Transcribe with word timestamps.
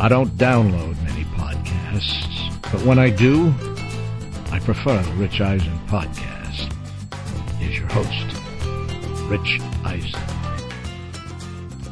I 0.00 0.06
don't 0.06 0.30
download 0.38 0.96
many 1.02 1.24
podcasts, 1.24 2.52
but 2.70 2.82
when 2.82 3.00
I 3.00 3.10
do, 3.10 3.52
I 4.52 4.60
prefer 4.60 5.02
the 5.02 5.12
Rich 5.14 5.40
Eisen 5.40 5.76
podcast. 5.88 6.72
Here's 7.58 7.78
your 7.78 7.88
host, 7.88 9.28
Rich 9.28 9.60
Eisen. 9.84 10.20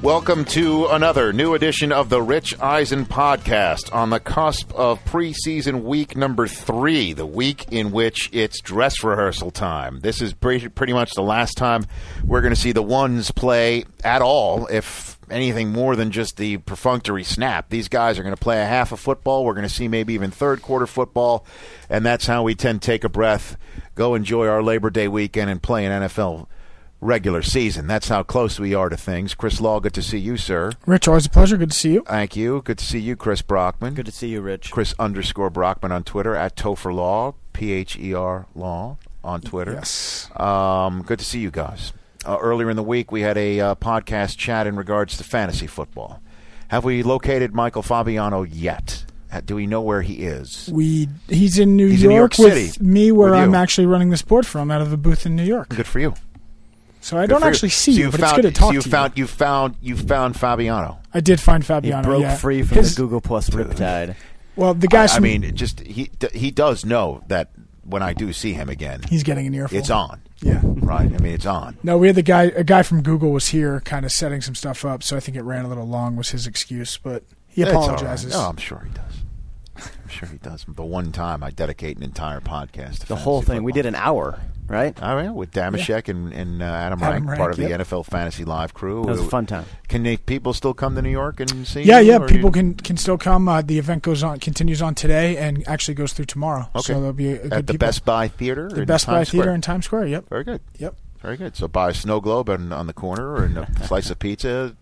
Welcome 0.02 0.44
to 0.44 0.86
another 0.86 1.32
new 1.32 1.54
edition 1.54 1.90
of 1.90 2.08
the 2.08 2.22
Rich 2.22 2.54
Eisen 2.60 3.06
podcast 3.06 3.92
on 3.92 4.10
the 4.10 4.20
cusp 4.20 4.72
of 4.72 5.04
preseason 5.04 5.82
week 5.82 6.16
number 6.16 6.46
three, 6.46 7.12
the 7.12 7.26
week 7.26 7.72
in 7.72 7.90
which 7.90 8.30
it's 8.32 8.60
dress 8.60 9.02
rehearsal 9.02 9.50
time. 9.50 9.98
This 9.98 10.22
is 10.22 10.32
pretty, 10.32 10.68
pretty 10.68 10.92
much 10.92 11.10
the 11.16 11.22
last 11.22 11.56
time 11.56 11.84
we're 12.22 12.40
going 12.40 12.54
to 12.54 12.60
see 12.60 12.70
the 12.70 12.82
ones 12.82 13.32
play 13.32 13.84
at 14.04 14.22
all, 14.22 14.68
if 14.68 15.15
anything 15.30 15.70
more 15.70 15.96
than 15.96 16.10
just 16.10 16.36
the 16.36 16.58
perfunctory 16.58 17.24
snap. 17.24 17.68
These 17.68 17.88
guys 17.88 18.18
are 18.18 18.22
going 18.22 18.34
to 18.34 18.40
play 18.40 18.60
a 18.60 18.66
half 18.66 18.92
of 18.92 19.00
football. 19.00 19.44
We're 19.44 19.54
going 19.54 19.68
to 19.68 19.72
see 19.74 19.88
maybe 19.88 20.14
even 20.14 20.30
third 20.30 20.62
quarter 20.62 20.86
football, 20.86 21.44
and 21.88 22.04
that's 22.04 22.26
how 22.26 22.42
we 22.42 22.54
tend 22.54 22.82
to 22.82 22.86
take 22.86 23.04
a 23.04 23.08
breath, 23.08 23.56
go 23.94 24.14
enjoy 24.14 24.46
our 24.46 24.62
Labor 24.62 24.90
Day 24.90 25.08
weekend, 25.08 25.50
and 25.50 25.62
play 25.62 25.84
an 25.84 26.02
NFL 26.02 26.46
regular 27.00 27.42
season. 27.42 27.86
That's 27.86 28.08
how 28.08 28.22
close 28.22 28.58
we 28.58 28.74
are 28.74 28.88
to 28.88 28.96
things. 28.96 29.34
Chris 29.34 29.60
Law, 29.60 29.80
good 29.80 29.94
to 29.94 30.02
see 30.02 30.18
you, 30.18 30.36
sir. 30.36 30.72
Rich, 30.86 31.08
always 31.08 31.26
a 31.26 31.30
pleasure. 31.30 31.56
Good 31.56 31.70
to 31.70 31.76
see 31.76 31.92
you. 31.92 32.04
Thank 32.06 32.36
you. 32.36 32.62
Good 32.62 32.78
to 32.78 32.84
see 32.84 32.98
you, 32.98 33.16
Chris 33.16 33.42
Brockman. 33.42 33.94
Good 33.94 34.06
to 34.06 34.12
see 34.12 34.28
you, 34.28 34.40
Rich. 34.40 34.70
Chris 34.70 34.94
underscore 34.98 35.50
Brockman 35.50 35.92
on 35.92 36.04
Twitter 36.04 36.34
at 36.34 36.56
Topher 36.56 36.94
Law, 36.94 37.34
P 37.52 37.72
H 37.72 37.96
E 37.98 38.14
R 38.14 38.46
Law 38.54 38.98
on 39.22 39.40
Twitter. 39.40 39.72
Yes. 39.72 40.30
Um, 40.36 41.02
good 41.02 41.18
to 41.18 41.24
see 41.24 41.40
you 41.40 41.50
guys. 41.50 41.92
Uh, 42.26 42.38
earlier 42.40 42.68
in 42.70 42.76
the 42.76 42.82
week, 42.82 43.12
we 43.12 43.20
had 43.20 43.38
a 43.38 43.60
uh, 43.60 43.74
podcast 43.76 44.36
chat 44.36 44.66
in 44.66 44.76
regards 44.76 45.16
to 45.18 45.24
fantasy 45.24 45.66
football. 45.66 46.20
Have 46.68 46.84
we 46.84 47.02
located 47.04 47.54
Michael 47.54 47.82
Fabiano 47.82 48.42
yet? 48.42 49.04
Do 49.44 49.54
we 49.54 49.66
know 49.66 49.80
where 49.82 50.02
he 50.02 50.22
is? 50.24 50.68
We 50.72 51.08
he's 51.28 51.58
in 51.58 51.76
New 51.76 51.88
He's 51.88 52.02
in 52.02 52.10
York, 52.10 52.38
New 52.38 52.44
York 52.46 52.54
with 52.56 52.64
City 52.72 52.84
me, 52.84 53.12
where 53.12 53.30
with 53.32 53.40
I'm 53.40 53.54
actually 53.54 53.86
running 53.86 54.10
this 54.10 54.22
board 54.22 54.46
from, 54.46 54.70
out 54.70 54.80
of 54.80 54.92
a 54.92 54.96
booth 54.96 55.26
in 55.26 55.36
New 55.36 55.44
York. 55.44 55.68
Good 55.68 55.86
for 55.86 56.00
you. 56.00 56.14
So 57.00 57.18
I 57.18 57.22
Good 57.22 57.30
don't 57.30 57.40
for 57.42 57.48
actually 57.48 57.68
see 57.68 57.92
So 57.92 57.98
you, 58.00 58.10
but 58.10 58.20
found, 58.20 58.38
it's 58.38 58.42
good 58.46 58.54
to 58.54 58.60
talk 58.60 58.68
so 58.70 58.74
you 58.74 58.80
to 58.80 58.88
found, 58.88 59.18
you. 59.18 59.26
found 59.26 59.76
you 59.80 59.96
found 59.96 60.36
Fabiano. 60.36 60.98
I 61.14 61.20
did 61.20 61.38
find 61.40 61.62
He 61.62 61.66
Fabiano. 61.68 62.02
broke 62.02 62.22
yeah. 62.22 62.36
free 62.36 62.62
from 62.62 62.78
His- 62.78 62.94
the 62.94 63.02
Google 63.02 63.20
Plus 63.20 63.50
riptide. 63.50 64.16
Well, 64.56 64.74
the 64.74 64.88
guys. 64.88 65.12
I, 65.12 65.16
I 65.16 65.20
mean, 65.20 65.54
just 65.54 65.80
he 65.80 66.10
he 66.32 66.50
does 66.50 66.84
know 66.84 67.22
that 67.28 67.50
when 67.84 68.02
I 68.02 68.14
do 68.14 68.32
see 68.32 68.54
him 68.54 68.68
again, 68.68 69.02
he's 69.08 69.22
getting 69.22 69.46
an 69.46 69.54
earful. 69.54 69.76
it's 69.78 69.90
on. 69.90 70.20
Yeah. 70.42 70.60
Right. 70.62 71.12
I 71.12 71.18
mean, 71.18 71.34
it's 71.34 71.46
on. 71.46 71.78
No, 71.82 71.98
we 71.98 72.06
had 72.08 72.16
the 72.16 72.22
guy. 72.22 72.44
A 72.44 72.64
guy 72.64 72.82
from 72.82 73.02
Google 73.02 73.32
was 73.32 73.48
here, 73.48 73.80
kind 73.80 74.04
of 74.04 74.12
setting 74.12 74.40
some 74.40 74.54
stuff 74.54 74.84
up. 74.84 75.02
So 75.02 75.16
I 75.16 75.20
think 75.20 75.36
it 75.36 75.42
ran 75.42 75.64
a 75.64 75.68
little 75.68 75.86
long. 75.86 76.16
Was 76.16 76.30
his 76.30 76.46
excuse, 76.46 76.98
but 76.98 77.24
he 77.48 77.64
all 77.64 77.72
right. 77.72 77.76
apologizes. 77.76 78.34
Oh, 78.34 78.48
I'm 78.50 78.56
sure 78.56 78.86
he 78.86 78.90
does. 78.90 79.25
I'm 79.78 80.08
sure 80.08 80.28
he 80.28 80.38
does. 80.38 80.64
The 80.68 80.84
one 80.84 81.12
time 81.12 81.42
I 81.42 81.50
dedicate 81.50 81.96
an 81.96 82.02
entire 82.02 82.40
podcast 82.40 83.00
to 83.00 83.08
The 83.08 83.16
whole 83.16 83.40
fantasy 83.42 83.56
thing. 83.58 83.64
We 83.64 83.72
did 83.72 83.86
an 83.86 83.94
hour, 83.94 84.38
right? 84.68 85.00
All 85.02 85.14
right, 85.14 85.30
with 85.30 85.52
Dameshek 85.52 86.08
and, 86.08 86.32
and 86.32 86.62
uh, 86.62 86.66
Adam, 86.66 87.02
Adam 87.02 87.26
Rank, 87.26 87.26
Rank, 87.28 87.38
part 87.38 87.50
of 87.52 87.56
the. 87.56 87.64
NFL 87.64 88.06
Fantasy 88.06 88.44
Live 88.44 88.72
crew. 88.74 89.02
That 89.02 89.12
was 89.12 89.20
a 89.20 89.28
fun 89.28 89.46
time. 89.46 89.64
Can 89.88 90.02
they, 90.02 90.16
people 90.16 90.52
still 90.52 90.74
come 90.74 90.94
to 90.94 91.02
New 91.02 91.10
York 91.10 91.40
and 91.40 91.66
see? 91.66 91.82
Yeah, 91.82 92.00
you, 92.00 92.12
yeah. 92.12 92.18
People 92.26 92.48
you- 92.48 92.52
can 92.52 92.74
can 92.74 92.96
still 92.96 93.18
come. 93.18 93.48
Uh, 93.48 93.62
the 93.62 93.78
event 93.78 94.02
goes 94.02 94.22
on, 94.22 94.38
continues 94.40 94.80
on 94.80 94.94
today, 94.94 95.36
and 95.36 95.66
actually 95.68 95.94
goes 95.94 96.12
through 96.12 96.26
tomorrow. 96.26 96.68
Okay. 96.74 96.92
So 96.92 96.94
there'll 96.94 97.12
be 97.12 97.32
a, 97.32 97.34
a 97.34 97.38
good 97.38 97.52
at 97.52 97.66
the 97.66 97.72
people. 97.74 97.86
Best 97.86 98.04
Buy 98.04 98.28
Theater. 98.28 98.68
the 98.68 98.82
in 98.82 98.86
Best 98.86 99.06
Buy 99.06 99.18
Times 99.18 99.30
Theater 99.30 99.50
in 99.52 99.60
Times 99.60 99.84
Square. 99.84 100.06
Yep. 100.06 100.28
Very 100.28 100.44
good. 100.44 100.60
Yep. 100.78 100.96
Very 101.20 101.36
good. 101.36 101.56
So 101.56 101.66
buy 101.66 101.90
a 101.90 101.94
snow 101.94 102.20
globe 102.20 102.48
and, 102.48 102.72
on 102.72 102.86
the 102.86 102.92
corner 102.92 103.42
and 103.42 103.58
a 103.58 103.68
slice 103.86 104.10
of 104.10 104.18
pizza, 104.18 104.76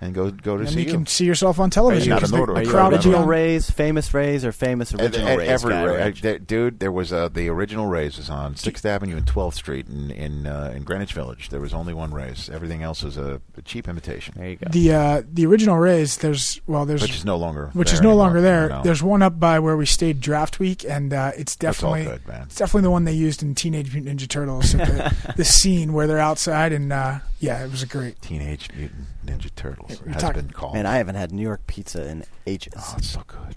and 0.00 0.14
go 0.14 0.30
go 0.30 0.58
to 0.58 0.64
see. 0.64 0.66
And 0.66 0.74
see 0.74 0.82
you 0.82 0.90
can 0.90 1.06
see 1.06 1.24
yourself 1.24 1.58
on 1.58 1.70
television. 1.70 2.10
not 2.10 2.16
because 2.16 2.30
an 2.30 2.36
the- 2.36 2.40
order. 2.40 2.54
the 2.54 2.64
you 2.64 2.70
crowd 2.70 2.88
will 2.92 2.96
original 2.98 3.20
on- 3.22 3.28
Rays, 3.28 3.70
famous 3.70 4.12
Rays, 4.12 4.44
or 4.44 4.52
famous 4.52 4.92
At- 4.92 5.00
original 5.00 5.28
at 5.28 5.38
Rays 5.38 5.48
every 5.48 5.72
guy, 5.72 5.84
Ray- 5.84 6.04
Rich? 6.12 6.46
dude, 6.46 6.80
there 6.80 6.92
was 6.92 7.12
uh, 7.12 7.28
the 7.28 7.48
original 7.48 7.86
Rays 7.86 8.18
was 8.18 8.28
on 8.28 8.56
Sixth 8.56 8.84
Avenue 8.84 9.16
and 9.16 9.26
Twelfth 9.26 9.56
Street 9.56 9.88
in 9.88 10.10
in, 10.10 10.46
uh, 10.46 10.72
in 10.76 10.82
Greenwich 10.84 11.12
Village. 11.14 11.48
There 11.48 11.60
was 11.60 11.72
only 11.72 11.94
one 11.94 12.12
Rays. 12.12 12.50
Everything 12.50 12.82
else 12.82 13.02
was 13.02 13.16
a, 13.16 13.40
a 13.56 13.62
cheap 13.62 13.88
imitation, 13.88 14.34
There 14.36 14.48
you 14.50 14.56
go. 14.56 14.66
The 14.70 14.92
uh, 14.92 15.22
the 15.32 15.46
original 15.46 15.78
Rays. 15.78 16.18
There's 16.18 16.60
well, 16.66 16.84
there's 16.84 17.00
which 17.02 17.16
is 17.16 17.24
no 17.24 17.36
longer 17.36 17.70
which 17.72 17.92
is 17.92 18.00
there 18.00 18.04
no 18.04 18.10
anymore. 18.10 18.24
longer 18.26 18.40
there. 18.42 18.68
No. 18.68 18.82
There's 18.82 19.02
one 19.02 19.22
up 19.22 19.40
by 19.40 19.58
where 19.60 19.76
we 19.78 19.86
stayed 19.86 20.20
draft 20.20 20.58
week, 20.58 20.84
and 20.86 21.12
uh, 21.14 21.32
it's 21.36 21.56
definitely 21.56 22.04
good, 22.04 22.28
man. 22.28 22.42
it's 22.42 22.56
definitely 22.56 22.82
the 22.82 22.90
one 22.90 23.04
they 23.04 23.12
used 23.12 23.42
in 23.42 23.54
Teenage 23.54 23.94
Mutant 23.94 24.20
Ninja 24.20 24.28
Turtles. 24.28 24.72
the, 24.72 25.32
the 25.36 25.44
scene 25.44 25.94
where 25.94 26.06
they're 26.06 26.18
outside, 26.18 26.72
and 26.72 26.92
uh, 26.92 27.18
yeah, 27.38 27.64
it 27.64 27.70
was 27.70 27.82
a 27.82 27.86
great. 27.86 28.20
Teenage 28.22 28.68
Mutant 28.74 29.06
Ninja 29.24 29.50
Turtles 29.54 30.00
You're 30.04 30.14
has 30.14 30.22
talking- 30.22 30.42
been 30.42 30.50
called. 30.50 30.74
Man, 30.74 30.86
I 30.86 30.96
haven't 30.96 31.14
had 31.16 31.32
New 31.32 31.42
York 31.42 31.66
pizza 31.66 32.08
in 32.08 32.24
ages. 32.46 32.74
oh, 32.76 32.94
it's 32.98 33.08
so 33.10 33.22
good. 33.26 33.56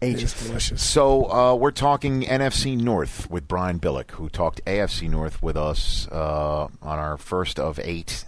It 0.00 0.08
is 0.08 0.14
ages. 0.34 0.46
delicious. 0.46 0.82
So 0.82 1.30
uh, 1.30 1.54
we're 1.54 1.70
talking 1.70 2.22
NFC 2.22 2.76
North 2.78 3.30
with 3.30 3.48
Brian 3.48 3.80
Billick, 3.80 4.10
who 4.12 4.28
talked 4.28 4.62
AFC 4.66 5.08
North 5.08 5.42
with 5.42 5.56
us 5.56 6.06
uh, 6.12 6.68
on 6.82 6.98
our 6.98 7.16
first 7.16 7.58
of 7.58 7.78
eight 7.82 8.24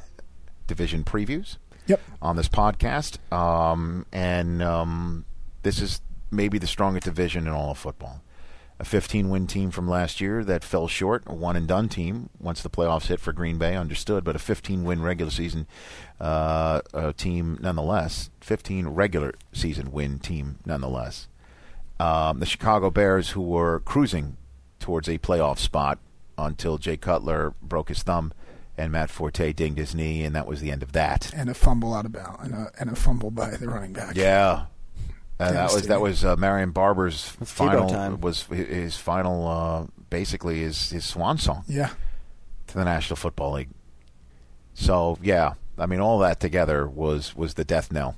division 0.67 1.05
previews. 1.05 1.57
Yep. 1.87 2.01
on 2.21 2.37
this 2.37 2.49
podcast. 2.51 3.17
Um, 3.33 4.05
and 4.13 4.63
um, 4.63 5.25
this 5.63 5.81
is 5.81 6.03
maybe 6.31 6.59
the 6.59 6.67
strongest 6.67 7.07
division 7.07 7.47
in 7.47 7.53
all 7.55 7.71
of 7.71 7.79
football. 7.79 8.21
A 8.81 8.85
15 8.85 9.29
win 9.29 9.49
team 9.49 9.71
from 9.73 9.89
last 9.89 10.21
year 10.21 10.45
that 10.45 10.63
fell 10.63 10.87
short, 10.87 11.25
a 11.27 11.35
one 11.35 11.57
and 11.57 11.67
done 11.67 11.89
team 11.89 12.31
once 12.39 12.63
the 12.63 12.71
playoffs 12.71 13.09
hit 13.09 13.19
for 13.19 13.33
Green 13.33 13.59
Bay, 13.59 13.75
understood, 13.75 14.23
but 14.23 14.37
a 14.37 14.39
15 14.39 14.85
win 14.85 15.03
regular 15.03 15.33
season 15.33 15.67
uh, 16.21 16.81
team 17.17 17.59
nonetheless. 17.61 18.31
15 18.41 18.89
regular 18.89 19.35
season 19.53 19.91
win 19.91 20.21
team 20.21 20.61
nonetheless. 20.65 21.27
Um, 21.99 22.39
the 22.39 22.47
Chicago 22.47 22.91
Bears, 22.91 23.31
who 23.31 23.43
were 23.43 23.81
cruising 23.81 24.37
towards 24.79 25.09
a 25.09 25.19
playoff 25.19 25.59
spot 25.59 25.99
until 26.37 26.79
Jay 26.79 26.97
Cutler 26.97 27.55
broke 27.61 27.89
his 27.89 28.05
thumb 28.05 28.33
and 28.79 28.93
Matt 28.93 29.11
Forte 29.11 29.53
dinged 29.53 29.77
his 29.77 29.95
knee, 29.95 30.23
and 30.23 30.35
that 30.37 30.47
was 30.47 30.61
the 30.61 30.71
end 30.71 30.85
of 30.85 30.93
that. 30.93 31.33
And 31.35 31.51
a 31.51 31.55
fumble 31.55 31.93
out 31.93 32.07
of 32.07 32.13
bounds, 32.13 32.39
and 32.45 32.55
a, 32.55 32.71
and 32.79 32.91
a 32.91 32.95
fumble 32.95 33.33
by 33.33 33.51
the 33.51 33.69
running 33.69 33.93
back. 33.93 34.15
Yeah. 34.15 34.67
Uh, 35.41 35.53
that 35.53 35.73
was 35.73 35.87
that 35.87 36.01
was 36.01 36.25
uh, 36.25 36.37
Marion 36.37 36.71
Barber's 36.73 37.23
final 37.25 37.89
time. 37.89 38.21
was 38.21 38.43
his 38.45 38.97
final 38.97 39.47
uh, 39.47 39.87
basically 40.11 40.61
his 40.61 40.91
his 40.91 41.05
swan 41.05 41.39
song 41.39 41.65
Yeah. 41.69 41.91
to 42.69 42.75
the 42.75 42.85
National 42.85 43.17
Football 43.17 43.53
League. 43.53 43.69
So 44.75 45.19
yeah, 45.23 45.55
I 45.79 45.87
mean 45.87 46.01
all 46.01 46.19
that 46.21 46.41
together 46.41 46.87
was 46.89 47.37
was 47.37 47.55
the 47.55 47.65
death 47.65 47.93
knell 47.93 48.17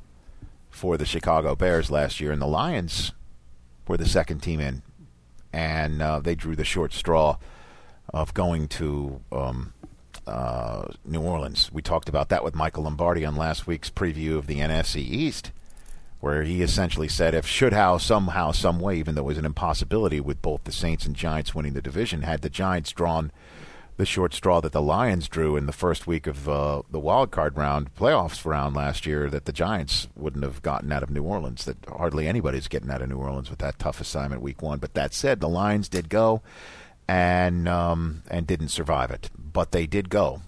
for 0.70 0.97
the 0.97 1.04
Chicago 1.04 1.54
Bears 1.54 1.91
last 1.91 2.20
year, 2.20 2.32
and 2.32 2.41
the 2.41 2.47
Lions 2.47 3.12
were 3.88 3.97
the 3.97 4.06
second 4.09 4.41
team 4.41 4.60
in, 4.60 4.82
and 5.53 6.00
uh, 6.00 6.20
they 6.20 6.34
drew 6.34 6.54
the 6.56 6.64
short 6.64 6.92
straw 6.92 7.36
of 8.14 8.32
going 8.34 8.66
to 8.69 9.20
um, 9.32 9.72
uh, 10.26 10.84
New 11.04 11.20
Orleans. 11.20 11.70
We 11.72 11.83
talked 11.83 12.09
about 12.09 12.28
that 12.30 12.44
with 12.44 12.54
Michael 12.54 12.84
Lombardi 12.84 13.24
on 13.27 13.36
last 13.36 13.66
week's 13.66 13.91
preview 13.91 14.36
of 14.39 14.47
the 14.47 14.56
NFC 14.60 14.97
East, 14.97 15.50
where 16.20 16.42
he 16.42 16.62
essentially 16.62 17.08
said 17.08 17.34
if 17.34 17.46
should 17.46 17.72
how 17.72 17.98
somehow 17.98 18.52
some 18.52 18.78
way, 18.78 18.96
even 18.96 19.14
though 19.14 19.22
it 19.22 19.26
was 19.26 19.38
an 19.38 19.44
impossibility 19.44 20.20
with 20.20 20.40
both 20.42 20.64
the 20.64 20.72
Saints 20.72 21.06
and 21.06 21.16
Giants 21.16 21.54
winning 21.54 21.72
the 21.72 21.82
division, 21.82 22.22
had 22.22 22.42
the 22.42 22.50
Giants 22.50 22.92
drawn 22.92 23.32
the 23.96 24.06
short 24.06 24.32
straw 24.32 24.60
that 24.62 24.72
the 24.72 24.80
Lions 24.80 25.28
drew 25.28 25.56
in 25.56 25.66
the 25.66 25.72
first 25.72 26.06
week 26.06 26.26
of 26.26 26.48
uh, 26.48 26.82
the 26.90 26.98
wild 26.98 27.30
card 27.30 27.56
round 27.56 27.94
playoffs 27.94 28.46
round 28.46 28.74
last 28.74 29.04
year 29.04 29.28
that 29.28 29.44
the 29.44 29.52
Giants 29.52 30.08
wouldn't 30.16 30.44
have 30.44 30.62
gotten 30.62 30.90
out 30.90 31.02
of 31.02 31.10
New 31.10 31.22
Orleans. 31.22 31.66
That 31.66 31.76
hardly 31.86 32.26
anybody's 32.26 32.68
getting 32.68 32.90
out 32.90 33.02
of 33.02 33.10
New 33.10 33.18
Orleans 33.18 33.50
with 33.50 33.58
that 33.58 33.78
tough 33.78 34.00
assignment 34.00 34.40
week 34.40 34.62
one. 34.62 34.78
But 34.78 34.94
that 34.94 35.12
said, 35.12 35.40
the 35.40 35.50
Lions 35.50 35.88
did 35.88 36.08
go 36.08 36.40
and 37.08 37.68
um, 37.68 38.22
and 38.30 38.46
didn't 38.46 38.68
survive 38.68 39.10
it, 39.10 39.28
but 39.36 39.72
they 39.72 39.86
did 39.86 40.08
go, 40.08 40.40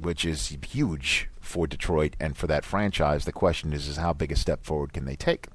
which 0.00 0.24
is 0.24 0.56
huge 0.68 1.28
for 1.46 1.66
Detroit 1.66 2.16
and 2.20 2.36
for 2.36 2.46
that 2.46 2.64
franchise. 2.64 3.24
The 3.24 3.32
question 3.32 3.72
is, 3.72 3.88
is 3.88 3.96
how 3.96 4.12
big 4.12 4.32
a 4.32 4.36
step 4.36 4.64
forward 4.64 4.92
can 4.92 5.04
they 5.04 5.16
take? 5.16 5.48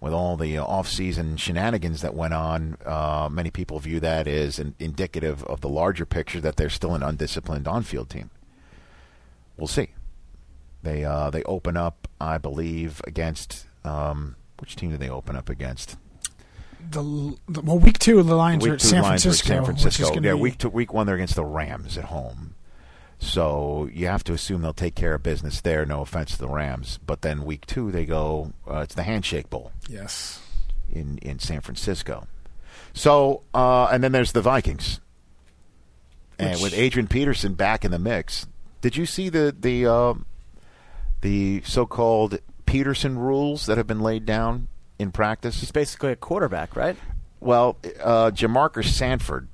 with 0.00 0.14
all 0.14 0.36
the 0.36 0.56
uh, 0.56 0.64
off-season 0.64 1.36
shenanigans 1.36 2.00
that 2.00 2.14
went 2.14 2.32
on, 2.32 2.76
uh, 2.86 3.28
many 3.30 3.50
people 3.50 3.78
view 3.78 4.00
that 4.00 4.26
as 4.26 4.58
an 4.58 4.74
indicative 4.78 5.44
of 5.44 5.60
the 5.60 5.68
larger 5.68 6.06
picture 6.06 6.40
that 6.40 6.56
they're 6.56 6.70
still 6.70 6.94
an 6.94 7.02
undisciplined 7.02 7.68
on-field 7.68 8.08
team. 8.08 8.30
we'll 9.56 9.66
see. 9.66 9.90
They 10.82 11.04
uh, 11.04 11.28
they 11.28 11.42
open 11.42 11.76
up, 11.76 12.08
I 12.18 12.38
believe, 12.38 13.02
against 13.06 13.66
um, 13.84 14.36
which 14.58 14.76
team 14.76 14.90
do 14.90 14.96
they 14.96 15.10
open 15.10 15.36
up 15.36 15.50
against? 15.50 15.98
The, 16.90 17.36
the 17.46 17.60
well, 17.60 17.78
week 17.78 17.98
two, 17.98 18.22
the 18.22 18.34
Lions 18.34 18.66
are 18.66 18.72
at 18.72 18.80
San 18.80 19.02
Lions 19.02 19.26
are 19.26 19.28
at 19.28 19.36
Francisco. 19.36 19.54
San 19.54 19.64
Francisco. 19.66 20.14
Yeah, 20.14 20.32
be, 20.32 20.40
week 20.40 20.56
two, 20.56 20.70
week 20.70 20.94
one 20.94 21.06
they're 21.06 21.16
against 21.16 21.34
the 21.34 21.44
Rams 21.44 21.98
at 21.98 22.04
home. 22.04 22.54
So 23.22 23.88
you 23.92 24.06
have 24.06 24.24
to 24.24 24.32
assume 24.32 24.62
they'll 24.62 24.72
take 24.72 24.94
care 24.94 25.14
of 25.14 25.22
business 25.22 25.60
there. 25.60 25.84
No 25.84 26.00
offense 26.00 26.32
to 26.32 26.38
the 26.38 26.48
Rams, 26.48 26.98
but 27.06 27.20
then 27.20 27.44
week 27.44 27.66
two 27.66 27.90
they 27.92 28.06
go. 28.06 28.52
Uh, 28.68 28.78
it's 28.78 28.94
the 28.94 29.02
Handshake 29.02 29.50
Bowl 29.50 29.72
Yes. 29.88 30.40
in 30.90 31.18
in 31.18 31.38
San 31.38 31.60
Francisco. 31.60 32.26
So 32.94 33.42
uh, 33.54 33.84
and 33.92 34.02
then 34.02 34.12
there's 34.12 34.32
the 34.32 34.40
Vikings, 34.40 35.00
and 36.38 36.60
with 36.62 36.72
Adrian 36.74 37.06
Peterson 37.08 37.54
back 37.54 37.84
in 37.84 37.90
the 37.90 37.98
mix. 37.98 38.46
Did 38.80 38.96
you 38.96 39.04
see 39.04 39.28
the 39.28 39.54
the 39.56 39.86
uh, 39.86 40.14
the 41.20 41.60
so-called 41.66 42.38
Peterson 42.64 43.18
rules 43.18 43.66
that 43.66 43.76
have 43.76 43.86
been 43.86 44.00
laid 44.00 44.24
down 44.24 44.68
in 44.98 45.12
practice? 45.12 45.60
He's 45.60 45.70
basically 45.70 46.12
a 46.12 46.16
quarterback, 46.16 46.74
right? 46.74 46.96
Well, 47.38 47.76
uh, 48.02 48.30
Jamarca 48.30 48.82
Sanford 48.82 49.48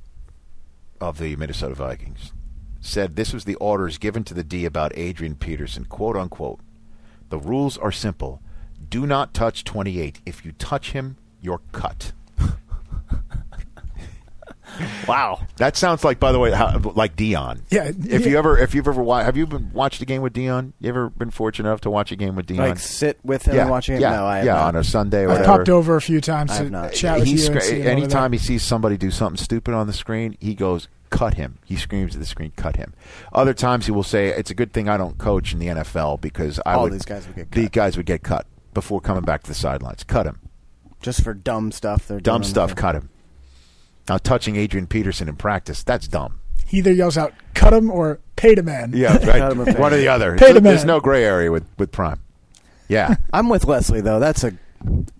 of 1.00 1.18
the 1.18 1.34
Minnesota 1.36 1.74
Vikings 1.74 2.32
said 2.86 3.16
this 3.16 3.32
was 3.32 3.44
the 3.44 3.56
orders 3.56 3.98
given 3.98 4.24
to 4.24 4.34
the 4.34 4.44
D 4.44 4.64
about 4.64 4.96
Adrian 4.96 5.34
Peterson, 5.34 5.84
quote 5.84 6.16
unquote. 6.16 6.60
The 7.28 7.38
rules 7.38 7.76
are 7.76 7.92
simple. 7.92 8.40
Do 8.88 9.06
not 9.06 9.34
touch 9.34 9.64
28. 9.64 10.20
If 10.24 10.44
you 10.44 10.52
touch 10.52 10.92
him, 10.92 11.16
you're 11.40 11.62
cut. 11.72 12.12
Wow. 15.08 15.40
That 15.56 15.76
sounds 15.76 16.04
like, 16.04 16.18
by 16.20 16.32
the 16.32 16.38
way, 16.38 16.50
how, 16.52 16.78
like 16.94 17.16
Dion. 17.16 17.62
Yeah, 17.70 17.84
If 17.88 17.96
yeah. 18.04 18.18
you 18.28 18.38
ever, 18.38 18.58
if 18.58 18.74
you've 18.74 18.88
ever 18.88 19.02
wa- 19.02 19.22
have 19.22 19.36
you 19.36 19.46
been 19.46 19.70
watched 19.72 20.00
a 20.02 20.04
game 20.04 20.22
with 20.22 20.32
Dion? 20.32 20.72
You 20.80 20.88
ever 20.88 21.10
been 21.10 21.30
fortunate 21.30 21.68
enough 21.68 21.80
to 21.82 21.90
watch 21.90 22.12
a 22.12 22.16
game 22.16 22.34
with 22.36 22.46
Dion? 22.46 22.68
Like 22.68 22.78
sit 22.78 23.18
with 23.24 23.46
him 23.46 23.54
yeah, 23.54 23.62
and 23.62 23.70
watching 23.70 23.96
him? 23.96 24.02
yeah, 24.02 24.16
no, 24.16 24.26
I 24.26 24.42
yeah, 24.42 24.54
not. 24.54 24.74
on 24.74 24.76
a 24.76 24.84
Sunday 24.84 25.22
or 25.22 25.30
I've 25.30 25.38
whatever. 25.40 25.56
popped 25.58 25.68
over 25.68 25.96
a 25.96 26.00
few 26.02 26.20
times 26.20 26.50
I 26.52 26.56
to 26.58 26.62
have 26.64 26.72
not. 26.72 26.92
chat 26.92 27.18
with 27.20 27.28
He's 27.28 27.48
you. 27.48 27.54
and 27.54 27.62
see 27.62 27.82
anytime 27.82 28.32
he 28.32 28.38
sees 28.38 28.62
somebody 28.62 28.96
do 28.96 29.10
something 29.10 29.42
stupid 29.42 29.74
on 29.74 29.86
the 29.86 29.92
screen, 29.92 30.36
he 30.40 30.54
goes, 30.54 30.88
"Cut 31.10 31.34
him!" 31.34 31.58
He 31.64 31.76
screams 31.76 32.14
at 32.14 32.20
the 32.20 32.26
screen, 32.26 32.52
"Cut 32.56 32.76
him!" 32.76 32.92
Other 33.32 33.54
times 33.54 33.86
he 33.86 33.92
will 33.92 34.02
say, 34.02 34.28
"It's 34.28 34.50
a 34.50 34.54
good 34.54 34.72
thing 34.72 34.88
I 34.88 34.96
don't 34.96 35.16
coach 35.18 35.52
in 35.52 35.58
the 35.58 35.68
NFL 35.68 36.20
because 36.20 36.60
I 36.66 36.74
All 36.74 36.84
would, 36.84 36.92
these 36.92 37.04
guys 37.04 37.26
would 37.26 37.36
get 37.36 37.52
These 37.52 37.64
cut." 37.66 37.72
guys 37.72 37.96
would 37.96 38.06
get 38.06 38.22
cut 38.22 38.46
before 38.74 39.00
coming 39.00 39.22
back 39.22 39.42
to 39.44 39.48
the 39.48 39.54
sidelines. 39.54 40.02
Cut 40.04 40.26
him, 40.26 40.40
Just 41.00 41.22
for 41.22 41.32
dumb 41.34 41.72
stuff. 41.72 42.06
They're 42.08 42.20
dumb 42.20 42.36
on 42.36 42.44
stuff. 42.44 42.74
Cut 42.74 42.94
him. 42.94 43.08
Now 44.08 44.18
touching 44.18 44.56
Adrian 44.56 44.86
Peterson 44.86 45.28
in 45.28 45.36
practice, 45.36 45.82
that's 45.82 46.06
dumb. 46.08 46.40
he 46.66 46.78
either 46.78 46.92
yells 46.92 47.16
out 47.18 47.32
"cut 47.54 47.72
him" 47.72 47.90
or 47.90 48.20
"pay 48.36 48.54
the 48.54 48.62
man." 48.62 48.92
Yeah, 48.94 49.18
Cut 49.24 49.52
him 49.52 49.60
or 49.60 49.64
right. 49.64 49.78
One 49.78 49.92
or 49.92 49.96
the 49.96 50.08
other. 50.08 50.36
Pay 50.36 50.52
the 50.52 50.60
There's 50.60 50.84
no 50.84 51.00
gray 51.00 51.24
area 51.24 51.50
with 51.50 51.66
with 51.78 51.90
Prime. 51.92 52.20
Yeah. 52.88 53.16
I'm 53.32 53.48
with 53.48 53.64
Leslie 53.64 54.00
though. 54.00 54.20
That's 54.20 54.44
a 54.44 54.52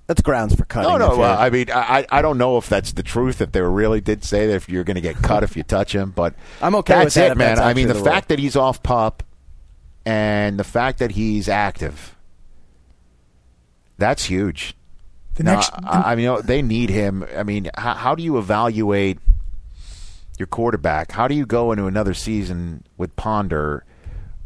that's 0.06 0.20
grounds 0.22 0.54
for 0.54 0.64
cutting. 0.64 0.88
No, 0.88 0.98
no. 0.98 1.20
Uh, 1.20 1.36
I 1.36 1.50
mean, 1.50 1.66
I 1.72 2.06
I 2.10 2.22
don't 2.22 2.38
know 2.38 2.58
if 2.58 2.68
that's 2.68 2.92
the 2.92 3.02
truth. 3.02 3.40
If 3.40 3.50
they 3.52 3.60
really 3.60 4.00
did 4.00 4.22
say 4.22 4.46
that 4.46 4.54
if 4.54 4.68
you're 4.68 4.84
going 4.84 4.94
to 4.94 5.00
get 5.00 5.16
cut 5.16 5.42
if 5.42 5.56
you 5.56 5.64
touch 5.64 5.92
him, 5.94 6.12
but 6.14 6.34
I'm 6.62 6.76
okay 6.76 6.94
with 6.94 7.04
That's 7.06 7.14
that 7.16 7.32
it, 7.32 7.36
man. 7.36 7.56
that's 7.56 7.60
I 7.66 7.74
mean, 7.74 7.88
the 7.88 7.94
the 7.94 8.04
fact 8.04 8.28
that 8.28 8.38
he's 8.38 8.54
off 8.54 8.82
PUP 8.84 9.24
and 10.04 10.58
the 10.60 10.64
fact 10.64 11.00
that 11.00 11.12
he's 11.12 11.48
active, 11.48 12.14
that's 13.98 14.26
huge. 14.26 14.74
The 15.36 15.44
Now, 15.44 15.54
next, 15.54 15.70
I, 15.84 16.12
I 16.12 16.14
mean, 16.14 16.24
you 16.24 16.30
know, 16.30 16.40
they 16.40 16.62
need 16.62 16.90
him. 16.90 17.24
I 17.36 17.42
mean, 17.42 17.70
how, 17.76 17.94
how 17.94 18.14
do 18.14 18.22
you 18.22 18.38
evaluate 18.38 19.18
your 20.38 20.46
quarterback? 20.46 21.12
How 21.12 21.28
do 21.28 21.34
you 21.34 21.46
go 21.46 21.72
into 21.72 21.86
another 21.86 22.14
season 22.14 22.84
with 22.96 23.14
Ponder 23.16 23.84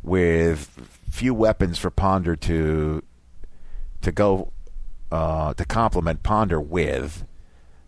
with 0.03 0.69
few 1.11 1.35
weapons 1.35 1.79
for 1.79 1.91
Ponder 1.91 2.37
to 2.37 3.03
to 4.03 4.13
go 4.13 4.53
uh, 5.13 5.55
to 5.55 5.65
complement 5.65 6.23
Ponder 6.23 6.61
with? 6.61 7.25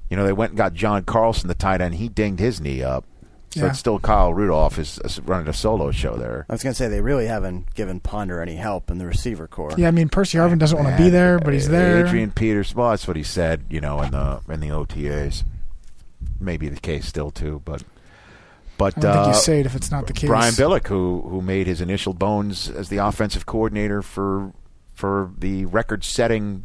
You 0.08 0.16
know, 0.16 0.24
they 0.24 0.32
went 0.32 0.50
and 0.50 0.58
got 0.58 0.74
John 0.74 1.04
Carlson, 1.04 1.48
the 1.48 1.54
tight 1.54 1.80
end. 1.80 1.96
He 1.96 2.08
dinged 2.08 2.38
his 2.38 2.60
knee 2.60 2.82
up. 2.82 3.04
So 3.54 3.60
Yeah. 3.60 3.66
it's 3.70 3.78
still 3.78 3.98
Kyle 3.98 4.32
Rudolph 4.32 4.78
is, 4.78 4.98
is 5.04 5.20
running 5.20 5.46
a 5.46 5.52
solo 5.52 5.90
show 5.90 6.16
there. 6.16 6.46
I 6.48 6.52
was 6.54 6.62
going 6.62 6.72
to 6.72 6.76
say 6.76 6.88
they 6.88 7.02
really 7.02 7.26
haven't 7.26 7.74
given 7.74 8.00
Ponder 8.00 8.40
any 8.40 8.56
help 8.56 8.90
in 8.90 8.96
the 8.98 9.06
receiver 9.06 9.46
corps. 9.46 9.74
yeah, 9.76 9.88
I 9.88 9.90
mean 9.90 10.08
Percy 10.08 10.38
Harvin 10.38 10.58
doesn't 10.58 10.78
want 10.82 10.96
to 10.96 11.02
be 11.02 11.10
there, 11.10 11.38
but 11.38 11.52
he's 11.52 11.68
there. 11.68 12.06
Adrian 12.06 12.30
Peters. 12.30 12.74
Well, 12.74 12.90
that's 12.90 13.06
what 13.06 13.16
he 13.16 13.22
said. 13.22 13.64
You 13.68 13.80
know, 13.82 14.00
in 14.00 14.10
the 14.12 14.40
in 14.48 14.60
the 14.60 14.68
OTAs, 14.68 15.44
maybe 16.40 16.68
the 16.70 16.80
case 16.80 17.06
still 17.06 17.30
too, 17.30 17.60
but 17.66 17.82
but 18.78 18.96
I 18.96 19.00
don't 19.00 19.12
think 19.14 19.26
uh, 19.26 19.28
you 19.28 19.34
say 19.34 19.60
it 19.60 19.66
if 19.66 19.76
it's 19.76 19.90
not 19.90 20.06
the 20.06 20.14
case. 20.14 20.28
Brian 20.28 20.54
Billick, 20.54 20.86
who 20.88 21.20
who 21.28 21.42
made 21.42 21.66
his 21.66 21.80
initial 21.82 22.14
bones 22.14 22.70
as 22.70 22.88
the 22.88 22.96
offensive 22.96 23.44
coordinator 23.44 24.00
for 24.00 24.52
for 24.94 25.30
the 25.38 25.66
record-setting 25.66 26.64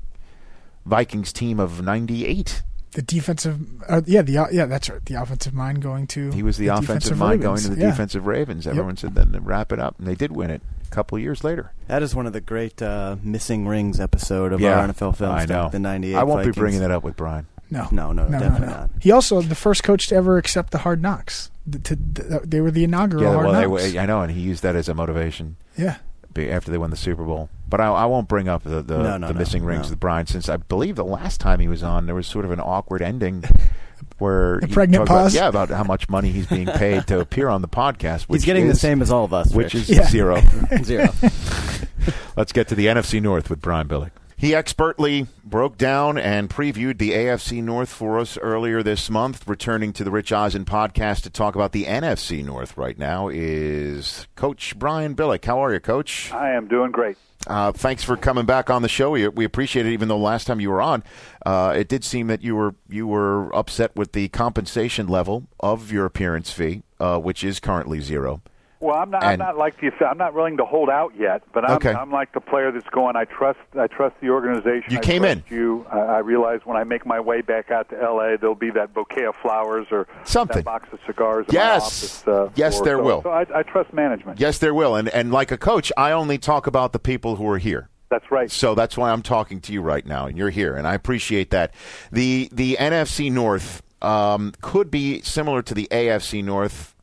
Vikings 0.86 1.34
team 1.34 1.60
of 1.60 1.84
'98. 1.84 2.64
The 2.98 3.04
defensive, 3.04 3.60
uh, 3.88 4.02
yeah, 4.08 4.24
the 4.24 4.40
uh, 4.40 4.48
yeah, 4.52 4.66
that's 4.66 4.90
right. 4.90 5.06
The 5.06 5.14
offensive 5.22 5.54
mind 5.54 5.84
going 5.84 6.08
to 6.08 6.32
He 6.32 6.42
was 6.42 6.58
the, 6.58 6.70
offensive 6.70 6.88
defensive 6.88 7.18
mind 7.20 7.44
Ravens. 7.44 7.46
going 7.46 7.76
to 7.76 7.80
the 7.80 7.86
Yeah. 7.86 7.92
defensive 7.92 8.26
Ravens. 8.26 8.66
Everyone 8.66 8.98
said 8.98 9.14
then 9.14 9.34
to 9.34 9.40
wrap 9.40 9.72
it 9.72 9.78
up, 9.80 10.00
and 10.00 10.08
they 10.08 10.16
did 10.16 10.32
win 10.32 10.50
it 10.50 10.64
a 10.88 10.90
couple 10.90 11.16
of 11.16 11.22
years 11.22 11.44
later. 11.44 11.72
That 11.88 12.02
is 12.02 12.16
one 12.16 12.26
of 12.26 12.34
the 12.34 12.42
great 12.42 12.82
uh, 12.82 13.18
missing 13.22 13.68
rings 13.68 14.00
episode 14.00 14.52
of 14.52 14.62
yeah, 14.62 14.80
our 14.80 14.88
NFL 14.88 15.16
film. 15.16 15.32
I 15.32 15.46
know. 15.46 15.70
The 15.70 15.78
'98. 15.78 16.16
I 16.16 16.24
won't 16.24 16.40
Vikings. 16.40 16.56
be 16.56 16.60
bringing 16.60 16.80
that 16.80 16.90
up 16.90 17.04
with 17.04 17.16
Brian. 17.16 17.46
No, 17.70 17.88
No, 17.92 18.14
no, 18.14 18.28
definitely 18.30 18.68
not. 18.68 18.90
He 19.00 19.12
also 19.12 19.42
the 19.44 19.54
first 19.54 19.84
coach 19.84 20.08
to 20.08 20.16
ever 20.16 20.38
accept 20.40 20.72
the 20.72 20.80
hard 20.80 21.00
knocks. 21.02 21.52
The, 21.68 21.78
to, 21.80 21.96
the, 21.98 22.42
they 22.46 22.62
were 22.62 22.72
the 22.72 22.84
inaugural 22.86 23.22
Yeah, 23.24 23.34
hard 23.34 23.46
well, 23.46 23.54
they, 23.54 23.68
knocks. 23.68 23.94
were- 23.94 24.00
I 24.00 24.06
know, 24.08 24.22
and 24.22 24.32
he 24.32 24.40
used 24.42 24.64
that 24.64 24.76
as 24.76 24.90
a 24.90 24.94
motivation. 24.96 25.58
yeah, 25.78 25.98
be- 26.38 26.52
after 26.52 26.72
they 26.72 26.78
won 26.78 26.90
the 26.90 26.96
Super 26.98 27.24
Bowl. 27.24 27.50
But 27.70 27.82
I, 27.82 27.88
I 27.88 28.06
won't 28.06 28.28
bring 28.30 28.48
up 28.48 28.64
the 28.64 28.82
the, 28.82 28.98
No, 28.98 29.18
no, 29.18 29.28
the 29.28 29.34
no, 29.34 29.40
missing 29.40 29.64
rings 29.66 29.90
with 29.90 30.00
Brian 30.00 30.26
since 30.28 30.48
I 30.50 30.58
believe 30.58 30.96
the 30.96 31.04
last 31.06 31.42
time 31.42 31.60
he 31.60 31.68
was 31.68 31.84
on 31.84 32.06
there 32.06 32.16
was 32.16 32.26
sort 32.28 32.46
of 32.46 32.52
an 32.52 32.60
awkward 32.62 33.02
ending 33.02 33.44
where 34.20 34.60
pregnant 34.72 35.02
talked 35.02 35.10
about- 35.10 35.24
pause? 35.24 35.36
yeah, 35.36 35.48
about 35.50 35.70
how 35.70 35.84
much 35.84 36.08
money 36.10 36.32
he's 36.32 36.48
being 36.48 36.68
paid 36.68 37.06
to 37.08 37.20
appear 37.20 37.50
on 37.50 37.62
the 37.62 37.68
podcast. 37.68 38.24
Which 38.24 38.40
He's 38.42 38.46
getting 38.46 38.68
the 38.68 38.76
same 38.76 39.02
as 39.02 39.12
all 39.12 39.26
of 39.26 39.34
us. 39.34 39.52
which 39.54 39.74
Rich. 39.74 39.90
is 39.90 39.98
Yeah. 39.98 40.08
zero. 40.08 40.42
zero. 40.84 41.10
Let's 42.38 42.52
get 42.54 42.68
to 42.70 42.76
the 42.76 42.86
NFC 42.86 43.22
North 43.22 43.50
with 43.50 43.62
Brian 43.62 43.88
Billick. 43.88 44.12
He 44.40 44.54
expertly 44.54 45.26
broke 45.44 45.80
down 45.80 46.20
and 46.20 46.48
previewed 46.48 47.00
the 47.00 47.10
AFC 47.10 47.64
North 47.64 47.90
for 47.90 48.20
us 48.20 48.38
earlier 48.38 48.84
this 48.84 49.10
month. 49.10 49.48
Returning 49.48 49.94
to 49.94 50.04
the 50.04 50.12
Rich 50.12 50.32
Eisen 50.32 50.64
podcast 50.64 51.24
to 51.24 51.32
talk 51.32 51.56
about 51.56 51.72
the 51.72 51.86
NFC 51.86 52.46
North 52.46 52.78
right 52.78 53.00
now 53.00 53.30
is 53.30 54.28
Coach 54.36 54.78
Brian 54.78 55.16
Billick. 55.16 55.44
How 55.44 55.58
are 55.66 55.74
you, 55.74 55.80
Coach? 55.80 56.32
I 56.32 56.52
am 56.52 56.68
doing 56.68 56.92
great. 56.92 57.18
Uh, 57.48 57.72
thanks 57.72 58.04
for 58.04 58.16
coming 58.16 58.46
back 58.46 58.70
on 58.70 58.84
the 58.84 58.90
show. 58.90 59.10
We, 59.10 59.28
we 59.28 59.44
appreciate 59.44 59.88
it. 59.88 59.94
Even 59.94 60.08
though 60.08 60.20
last 60.20 60.46
time 60.46 60.60
you 60.60 60.70
were 60.70 60.84
on, 60.84 61.04
uh, 61.44 61.74
it 61.76 61.88
did 61.88 62.04
seem 62.04 62.28
that 62.28 62.44
you 62.44 62.56
were 62.56 62.76
you 62.88 63.08
were 63.08 63.52
upset 63.56 63.96
with 63.96 64.12
the 64.12 64.28
compensation 64.28 65.08
level 65.08 65.48
of 65.60 65.92
your 65.92 66.06
appearance 66.06 66.52
fee, 66.52 66.84
uh, 67.00 67.18
which 67.18 67.44
is 67.44 67.60
currently 67.60 68.02
zero. 68.02 68.42
Well, 68.80 68.96
I'm 68.96 69.10
not. 69.10 69.24
And- 69.24 69.42
I'm 69.42 69.48
not 69.48 69.58
like 69.58 69.80
the. 69.82 69.92
I'm 70.06 70.18
not 70.18 70.34
willing 70.34 70.58
to 70.58 70.66
hold 70.66 70.90
out 70.90 71.14
yet. 71.18 71.42
But 71.54 71.66
I'm. 71.70 71.78
Okay. 71.78 71.92
I'm 71.94 72.12
like 72.12 72.34
the 72.34 72.40
player 72.42 72.72
that's 72.72 72.88
going. 72.90 73.16
I 73.16 73.26
trust. 73.26 73.60
I 73.80 73.88
trust 73.88 74.16
the 74.22 74.30
organization. 74.30 74.92
You 74.92 75.00
I 75.00 75.02
came 75.02 75.24
in. 75.26 75.44
You. 75.50 75.86
I, 75.92 75.98
I 76.00 76.18
realize 76.20 76.62
when 76.64 76.78
I 76.78 76.84
make 76.84 77.06
my 77.06 77.20
way 77.20 77.42
back 77.42 77.72
out 77.72 77.90
to 77.90 78.02
L.A., 78.02 78.38
there'll 78.38 78.54
be 78.56 78.70
that 78.72 78.94
bouquet 78.94 79.26
of 79.26 79.36
flowers 79.42 79.88
or 79.92 80.08
Something. 80.26 80.58
that 80.58 80.66
box 80.66 80.90
of 80.92 81.00
cigars. 81.08 81.46
In 81.50 81.56
Yes. 81.56 81.84
Office, 81.84 82.28
uh, 82.28 82.50
Yes, 82.56 82.80
there 82.82 82.98
So- 82.98 83.04
will. 83.04 83.22
So 83.24 83.30
I, 83.32 83.46
I 83.54 83.64
trust 83.64 83.94
management. 83.94 84.40
Yes, 84.40 84.60
there 84.60 84.74
will. 84.74 84.96
And 84.96 85.10
and 85.10 85.32
like 85.32 85.52
a 85.52 85.58
coach, 85.58 85.92
I 85.98 86.12
only 86.12 86.38
talk 86.38 86.68
about 86.68 86.94
the 86.94 87.00
people 87.00 87.36
who 87.38 87.50
are 87.50 87.58
here. 87.58 87.90
That's 88.10 88.32
right. 88.32 88.50
So 88.50 88.74
that's 88.76 88.96
why 88.96 89.12
I'm 89.12 89.22
talking 89.22 89.60
to 89.62 89.74
you 89.74 89.82
right 89.82 90.06
now, 90.06 90.28
and 90.28 90.38
you're 90.38 90.50
here, 90.50 90.76
and 90.76 90.88
I 90.88 90.94
appreciate 90.94 91.50
that. 91.50 91.74
the 92.12 92.48
The 92.54 92.78
NFC 92.80 93.30
North 93.32 93.82
um, 94.02 94.54
could 94.62 94.90
be 94.92 95.22
similar 95.24 95.62
to 95.64 95.74
the 95.74 95.88
AFC 95.92 96.44
North 96.44 96.94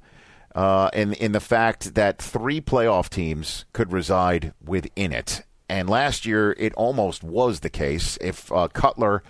uh, 0.54 0.90
in 0.92 1.12
in 1.14 1.32
the 1.32 1.40
fact 1.40 1.94
that 1.94 2.20
three 2.20 2.61
playoff 2.61 3.08
teams 3.08 3.64
could 3.73 3.92
reside 3.92 4.52
within 4.64 5.12
it. 5.12 5.42
And 5.68 5.88
last 5.88 6.26
year, 6.26 6.54
it 6.58 6.75
almost 6.75 7.25
was 7.25 7.61
the 7.61 7.70
case. 7.70 8.18
If 8.20 8.52
uh, 8.52 8.68
Cutler 8.68 9.23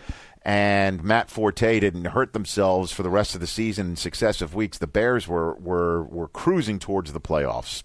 and 0.43 1.02
Matt 1.02 1.31
Forte 1.31 1.81
didn't 1.81 2.07
hurt 2.07 2.33
themselves 2.33 2.93
for 2.93 3.02
the 3.02 3.11
rest 3.11 3.35
of 3.35 3.40
the 3.40 3.47
season 3.47 3.90
in 3.90 3.97
successive 3.97 4.54
weeks, 4.54 4.78
the 4.78 4.87
Bears 4.87 5.26
were 5.26 5.54
were 5.54 6.04
were 6.04 6.28
cruising 6.28 6.78
towards 6.78 7.12
the 7.12 7.21
playoffs. 7.21 7.83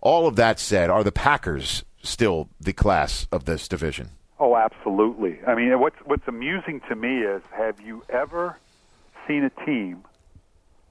All 0.00 0.26
of 0.26 0.36
that 0.36 0.60
said, 0.60 0.90
are 0.90 1.04
the 1.04 1.12
Packers 1.12 1.84
still 2.02 2.48
the 2.60 2.72
class 2.72 3.26
of 3.32 3.44
this 3.44 3.66
division? 3.66 4.10
Oh, 4.38 4.56
absolutely. 4.56 5.40
I 5.46 5.54
mean, 5.54 5.78
what's 5.80 5.98
what's 6.04 6.26
amusing 6.28 6.80
to 6.88 6.94
me 6.94 7.22
is 7.22 7.42
have 7.50 7.80
you 7.80 8.04
ever 8.08 8.56
seen 9.26 9.44
a 9.44 9.50
team 9.66 10.04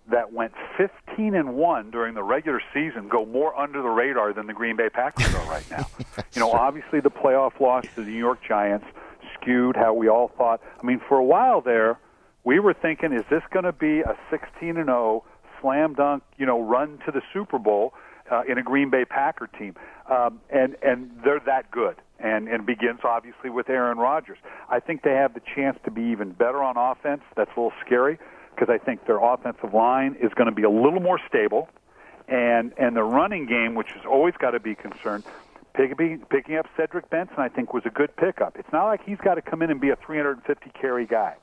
that 0.10 0.32
went 0.32 0.54
15 0.78 1.36
and 1.36 1.56
1 1.56 1.92
during 1.92 2.14
the 2.14 2.24
regular 2.24 2.62
season 2.74 3.08
go 3.10 3.26
more 3.26 3.58
under 3.60 3.82
the 3.82 3.90
radar 3.90 4.34
than 4.34 4.48
the 4.48 4.54
Green 4.54 4.76
Bay 4.76 4.90
Packers 4.90 5.34
are 5.36 5.50
right 5.50 5.70
now? 5.70 5.88
you 6.34 6.40
know, 6.40 6.52
obviously 6.52 7.00
the 7.00 7.12
playoff 7.12 7.60
loss 7.60 7.86
to 7.96 8.02
the 8.02 8.12
New 8.12 8.18
York 8.18 8.40
Giants 8.48 8.86
skewed 9.34 9.76
how 9.76 9.94
we 9.94 10.08
all 10.08 10.32
thought. 10.38 10.62
I 10.82 10.86
mean, 10.86 11.02
for 11.08 11.18
a 11.18 11.24
while 11.24 11.62
there, 11.62 12.00
we 12.44 12.60
were 12.60 12.74
thinking 12.74 13.12
is 13.14 13.26
this 13.30 13.44
going 13.52 13.66
to 13.66 13.74
be 13.74 14.00
a 14.00 14.18
16 14.30 14.78
and 14.78 14.86
0 14.86 15.24
slam 15.62 15.94
dunk, 15.94 16.24
you 16.38 16.46
know, 16.46 16.62
run 16.62 17.00
to 17.06 17.12
the 17.12 17.22
Super 17.34 17.60
Bowl? 17.60 17.94
uh, 18.32 18.44
in 18.48 18.58
a 18.58 18.64
Green 18.64 18.90
Bay 18.90 19.06
Packer 19.06 19.48
team, 19.48 19.76
um, 20.10 20.42
and 20.50 20.76
and 20.82 21.12
they're 21.24 21.42
that 21.46 21.72
good. 21.72 21.96
And 22.20 22.48
and 22.48 22.66
begins 22.66 23.02
obviously 23.04 23.50
with 23.50 23.70
Aaron 23.70 23.98
Rodgers. 24.00 24.40
I 24.70 24.80
think 24.80 25.04
they 25.04 25.14
have 25.14 25.34
the 25.36 25.42
chance 25.56 25.78
to 25.86 25.92
be 25.92 26.02
even 26.02 26.32
better 26.32 26.64
on 26.64 26.76
offense. 26.76 27.22
That's 27.36 27.52
a 27.56 27.60
little 27.60 27.78
scary 27.86 28.18
because 28.58 28.74
I 28.74 28.84
think 28.84 29.06
their 29.06 29.24
offensive 29.24 29.74
line 29.74 30.16
is 30.22 30.34
going 30.34 30.50
to 30.50 30.56
be 30.56 30.64
a 30.64 30.70
little 30.70 31.00
more 31.00 31.20
stable, 31.28 31.70
and 32.28 32.74
and 32.78 32.96
the 32.96 33.04
running 33.04 33.46
game, 33.46 33.76
which 33.76 33.92
has 33.92 34.06
always 34.06 34.34
got 34.40 34.52
to 34.52 34.60
be 34.60 34.76
concerned. 34.76 35.24
Picking, 35.74 36.58
up 36.58 36.66
Cedric 36.76 37.08
Benson, 37.12 37.36
I 37.38 37.50
think, 37.50 37.72
was 37.72 37.84
a 37.86 37.92
good 37.92 38.16
pickup. 38.16 38.58
It's 38.58 38.72
not 38.74 38.86
like 38.86 39.04
he's 39.06 39.20
got 39.20 39.36
to 39.36 39.44
come 39.44 39.62
in 39.62 39.70
and 39.70 39.80
be 39.80 39.92
a 39.92 39.96
350 39.96 40.72
carry 40.72 41.06
guy 41.06 41.36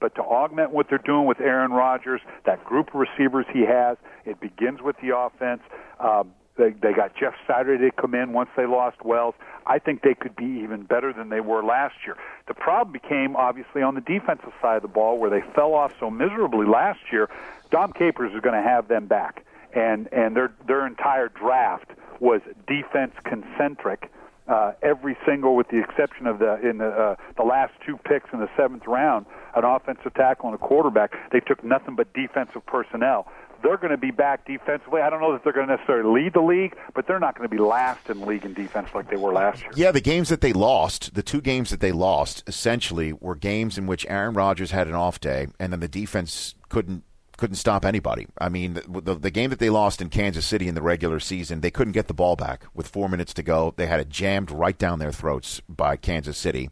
but 0.00 0.14
to 0.14 0.22
augment 0.22 0.72
what 0.72 0.88
they're 0.88 0.98
doing 0.98 1.26
with 1.26 1.40
Aaron 1.40 1.72
Rodgers, 1.72 2.22
that 2.46 2.64
group 2.64 2.88
of 2.88 2.94
receivers 2.94 3.46
he 3.52 3.60
has, 3.60 3.98
it 4.24 4.40
begins 4.40 4.80
with 4.80 4.96
the 5.02 5.14
offense. 5.16 5.60
Um, 6.00 6.32
they, 6.60 6.70
they 6.70 6.92
got 6.92 7.16
Jeff 7.16 7.34
Saturday 7.46 7.90
to 7.90 7.90
come 7.90 8.14
in 8.14 8.32
once 8.32 8.50
they 8.56 8.66
lost 8.66 9.02
Wells. 9.04 9.34
I 9.66 9.78
think 9.78 10.02
they 10.02 10.14
could 10.14 10.36
be 10.36 10.60
even 10.62 10.82
better 10.82 11.12
than 11.12 11.30
they 11.30 11.40
were 11.40 11.64
last 11.64 11.94
year. 12.04 12.16
The 12.46 12.54
problem 12.54 12.92
became 12.92 13.34
obviously 13.34 13.82
on 13.82 13.94
the 13.94 14.02
defensive 14.02 14.52
side 14.60 14.76
of 14.76 14.82
the 14.82 14.88
ball 14.88 15.18
where 15.18 15.30
they 15.30 15.42
fell 15.54 15.74
off 15.74 15.92
so 15.98 16.10
miserably 16.10 16.66
last 16.66 17.00
year. 17.10 17.30
Dom 17.70 17.92
Capers 17.92 18.32
is 18.34 18.40
going 18.40 18.54
to 18.54 18.68
have 18.68 18.88
them 18.88 19.06
back, 19.06 19.44
and 19.74 20.08
and 20.12 20.36
their 20.36 20.52
their 20.66 20.86
entire 20.86 21.28
draft 21.28 21.90
was 22.20 22.40
defense 22.66 23.14
concentric. 23.24 24.10
Uh, 24.48 24.72
every 24.82 25.16
single, 25.24 25.54
with 25.54 25.68
the 25.68 25.78
exception 25.78 26.26
of 26.26 26.40
the 26.40 26.58
in 26.68 26.78
the 26.78 26.88
uh, 26.88 27.14
the 27.36 27.44
last 27.44 27.72
two 27.86 27.96
picks 27.96 28.28
in 28.32 28.40
the 28.40 28.50
seventh 28.56 28.86
round, 28.86 29.24
an 29.54 29.64
offensive 29.64 30.12
tackle 30.14 30.46
and 30.46 30.56
a 30.56 30.58
quarterback. 30.58 31.12
They 31.30 31.40
took 31.40 31.62
nothing 31.62 31.94
but 31.94 32.12
defensive 32.12 32.66
personnel. 32.66 33.28
They're 33.62 33.76
going 33.76 33.90
to 33.90 33.98
be 33.98 34.10
back 34.10 34.46
defensively. 34.46 35.00
I 35.00 35.10
don't 35.10 35.20
know 35.20 35.32
that 35.32 35.44
they're 35.44 35.52
going 35.52 35.68
to 35.68 35.76
necessarily 35.76 36.22
lead 36.22 36.34
the 36.34 36.40
league, 36.40 36.76
but 36.94 37.06
they're 37.06 37.20
not 37.20 37.36
going 37.36 37.48
to 37.48 37.54
be 37.54 37.60
last 37.60 38.08
in 38.08 38.20
the 38.20 38.26
league 38.26 38.44
in 38.44 38.54
defense 38.54 38.88
like 38.94 39.10
they 39.10 39.16
were 39.16 39.32
last 39.32 39.62
year. 39.62 39.70
Yeah, 39.74 39.92
the 39.92 40.00
games 40.00 40.28
that 40.28 40.40
they 40.40 40.52
lost, 40.52 41.14
the 41.14 41.22
two 41.22 41.40
games 41.40 41.70
that 41.70 41.80
they 41.80 41.92
lost, 41.92 42.42
essentially 42.46 43.12
were 43.12 43.34
games 43.34 43.78
in 43.78 43.86
which 43.86 44.06
Aaron 44.08 44.34
Rodgers 44.34 44.70
had 44.70 44.88
an 44.88 44.94
off 44.94 45.20
day, 45.20 45.48
and 45.58 45.72
then 45.72 45.80
the 45.80 45.88
defense 45.88 46.54
couldn't 46.68 47.04
couldn't 47.36 47.56
stop 47.56 47.86
anybody. 47.86 48.26
I 48.38 48.50
mean, 48.50 48.74
the, 48.74 49.00
the, 49.00 49.14
the, 49.14 49.30
game 49.30 49.48
that 49.48 49.58
they 49.58 49.70
lost 49.70 50.02
in 50.02 50.10
Kansas 50.10 50.44
City 50.44 50.68
in 50.68 50.74
the 50.74 50.82
regular 50.82 51.18
season, 51.18 51.62
they 51.62 51.70
couldn't 51.70 51.94
get 51.94 52.06
the 52.06 52.12
ball 52.12 52.36
back 52.36 52.66
with 52.74 52.86
four 52.86 53.08
minutes 53.08 53.32
to 53.32 53.42
go. 53.42 53.72
They 53.78 53.86
had 53.86 53.98
it 53.98 54.10
jammed 54.10 54.50
right 54.50 54.76
down 54.76 54.98
their 54.98 55.10
throats 55.10 55.62
by 55.66 55.96
Kansas 55.96 56.36
City. 56.36 56.68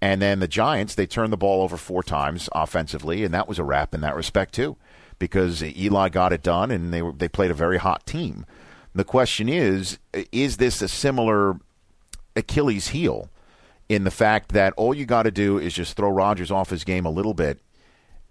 And 0.00 0.20
then 0.22 0.40
the 0.40 0.48
Giants, 0.48 0.94
they 0.94 1.06
turned 1.06 1.34
the 1.34 1.36
ball 1.36 1.62
over 1.62 1.76
four 1.76 2.02
times 2.02 2.48
offensively, 2.52 3.24
and 3.24 3.34
that 3.34 3.46
was 3.46 3.58
a 3.58 3.64
wrap 3.64 3.94
in 3.94 4.00
that 4.00 4.16
respect 4.16 4.54
too, 4.54 4.76
because 5.18 5.62
Eli 5.62 6.08
got 6.08 6.32
it 6.32 6.42
done, 6.42 6.70
and 6.70 6.92
they 6.92 7.02
were, 7.02 7.12
they 7.12 7.28
played 7.28 7.50
a 7.50 7.54
very 7.54 7.78
hot 7.78 8.06
team. 8.06 8.46
The 8.94 9.04
question 9.04 9.48
is, 9.48 9.98
is 10.32 10.56
this 10.56 10.80
a 10.80 10.88
similar 10.88 11.58
Achilles 12.34 12.88
heel 12.88 13.30
in 13.88 14.04
the 14.04 14.10
fact 14.10 14.52
that 14.52 14.72
all 14.76 14.94
you 14.94 15.06
got 15.06 15.24
to 15.24 15.30
do 15.30 15.58
is 15.58 15.74
just 15.74 15.96
throw 15.96 16.10
Rodgers 16.10 16.50
off 16.50 16.70
his 16.70 16.84
game 16.84 17.06
a 17.06 17.10
little 17.10 17.34
bit, 17.34 17.60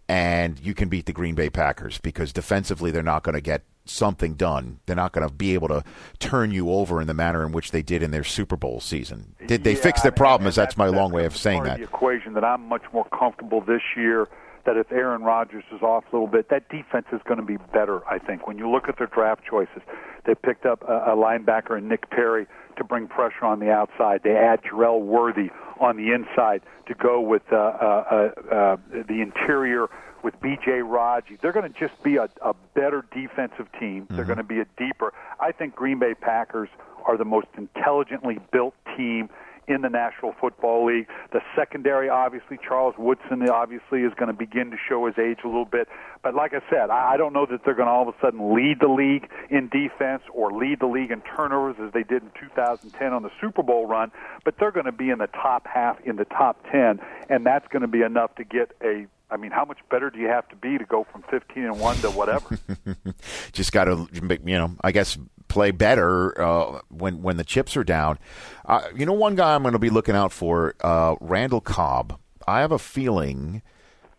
and 0.08 0.60
you 0.60 0.74
can 0.74 0.90
beat 0.90 1.06
the 1.06 1.14
Green 1.14 1.36
Bay 1.36 1.50
Packers 1.50 1.98
because 2.00 2.34
defensively 2.34 2.92
they're 2.92 3.04
not 3.04 3.24
going 3.24 3.36
to 3.36 3.42
get 3.42 3.64
something 3.86 4.34
done. 4.34 4.80
They're 4.86 4.96
not 4.96 5.12
going 5.12 5.28
to 5.28 5.34
be 5.34 5.54
able 5.54 5.68
to 5.70 5.84
turn 6.20 6.52
you 6.52 6.72
over 6.72 7.00
in 7.00 7.08
the 7.08 7.14
manner 7.14 7.46
in 7.46 7.52
which 7.52 7.72
they 7.72 7.82
did 7.82 8.04
in 8.04 8.12
their 8.12 8.24
Super 8.24 8.56
Bowl 8.56 8.80
season. 8.80 9.36
Did 9.48 9.64
they 9.64 9.74
yeah, 9.74 9.82
fix 9.82 10.02
their 10.02 10.12
problem? 10.12 10.48
Is 10.48 10.56
that's, 10.56 10.78
my 10.78 10.86
that's 10.86 10.98
long 10.98 11.12
way 11.12 11.26
of 11.26 11.38
saying 11.38 11.64
that. 11.64 11.78
The 11.78 11.84
equation 11.84 12.34
that 12.34 12.44
I'm 12.44 12.68
much 12.68 12.84
more 12.94 13.06
comfortable 13.18 13.62
this 13.62 13.82
year. 13.96 14.28
That 14.66 14.78
if 14.78 14.92
Aaron 14.92 15.22
Rodgers 15.22 15.64
is 15.72 15.82
off 15.82 16.06
a 16.12 16.16
little 16.16 16.28
bit, 16.28 16.50
that 16.50 16.70
defense 16.70 17.06
is 17.14 17.22
going 17.26 17.40
to 17.40 17.46
be 17.46 17.58
better. 17.72 18.06
I 18.08 18.18
think 18.18 18.48
when 18.48 18.58
you 18.58 18.70
look 18.70 18.90
at 18.90 18.98
their 18.98 19.08
draft 19.08 19.44
choices, 19.50 19.82
they 20.26 20.34
picked 20.36 20.66
up 20.66 20.84
a, 20.88 21.12
a 21.12 21.16
linebacker 21.16 21.78
in 21.78 21.88
Nick 21.88 22.10
Perry 22.10 22.48
to 22.78 22.84
bring 22.84 23.08
pressure 23.08 23.46
on 23.46 23.60
the 23.60 23.72
outside. 23.72 24.22
They 24.24 24.36
add 24.36 24.62
Jerel 24.64 25.02
Worthy 25.02 25.50
on 25.80 25.98
the 25.98 26.12
inside 26.12 26.62
to 26.88 26.96
go 26.96 27.22
with 27.22 27.44
uh, 27.52 27.56
uh, 27.56 28.32
uh, 28.52 28.54
uh, 28.54 28.78
the 28.92 29.22
interior 29.22 29.88
with 30.24 30.40
B.J. 30.42 30.82
Raji. 30.82 31.38
They're 31.42 31.54
going 31.54 31.72
to 31.72 31.80
just 31.80 32.02
be 32.04 32.16
a, 32.18 32.28
a 32.42 32.56
better 32.74 33.06
defensive 33.14 33.68
team. 33.80 34.08
They're 34.10 34.26
going 34.26 34.38
to 34.38 34.44
be 34.44 34.60
a 34.60 34.66
deeper. 34.78 35.14
I 35.40 35.52
think 35.52 35.76
Green 35.76 36.00
Bay 36.00 36.16
Packers 36.16 36.70
are 37.06 37.18
the 37.18 37.26
most 37.26 37.48
intelligently 37.56 38.40
built 38.52 38.74
team 38.98 39.30
in 39.68 39.82
the 39.82 39.90
National 39.90 40.34
Football 40.40 40.86
League. 40.86 41.08
The 41.32 41.42
secondary, 41.56 42.10
obviously, 42.10 42.58
Charles 42.66 42.96
Woodson, 42.98 43.48
obviously, 43.50 44.02
is 44.02 44.14
going 44.16 44.28
to 44.28 44.38
begin 44.38 44.72
to 44.72 44.78
show 44.78 45.06
his 45.06 45.18
age 45.18 45.40
a 45.44 45.48
little 45.48 45.66
bit. 45.66 45.88
But 46.24 46.36
like 46.36 46.54
I 46.54 46.62
said, 46.70 46.90
I 46.90 47.18
don't 47.18 47.34
know 47.34 47.46
that 47.50 47.62
they're 47.66 47.76
going 47.76 47.88
to 47.88 47.92
all 47.92 48.08
of 48.08 48.16
a 48.16 48.18
sudden 48.20 48.56
lead 48.56 48.80
the 48.80 48.88
league 48.88 49.30
in 49.50 49.70
defense 49.70 50.24
or 50.34 50.52
lead 50.52 50.80
the 50.80 50.88
league 50.88 51.12
in 51.12 51.22
turnovers 51.22 51.76
as 51.80 51.94
they 51.94 52.04
did 52.04 52.24
in 52.24 52.32
2010 52.40 53.14
on 53.14 53.24
the 53.24 53.32
Super 53.42 53.64
Bowl 53.64 53.86
run. 53.86 54.12
But 54.44 54.56
they're 54.60 54.72
going 54.72 54.86
to 54.86 54.92
be 54.92 55.10
in 55.10 55.20
the 55.20 55.28
top 55.28 55.68
half, 55.68 56.00
in 56.02 56.16
the 56.16 56.26
top 56.26 56.64
10, 56.72 57.00
and 57.30 57.46
that's 57.46 57.68
going 57.68 57.82
to 57.82 57.88
be 57.88 58.02
enough 58.02 58.36
to 58.36 58.44
get 58.44 58.72
a 58.84 59.08
I 59.28 59.38
mean, 59.38 59.50
how 59.50 59.66
much 59.66 59.80
better 59.90 60.12
do 60.12 60.20
you 60.20 60.28
have 60.28 60.48
to 60.50 60.56
be 60.56 60.78
to 60.78 60.86
go 60.86 61.06
from 61.12 61.24
15 61.24 61.64
and 61.64 61.80
1 61.80 61.96
to 61.98 62.12
whatever? 62.12 62.60
Just 63.54 63.72
got 63.72 63.86
to, 63.86 64.08
you 64.14 64.58
know, 64.58 64.76
I 64.82 64.92
guess 64.92 65.18
play 65.48 65.72
better 65.72 66.40
uh, 66.42 66.82
when 66.90 67.22
when 67.22 67.38
the 67.38 67.44
chips 67.44 67.78
are 67.78 67.84
down. 67.84 68.20
Uh, 68.66 68.82
you 68.96 69.06
know, 69.06 69.14
one 69.14 69.36
guy 69.36 69.56
I'm 69.56 69.62
going 69.62 69.74
to 69.74 69.80
be 69.80 69.90
looking 69.90 70.16
out 70.16 70.32
for, 70.32 70.76
uh, 70.82 71.16
Randall 71.22 71.62
Cobb. 71.62 72.20
I 72.48 72.62
have 72.62 72.72
a 72.72 72.80
feeling 72.80 73.62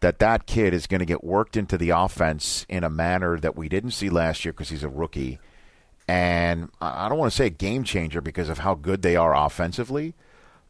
that 0.00 0.18
that 0.18 0.47
kid 0.47 0.75
is 0.75 0.87
going 0.87 1.00
to 1.00 1.06
get 1.06 1.25
worked 1.25 1.56
into 1.56 1.78
the 1.78 1.90
offense 1.90 2.66
in 2.68 2.85
a 2.85 2.90
manner 2.90 3.38
that 3.38 3.56
we 3.56 3.68
didn't 3.68 3.92
see 3.92 4.11
last 4.11 4.45
year 4.45 4.52
because 4.52 4.68
he's 4.68 4.85
a 4.85 4.88
rookie. 4.88 5.38
And 6.09 6.71
I 6.80 7.09
don't 7.09 7.18
want 7.18 7.33
to 7.33 7.37
say 7.37 7.47
a 7.47 7.50
game 7.50 7.83
changer 7.83 8.21
because 8.21 8.49
of 8.49 8.59
how 8.59 8.75
good 8.75 9.02
they 9.02 9.16
are 9.16 9.35
offensively, 9.35 10.14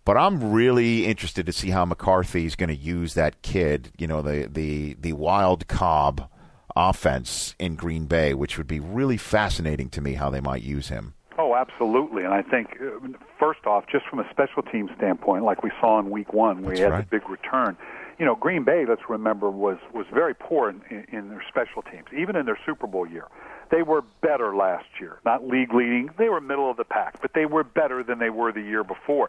but 0.07 0.17
I'm 0.17 0.53
really 0.53 1.05
interested 1.05 1.45
to 1.47 1.53
see 1.53 1.71
how 1.71 1.85
McCarthy 1.85 2.47
is 2.47 2.57
going 2.57 2.71
to 2.71 2.77
use 2.77 3.15
that 3.15 3.43
kid, 3.43 3.91
you 3.99 4.07
know, 4.07 4.23
the 4.23 4.49
the 4.51 4.97
the 4.99 5.13
wild 5.13 5.69
Cobb 5.69 6.31
offense 6.77 7.55
in 7.59 7.75
Green 7.75 8.05
Bay, 8.05 8.35
which 8.35 8.59
would 8.59 8.69
be 8.69 8.81
really 8.81 9.17
fascinating 9.17 9.89
to 9.91 10.01
me 10.01 10.15
how 10.15 10.31
they 10.31 10.41
might 10.41 10.63
use 10.63 10.89
him. 10.89 11.15
Oh, 11.39 11.55
absolutely. 11.55 12.25
And 12.25 12.33
I 12.33 12.43
think, 12.43 12.79
uh, 12.81 13.09
first 13.39 13.67
off, 13.67 13.85
just 13.91 14.07
from 14.07 14.21
a 14.21 14.29
special 14.31 14.63
team 14.63 14.89
standpoint, 14.97 15.45
like 15.45 15.63
we 15.63 15.71
saw 15.81 15.99
in 15.99 16.11
week 16.11 16.33
one, 16.33 16.63
he 16.65 16.81
had 16.81 16.93
right. 16.93 17.11
the 17.11 17.19
big 17.19 17.29
return, 17.29 17.77
you 18.19 18.25
know, 18.25 18.35
Green 18.35 18.65
Bay, 18.65 18.85
let's 18.89 19.03
remember, 19.09 19.51
was, 19.51 19.77
was 19.93 20.07
very 20.13 20.35
poor 20.35 20.71
in, 20.71 20.81
in 21.13 21.29
their 21.29 21.45
special 21.49 21.83
teams, 21.83 22.07
even 22.17 22.37
in 22.37 22.47
their 22.47 22.59
Super 22.65 22.87
Bowl 22.87 23.07
year. 23.07 23.27
They 23.71 23.83
were 23.83 24.03
better 24.23 24.57
last 24.57 24.87
year, 25.01 25.19
not 25.25 25.47
league 25.47 25.75
leading. 25.75 26.09
They 26.17 26.29
were 26.29 26.41
middle 26.41 26.71
of 26.71 26.77
the 26.77 26.85
pack, 26.85 27.21
but 27.21 27.33
they 27.35 27.47
were 27.47 27.65
better 27.65 28.03
than 28.03 28.19
they 28.19 28.31
were 28.31 28.53
the 28.53 28.63
year 28.63 28.85
before. 28.85 29.29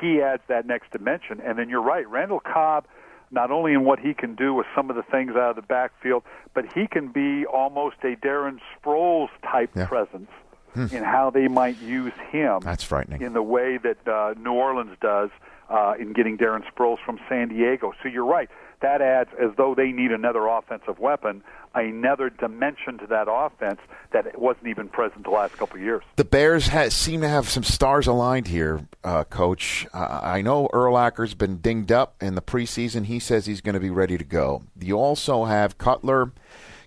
He 0.00 0.20
adds 0.20 0.42
that 0.48 0.66
next 0.66 0.90
dimension. 0.90 1.40
And 1.40 1.58
then 1.58 1.70
you're 1.70 1.82
right, 1.82 2.06
Randall 2.08 2.40
Cobb 2.40 2.86
not 3.30 3.50
only 3.50 3.72
in 3.72 3.84
what 3.84 3.98
he 3.98 4.14
can 4.14 4.34
do 4.34 4.54
with 4.54 4.66
some 4.74 4.90
of 4.90 4.96
the 4.96 5.02
things 5.02 5.32
out 5.32 5.50
of 5.50 5.56
the 5.56 5.62
backfield, 5.62 6.22
but 6.54 6.64
he 6.74 6.86
can 6.86 7.08
be 7.08 7.44
almost 7.46 7.96
a 8.02 8.16
Darren 8.16 8.58
Sproles 8.76 9.28
type 9.42 9.70
Yeah. 9.74 9.86
presence 9.86 10.30
in 10.74 11.02
how 11.02 11.30
they 11.30 11.48
might 11.48 11.78
use 11.80 12.12
him. 12.30 12.60
That's 12.60 12.84
frightening. 12.84 13.22
In 13.22 13.32
the 13.32 13.42
way 13.42 13.78
that 13.78 14.06
uh, 14.06 14.34
New 14.38 14.52
Orleans 14.52 14.96
does 15.00 15.30
uh, 15.70 15.94
in 15.98 16.12
getting 16.12 16.36
Darren 16.36 16.62
Sproles 16.70 16.98
from 17.04 17.18
San 17.28 17.48
Diego. 17.48 17.92
So 18.02 18.08
you're 18.10 18.26
right. 18.26 18.50
That 18.82 19.00
adds, 19.00 19.30
as 19.40 19.50
though 19.56 19.74
they 19.74 19.90
need 19.90 20.12
another 20.12 20.46
offensive 20.46 20.98
weapon, 20.98 21.42
another 21.74 22.30
dimension 22.30 22.98
to 22.98 23.06
that 23.06 23.26
offense 23.30 23.80
that 24.12 24.38
wasn't 24.38 24.66
even 24.66 24.88
present 24.88 25.24
the 25.24 25.30
last 25.30 25.56
couple 25.56 25.76
of 25.76 25.82
years. 25.82 26.02
The 26.16 26.24
Bears 26.24 26.68
ha- 26.68 26.90
seem 26.90 27.22
to 27.22 27.28
have 27.28 27.48
some 27.48 27.62
stars 27.62 28.06
aligned 28.06 28.48
here, 28.48 28.86
uh, 29.02 29.24
Coach. 29.24 29.86
Uh, 29.94 30.20
I 30.22 30.42
know 30.42 30.68
Urlacher's 30.72 31.34
been 31.34 31.58
dinged 31.58 31.90
up 31.90 32.22
in 32.22 32.34
the 32.34 32.42
preseason. 32.42 33.06
He 33.06 33.18
says 33.18 33.46
he's 33.46 33.60
going 33.60 33.74
to 33.74 33.80
be 33.80 33.90
ready 33.90 34.18
to 34.18 34.24
go. 34.24 34.62
You 34.78 34.98
also 34.98 35.44
have 35.44 35.78
Cutler 35.78 36.32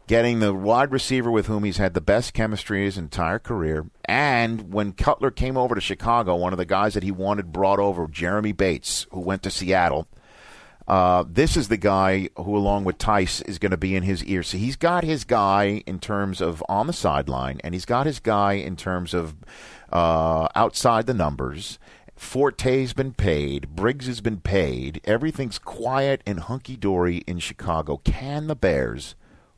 getting 0.05 0.39
the 0.39 0.53
wide 0.53 0.91
receiver 0.91 1.29
with 1.29 1.45
whom 1.45 1.63
he's 1.63 1.77
had 1.77 1.93
the 1.93 2.01
best 2.01 2.33
chemistry 2.33 2.83
his 2.83 2.97
entire 2.97 3.37
career. 3.37 3.85
And 4.05 4.73
when 4.73 4.93
Cutler 4.93 5.29
came 5.29 5.55
over 5.55 5.75
to 5.75 5.81
Chicago, 5.81 6.35
one 6.35 6.51
of 6.51 6.57
the 6.57 6.65
guys 6.65 6.95
that 6.95 7.03
he 7.03 7.11
wanted 7.11 7.51
brought 7.51 7.77
over, 7.77 8.07
Jeremy 8.07 8.51
Bates, 8.51 9.05
who 9.11 9.19
went 9.19 9.43
to 9.43 9.51
Seattle. 9.51 10.07
Uh, 10.89 11.23
this 11.29 11.55
is 11.55 11.67
the 11.67 11.77
guy 11.77 12.29
who, 12.35 12.57
along 12.57 12.83
with 12.83 12.97
Tice, 12.97 13.41
is 13.41 13.59
going 13.59 13.69
to 13.69 13.77
be 13.77 13.95
in 13.95 14.01
his 14.01 14.23
ear. 14.25 14.41
So 14.41 14.57
he's 14.57 14.75
got 14.75 15.03
his 15.03 15.23
guy 15.23 15.83
in 15.85 15.99
terms 15.99 16.41
of 16.41 16.63
on 16.67 16.87
the 16.87 16.93
sideline, 16.93 17.61
and 17.63 17.75
he's 17.75 17.85
got 17.85 18.07
his 18.07 18.19
guy 18.19 18.53
in 18.53 18.75
terms 18.75 19.13
of 19.13 19.35
uh, 19.93 20.47
outside 20.55 21.05
the 21.05 21.13
numbers. 21.13 21.77
Forte's 22.15 22.93
been 22.93 23.13
paid. 23.13 23.75
Briggs 23.75 24.07
has 24.07 24.19
been 24.19 24.41
paid. 24.41 24.99
Everything's 25.05 25.59
quiet 25.59 26.21
and 26.25 26.39
hunky 26.39 26.75
dory 26.75 27.17
in 27.27 27.37
Chicago. 27.37 27.97
Can 28.03 28.47
the 28.47 28.55
Bears 28.55 29.15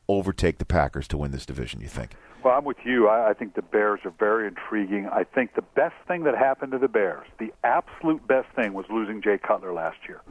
overtake 0.08 0.58
the 0.58 0.66
Packers 0.66 1.08
to 1.08 1.16
win 1.16 1.32
this 1.32 1.46
division? 1.46 1.80
You 1.80 1.88
think? 1.88 2.10
Well, 2.44 2.54
I'm 2.58 2.64
with 2.64 2.78
you. 2.84 3.08
I, 3.08 3.30
I 3.30 3.34
think 3.34 3.54
the 3.54 3.62
Bears 3.62 4.00
are 4.04 4.12
very 4.18 4.48
intriguing. 4.48 5.06
I 5.06 5.24
think 5.24 5.54
the 5.54 5.62
best 5.62 5.94
thing 6.08 6.24
that 6.24 6.36
happened 6.36 6.72
to 6.72 6.78
the 6.78 6.88
Bears, 6.88 7.26
the 7.38 7.52
absolute 7.62 8.26
best 8.26 8.48
thing, 8.56 8.72
was 8.72 8.84
losing 8.90 9.22
Jay 9.22 9.38
Cutler 9.38 9.72
last 9.72 9.98
year, 10.08 10.22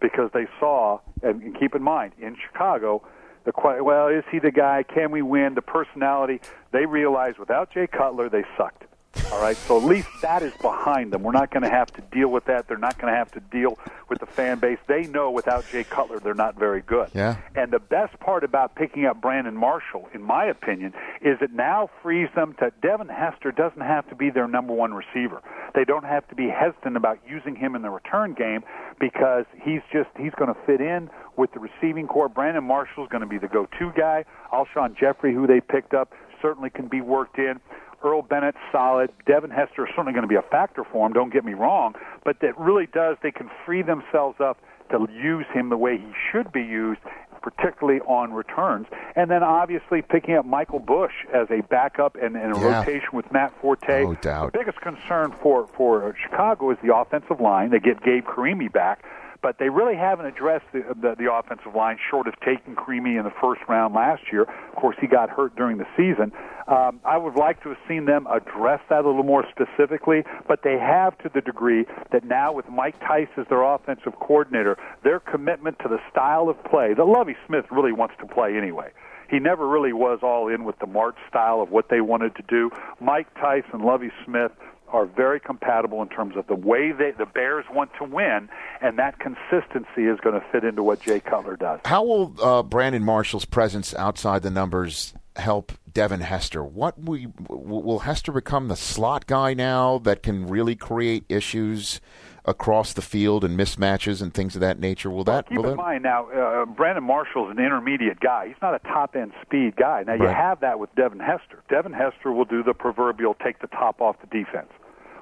because 0.00 0.30
they 0.32 0.46
saw, 0.60 1.00
and, 1.22 1.42
and 1.42 1.58
keep 1.58 1.74
in 1.74 1.82
mind, 1.82 2.12
in 2.20 2.36
Chicago, 2.36 3.02
The 3.44 3.52
well, 3.82 4.08
is 4.08 4.24
he 4.30 4.38
the 4.38 4.50
guy? 4.50 4.84
Can 4.84 5.10
we 5.10 5.22
win? 5.22 5.54
The 5.54 5.62
personality. 5.62 6.40
They 6.72 6.86
realize 6.86 7.34
without 7.38 7.72
Jay 7.72 7.86
Cutler, 7.86 8.28
they 8.28 8.44
sucked. 8.56 8.84
All 9.32 9.42
right, 9.42 9.56
so 9.56 9.76
at 9.76 9.84
least 9.84 10.08
that 10.22 10.42
is 10.42 10.52
behind 10.62 11.12
them. 11.12 11.22
We're 11.22 11.32
not 11.32 11.50
going 11.50 11.62
to 11.62 11.70
have 11.70 11.92
to 11.92 12.00
deal 12.00 12.28
with 12.28 12.46
that. 12.46 12.66
They're 12.66 12.78
not 12.78 12.98
going 12.98 13.12
to 13.12 13.18
have 13.18 13.30
to 13.32 13.40
deal 13.40 13.78
with 14.08 14.20
the 14.20 14.26
fan 14.26 14.58
base. 14.58 14.78
They 14.86 15.02
know 15.02 15.30
without 15.30 15.66
Jay 15.70 15.84
Cutler, 15.84 16.18
they're 16.18 16.34
not 16.34 16.58
very 16.58 16.80
good. 16.80 17.10
Yeah. 17.14 17.36
And 17.54 17.70
the 17.70 17.78
best 17.78 18.18
part 18.20 18.42
about 18.42 18.74
picking 18.74 19.04
up 19.04 19.20
Brandon 19.20 19.56
Marshall, 19.56 20.08
in 20.14 20.22
my 20.22 20.46
opinion, 20.46 20.94
is 21.20 21.38
it 21.40 21.52
now 21.52 21.90
frees 22.02 22.28
them 22.34 22.54
to 22.58 22.72
Devin 22.80 23.08
Hester 23.08 23.52
doesn't 23.52 23.80
have 23.80 24.08
to 24.08 24.14
be 24.14 24.30
their 24.30 24.48
number 24.48 24.72
one 24.72 24.94
receiver. 24.94 25.42
They 25.74 25.84
don't 25.84 26.04
have 26.04 26.26
to 26.28 26.34
be 26.34 26.48
hesitant 26.48 26.96
about 26.96 27.18
using 27.28 27.54
him 27.54 27.74
in 27.74 27.82
the 27.82 27.90
return 27.90 28.34
game 28.34 28.62
because 28.98 29.44
he's 29.62 29.82
just 29.92 30.08
he's 30.18 30.32
going 30.36 30.52
to 30.52 30.60
fit 30.66 30.80
in 30.80 31.10
with 31.36 31.52
the 31.52 31.60
receiving 31.60 32.06
corps. 32.06 32.28
Brandon 32.28 32.64
Marshall's 32.64 33.08
going 33.08 33.20
to 33.20 33.26
be 33.28 33.38
the 33.38 33.48
go-to 33.48 33.92
guy. 33.96 34.24
Alshon 34.52 34.96
Jeffery, 34.98 35.34
who 35.34 35.46
they 35.46 35.60
picked 35.60 35.92
up, 35.92 36.12
certainly 36.40 36.70
can 36.70 36.88
be 36.88 37.00
worked 37.00 37.38
in. 37.38 37.60
Earl 38.02 38.22
Bennett, 38.22 38.54
solid. 38.70 39.10
Devin 39.26 39.50
Hester 39.50 39.84
is 39.86 39.90
certainly 39.90 40.12
going 40.12 40.22
to 40.22 40.28
be 40.28 40.36
a 40.36 40.42
factor 40.42 40.84
for 40.84 41.06
him, 41.06 41.12
don't 41.12 41.32
get 41.32 41.44
me 41.44 41.54
wrong, 41.54 41.94
but 42.24 42.40
that 42.40 42.58
really 42.58 42.86
does, 42.86 43.16
they 43.22 43.30
can 43.32 43.50
free 43.66 43.82
themselves 43.82 44.40
up 44.40 44.58
to 44.90 45.06
use 45.12 45.46
him 45.52 45.68
the 45.68 45.76
way 45.76 45.98
he 45.98 46.12
should 46.32 46.50
be 46.52 46.62
used, 46.62 47.00
particularly 47.42 48.00
on 48.00 48.32
returns. 48.32 48.86
And 49.16 49.30
then 49.30 49.42
obviously 49.42 50.00
picking 50.02 50.34
up 50.36 50.46
Michael 50.46 50.78
Bush 50.78 51.12
as 51.34 51.46
a 51.50 51.60
backup 51.62 52.16
and, 52.16 52.36
and 52.36 52.56
a 52.56 52.60
Yeah. 52.60 52.78
rotation 52.80 53.10
with 53.12 53.30
Matt 53.30 53.52
Forte. 53.60 54.02
No 54.04 54.14
doubt. 54.14 54.52
The 54.52 54.58
biggest 54.58 54.80
concern 54.80 55.32
for, 55.42 55.66
for 55.76 56.14
Chicago 56.22 56.70
is 56.70 56.78
the 56.82 56.94
offensive 56.96 57.40
line. 57.40 57.70
They 57.70 57.80
get 57.80 58.02
Gabe 58.02 58.24
Carimi 58.24 58.72
back. 58.72 59.04
But 59.40 59.58
they 59.58 59.68
really 59.68 59.94
haven't 59.94 60.26
addressed 60.26 60.66
the, 60.72 60.82
the 61.00 61.14
the 61.16 61.32
offensive 61.32 61.74
line, 61.74 61.98
short 62.10 62.26
of 62.26 62.34
taking 62.40 62.74
Carimi 62.74 63.18
in 63.18 63.24
the 63.24 63.32
first 63.40 63.60
round 63.68 63.94
last 63.94 64.22
year. 64.32 64.42
Of 64.42 64.74
course, 64.74 64.96
he 65.00 65.06
got 65.06 65.30
hurt 65.30 65.54
during 65.54 65.78
the 65.78 65.86
season. 65.96 66.32
Um, 66.66 67.00
I 67.04 67.16
would 67.16 67.36
like 67.36 67.62
to 67.62 67.70
have 67.70 67.78
seen 67.86 68.04
them 68.04 68.26
address 68.26 68.80
that 68.90 69.04
a 69.04 69.08
little 69.08 69.22
more 69.22 69.44
specifically, 69.50 70.24
but 70.46 70.62
they 70.64 70.76
have 70.78 71.16
to 71.18 71.30
the 71.32 71.40
degree 71.40 71.86
that 72.10 72.24
now 72.24 72.52
with 72.52 72.68
Mike 72.68 72.98
Tice 73.00 73.28
as 73.36 73.46
their 73.48 73.62
offensive 73.62 74.18
coordinator, 74.20 74.76
their 75.02 75.20
commitment 75.20 75.78
to 75.80 75.88
the 75.88 75.98
style 76.10 76.48
of 76.48 76.62
play 76.64 76.92
that 76.94 77.04
Lovie 77.04 77.36
Smith 77.46 77.64
really 77.70 77.92
wants 77.92 78.16
to 78.20 78.26
play 78.26 78.56
anyway. 78.56 78.90
He 79.30 79.38
never 79.38 79.68
really 79.68 79.92
was 79.92 80.20
all 80.22 80.48
in 80.48 80.64
with 80.64 80.78
the 80.78 80.86
Martz 80.86 81.16
style 81.28 81.60
of 81.60 81.70
what 81.70 81.90
they 81.90 82.00
wanted 82.00 82.34
to 82.36 82.42
do. 82.48 82.70
Mike 83.00 83.28
and 83.72 83.84
Lovie 83.84 84.10
Smith 84.24 84.52
are 84.92 85.06
very 85.06 85.40
compatible 85.40 86.02
in 86.02 86.08
terms 86.08 86.36
of 86.36 86.46
the 86.46 86.54
way 86.54 86.92
they, 86.92 87.12
the 87.12 87.26
Bears 87.26 87.64
want 87.72 87.90
to 87.98 88.04
win, 88.04 88.48
and 88.80 88.98
that 88.98 89.18
consistency 89.18 90.06
is 90.06 90.18
going 90.20 90.38
to 90.38 90.44
fit 90.50 90.64
into 90.64 90.82
what 90.82 91.00
Jay 91.00 91.20
Cutler 91.20 91.56
does. 91.56 91.80
How 91.84 92.04
will 92.04 92.34
uh, 92.42 92.62
Brandon 92.62 93.04
Marshall's 93.04 93.44
presence 93.44 93.94
outside 93.94 94.42
the 94.42 94.50
numbers 94.50 95.14
help 95.38 95.72
Devin 95.92 96.20
Hester? 96.20 96.62
What 96.64 96.98
we, 96.98 97.28
will 97.48 98.00
Hester 98.00 98.32
become 98.32 98.68
the 98.68 98.76
slot 98.76 99.26
guy 99.26 99.54
now 99.54 99.98
that 99.98 100.22
can 100.22 100.46
really 100.46 100.74
create 100.76 101.24
issues 101.28 102.00
across 102.44 102.92
the 102.94 103.02
field 103.02 103.44
and 103.44 103.58
mismatches 103.58 104.22
and 104.22 104.32
things 104.32 104.54
of 104.54 104.60
that 104.60 104.78
nature? 104.78 105.10
Will 105.10 105.24
that? 105.24 105.48
Keep 105.48 105.58
will 105.58 105.64
in 105.64 105.70
that 105.72 105.76
mind 105.76 106.02
now, 106.02 106.28
uh, 106.30 106.64
Brandon 106.64 107.04
Marshall's 107.04 107.50
an 107.50 107.58
intermediate 107.58 108.20
guy. 108.20 108.48
He's 108.48 108.56
not 108.62 108.74
a 108.74 108.78
top 108.80 109.14
end 109.16 109.32
speed 109.42 109.76
guy. 109.76 110.02
Now 110.06 110.14
you 110.14 110.24
Right. 110.24 110.36
have 110.36 110.60
that 110.60 110.78
with 110.78 110.94
Devin 110.94 111.20
Hester. 111.20 111.62
Devin 111.68 111.92
Hester 111.92 112.32
will 112.32 112.44
do 112.46 112.62
the 112.62 112.74
proverbial 112.74 113.34
take 113.34 113.60
the 113.60 113.66
top 113.68 114.00
off 114.00 114.16
the 114.20 114.26
defense, 114.28 114.70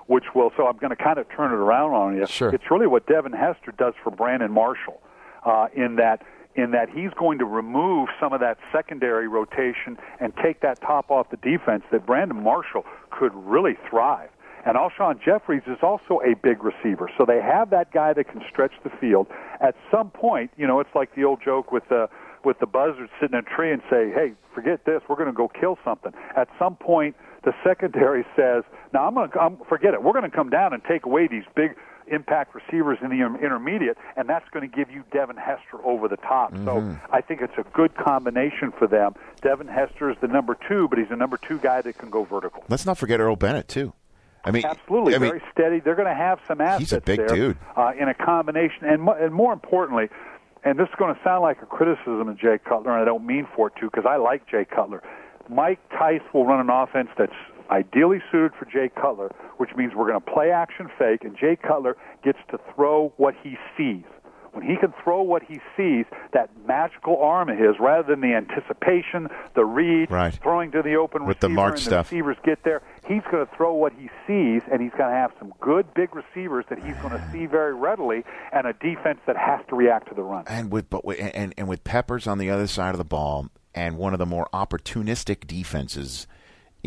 which 0.06 0.24
will. 0.34 0.52
So 0.56 0.66
I'm 0.68 0.76
going 0.76 0.90
to 0.90 1.02
kind 1.02 1.18
of 1.18 1.28
turn 1.30 1.52
it 1.52 1.56
around 1.56 1.92
on 1.94 2.16
you. 2.16 2.26
Sure. 2.26 2.50
It's 2.50 2.70
really 2.70 2.86
what 2.86 3.06
Devin 3.06 3.32
Hester 3.32 3.72
does 3.76 3.94
for 4.04 4.10
Brandon 4.10 4.52
Marshall, 4.52 5.00
uh, 5.44 5.66
in 5.74 5.96
that 5.96 6.22
in 6.56 6.70
that 6.72 6.88
he's 6.88 7.10
going 7.18 7.38
to 7.38 7.44
remove 7.44 8.08
some 8.18 8.32
of 8.32 8.40
that 8.40 8.58
secondary 8.72 9.28
rotation 9.28 9.98
and 10.20 10.32
take 10.42 10.60
that 10.60 10.80
top 10.80 11.10
off 11.10 11.30
the 11.30 11.36
defense. 11.36 11.84
That 11.92 12.06
Brandon 12.06 12.42
Marshall 12.42 12.84
could 13.10 13.32
really 13.34 13.76
thrive. 13.88 14.30
And 14.64 14.76
Alshon 14.76 15.22
Jeffries 15.22 15.62
is 15.68 15.78
also 15.80 16.20
a 16.24 16.34
big 16.34 16.64
receiver. 16.64 17.08
So 17.16 17.24
they 17.24 17.40
have 17.40 17.70
that 17.70 17.92
guy 17.92 18.12
that 18.14 18.28
can 18.28 18.42
stretch 18.50 18.72
the 18.82 18.90
field. 18.90 19.28
At 19.60 19.76
some 19.92 20.10
point, 20.10 20.50
you 20.56 20.66
know, 20.66 20.80
it's 20.80 20.94
like 20.94 21.14
the 21.14 21.22
old 21.22 21.40
joke 21.42 21.70
with 21.70 21.88
the 21.88 22.08
with 22.44 22.58
the 22.60 22.66
buzzard 22.66 23.08
sitting 23.20 23.36
in 23.38 23.44
a 23.44 23.56
tree 23.56 23.72
and 23.72 23.80
say, 23.88 24.10
"Hey, 24.10 24.32
forget 24.54 24.84
this. 24.84 25.02
We're 25.08 25.16
going 25.16 25.28
to 25.28 25.32
go 25.32 25.46
kill 25.48 25.78
something." 25.84 26.12
At 26.36 26.48
some 26.58 26.74
point, 26.74 27.14
the 27.44 27.54
secondary 27.62 28.24
says, 28.36 28.64
"Now 28.92 29.06
I'm 29.06 29.14
going 29.14 29.30
to 29.30 29.40
I'm, 29.40 29.58
forget 29.68 29.94
it. 29.94 30.02
We're 30.02 30.12
going 30.12 30.28
to 30.28 30.36
come 30.36 30.50
down 30.50 30.72
and 30.72 30.82
take 30.82 31.06
away 31.06 31.28
these 31.28 31.44
big 31.54 31.76
impact 32.08 32.54
receivers 32.54 32.98
in 33.02 33.10
the 33.10 33.24
intermediate, 33.24 33.96
and 34.16 34.28
that's 34.28 34.48
going 34.50 34.68
to 34.68 34.74
give 34.76 34.90
you 34.90 35.04
Devin 35.12 35.36
Hester 35.36 35.84
over 35.84 36.08
the 36.08 36.16
top. 36.16 36.56
So 36.64 36.96
I 37.10 37.20
think 37.20 37.40
it's 37.42 37.56
a 37.58 37.64
good 37.72 37.94
combination 37.96 38.72
for 38.72 38.86
them. 38.86 39.14
Devin 39.42 39.68
Hester 39.68 40.10
is 40.10 40.16
the 40.20 40.28
number 40.28 40.56
two, 40.68 40.88
but 40.88 40.98
he's 40.98 41.10
a 41.10 41.16
number 41.16 41.36
two 41.36 41.58
guy 41.58 41.82
that 41.82 41.98
can 41.98 42.10
go 42.10 42.24
vertical. 42.24 42.64
Let's 42.68 42.86
not 42.86 42.98
forget 42.98 43.20
Earl 43.20 43.36
Bennett 43.36 43.68
too. 43.68 43.92
I 44.44 44.52
mean, 44.52 44.64
Absolutely, 44.64 45.16
I 45.16 45.18
mean, 45.18 45.30
very 45.30 45.42
steady. 45.52 45.80
They're 45.80 45.96
going 45.96 46.06
to 46.06 46.14
have 46.14 46.38
some 46.46 46.60
assets 46.60 46.80
He's 46.80 46.92
a 46.92 47.00
big 47.00 47.18
there, 47.18 47.26
dude. 47.26 47.58
Uh, 47.76 47.92
in 47.98 48.08
a 48.08 48.14
combination, 48.14 48.84
and, 48.84 49.02
mo- 49.02 49.16
and 49.18 49.34
more 49.34 49.52
importantly, 49.52 50.08
and 50.62 50.78
this 50.78 50.88
is 50.88 50.94
going 50.96 51.12
to 51.12 51.20
sound 51.24 51.42
like 51.42 51.60
a 51.62 51.66
criticism 51.66 52.28
of 52.28 52.38
Jay 52.38 52.56
Cutler, 52.64 52.92
and 52.92 53.02
I 53.02 53.04
don't 53.04 53.26
mean 53.26 53.48
for 53.56 53.68
it 53.68 53.74
to, 53.80 53.86
because 53.90 54.04
I 54.08 54.16
like 54.16 54.48
Jay 54.48 54.64
Cutler. 54.64 55.02
Mike 55.48 55.80
Tice 55.90 56.22
will 56.32 56.46
run 56.46 56.60
an 56.60 56.70
offense 56.70 57.08
that's 57.18 57.32
ideally 57.70 58.22
suited 58.30 58.52
for 58.58 58.64
Jay 58.66 58.88
Cutler, 58.94 59.30
which 59.58 59.70
means 59.76 59.92
we're 59.94 60.08
going 60.08 60.20
to 60.20 60.30
play 60.32 60.50
action 60.50 60.88
fake, 60.98 61.24
and 61.24 61.36
Jay 61.36 61.56
Cutler 61.56 61.96
gets 62.24 62.38
to 62.50 62.58
throw 62.74 63.12
what 63.16 63.34
he 63.42 63.56
sees. 63.76 64.04
When 64.52 64.64
he 64.66 64.76
can 64.78 64.94
throw 65.04 65.20
what 65.20 65.42
he 65.42 65.60
sees, 65.76 66.06
that 66.32 66.48
magical 66.66 67.18
arm 67.22 67.50
of 67.50 67.58
his, 67.58 67.74
rather 67.78 68.08
than 68.08 68.22
the 68.22 68.32
anticipation, 68.34 69.28
the 69.54 69.66
read, 69.66 70.10
Right. 70.10 70.32
throwing 70.42 70.70
to 70.70 70.80
the 70.80 70.94
open 70.96 71.26
With 71.26 71.40
the 71.40 71.48
receiver 71.48 71.54
mark 71.60 71.72
and 71.74 71.80
stuff. 71.82 72.08
the 72.08 72.16
receivers 72.16 72.36
get 72.42 72.62
there, 72.64 72.80
he's 73.06 73.20
going 73.30 73.46
to 73.46 73.54
throw 73.54 73.74
what 73.74 73.92
he 73.92 74.08
sees, 74.26 74.62
and 74.72 74.80
he's 74.80 74.92
going 74.92 75.10
to 75.10 75.16
have 75.16 75.32
some 75.38 75.52
good 75.60 75.92
big 75.92 76.14
receivers 76.16 76.64
that 76.70 76.78
he's 76.82 76.96
going 77.02 77.10
to 77.10 77.28
see 77.30 77.44
very 77.44 77.74
readily, 77.74 78.24
and 78.50 78.66
a 78.66 78.72
defense 78.72 79.18
that 79.26 79.36
has 79.36 79.60
to 79.68 79.76
react 79.76 80.08
to 80.08 80.14
the 80.14 80.22
run. 80.22 80.44
and 80.46 80.70
with 80.72 80.88
but 80.88 81.04
with, 81.04 81.18
and 81.34 81.52
and 81.58 81.68
with 81.68 81.84
Peppers 81.84 82.26
on 82.26 82.38
the 82.38 82.48
other 82.48 82.66
side 82.66 82.94
of 82.94 82.98
the 82.98 83.04
ball, 83.04 83.48
and 83.74 83.98
one 83.98 84.14
of 84.14 84.18
the 84.18 84.24
more 84.24 84.48
opportunistic 84.54 85.46
defenses 85.46 86.26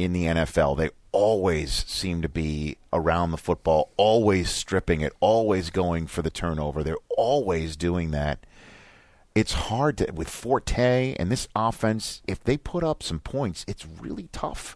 in 0.03 0.13
the 0.13 0.25
NFL, 0.25 0.77
they 0.77 0.89
always 1.11 1.71
seem 1.87 2.21
to 2.21 2.29
be 2.29 2.77
around 2.93 3.31
the 3.31 3.37
football, 3.37 3.91
always 3.97 4.49
stripping 4.49 5.01
it, 5.01 5.13
always 5.19 5.69
going 5.69 6.07
for 6.07 6.21
the 6.21 6.29
turnover. 6.29 6.83
They're 6.83 6.95
always 7.17 7.75
doing 7.75 8.11
that. 8.11 8.45
It's 9.35 9.53
hard 9.53 9.97
to 9.99 10.11
with 10.13 10.29
Forte 10.29 11.15
and 11.17 11.31
this 11.31 11.47
offense. 11.55 12.21
If 12.27 12.43
they 12.43 12.57
put 12.57 12.83
up 12.83 13.03
some 13.03 13.19
points, 13.19 13.63
it's 13.67 13.85
really 13.85 14.29
tough 14.31 14.75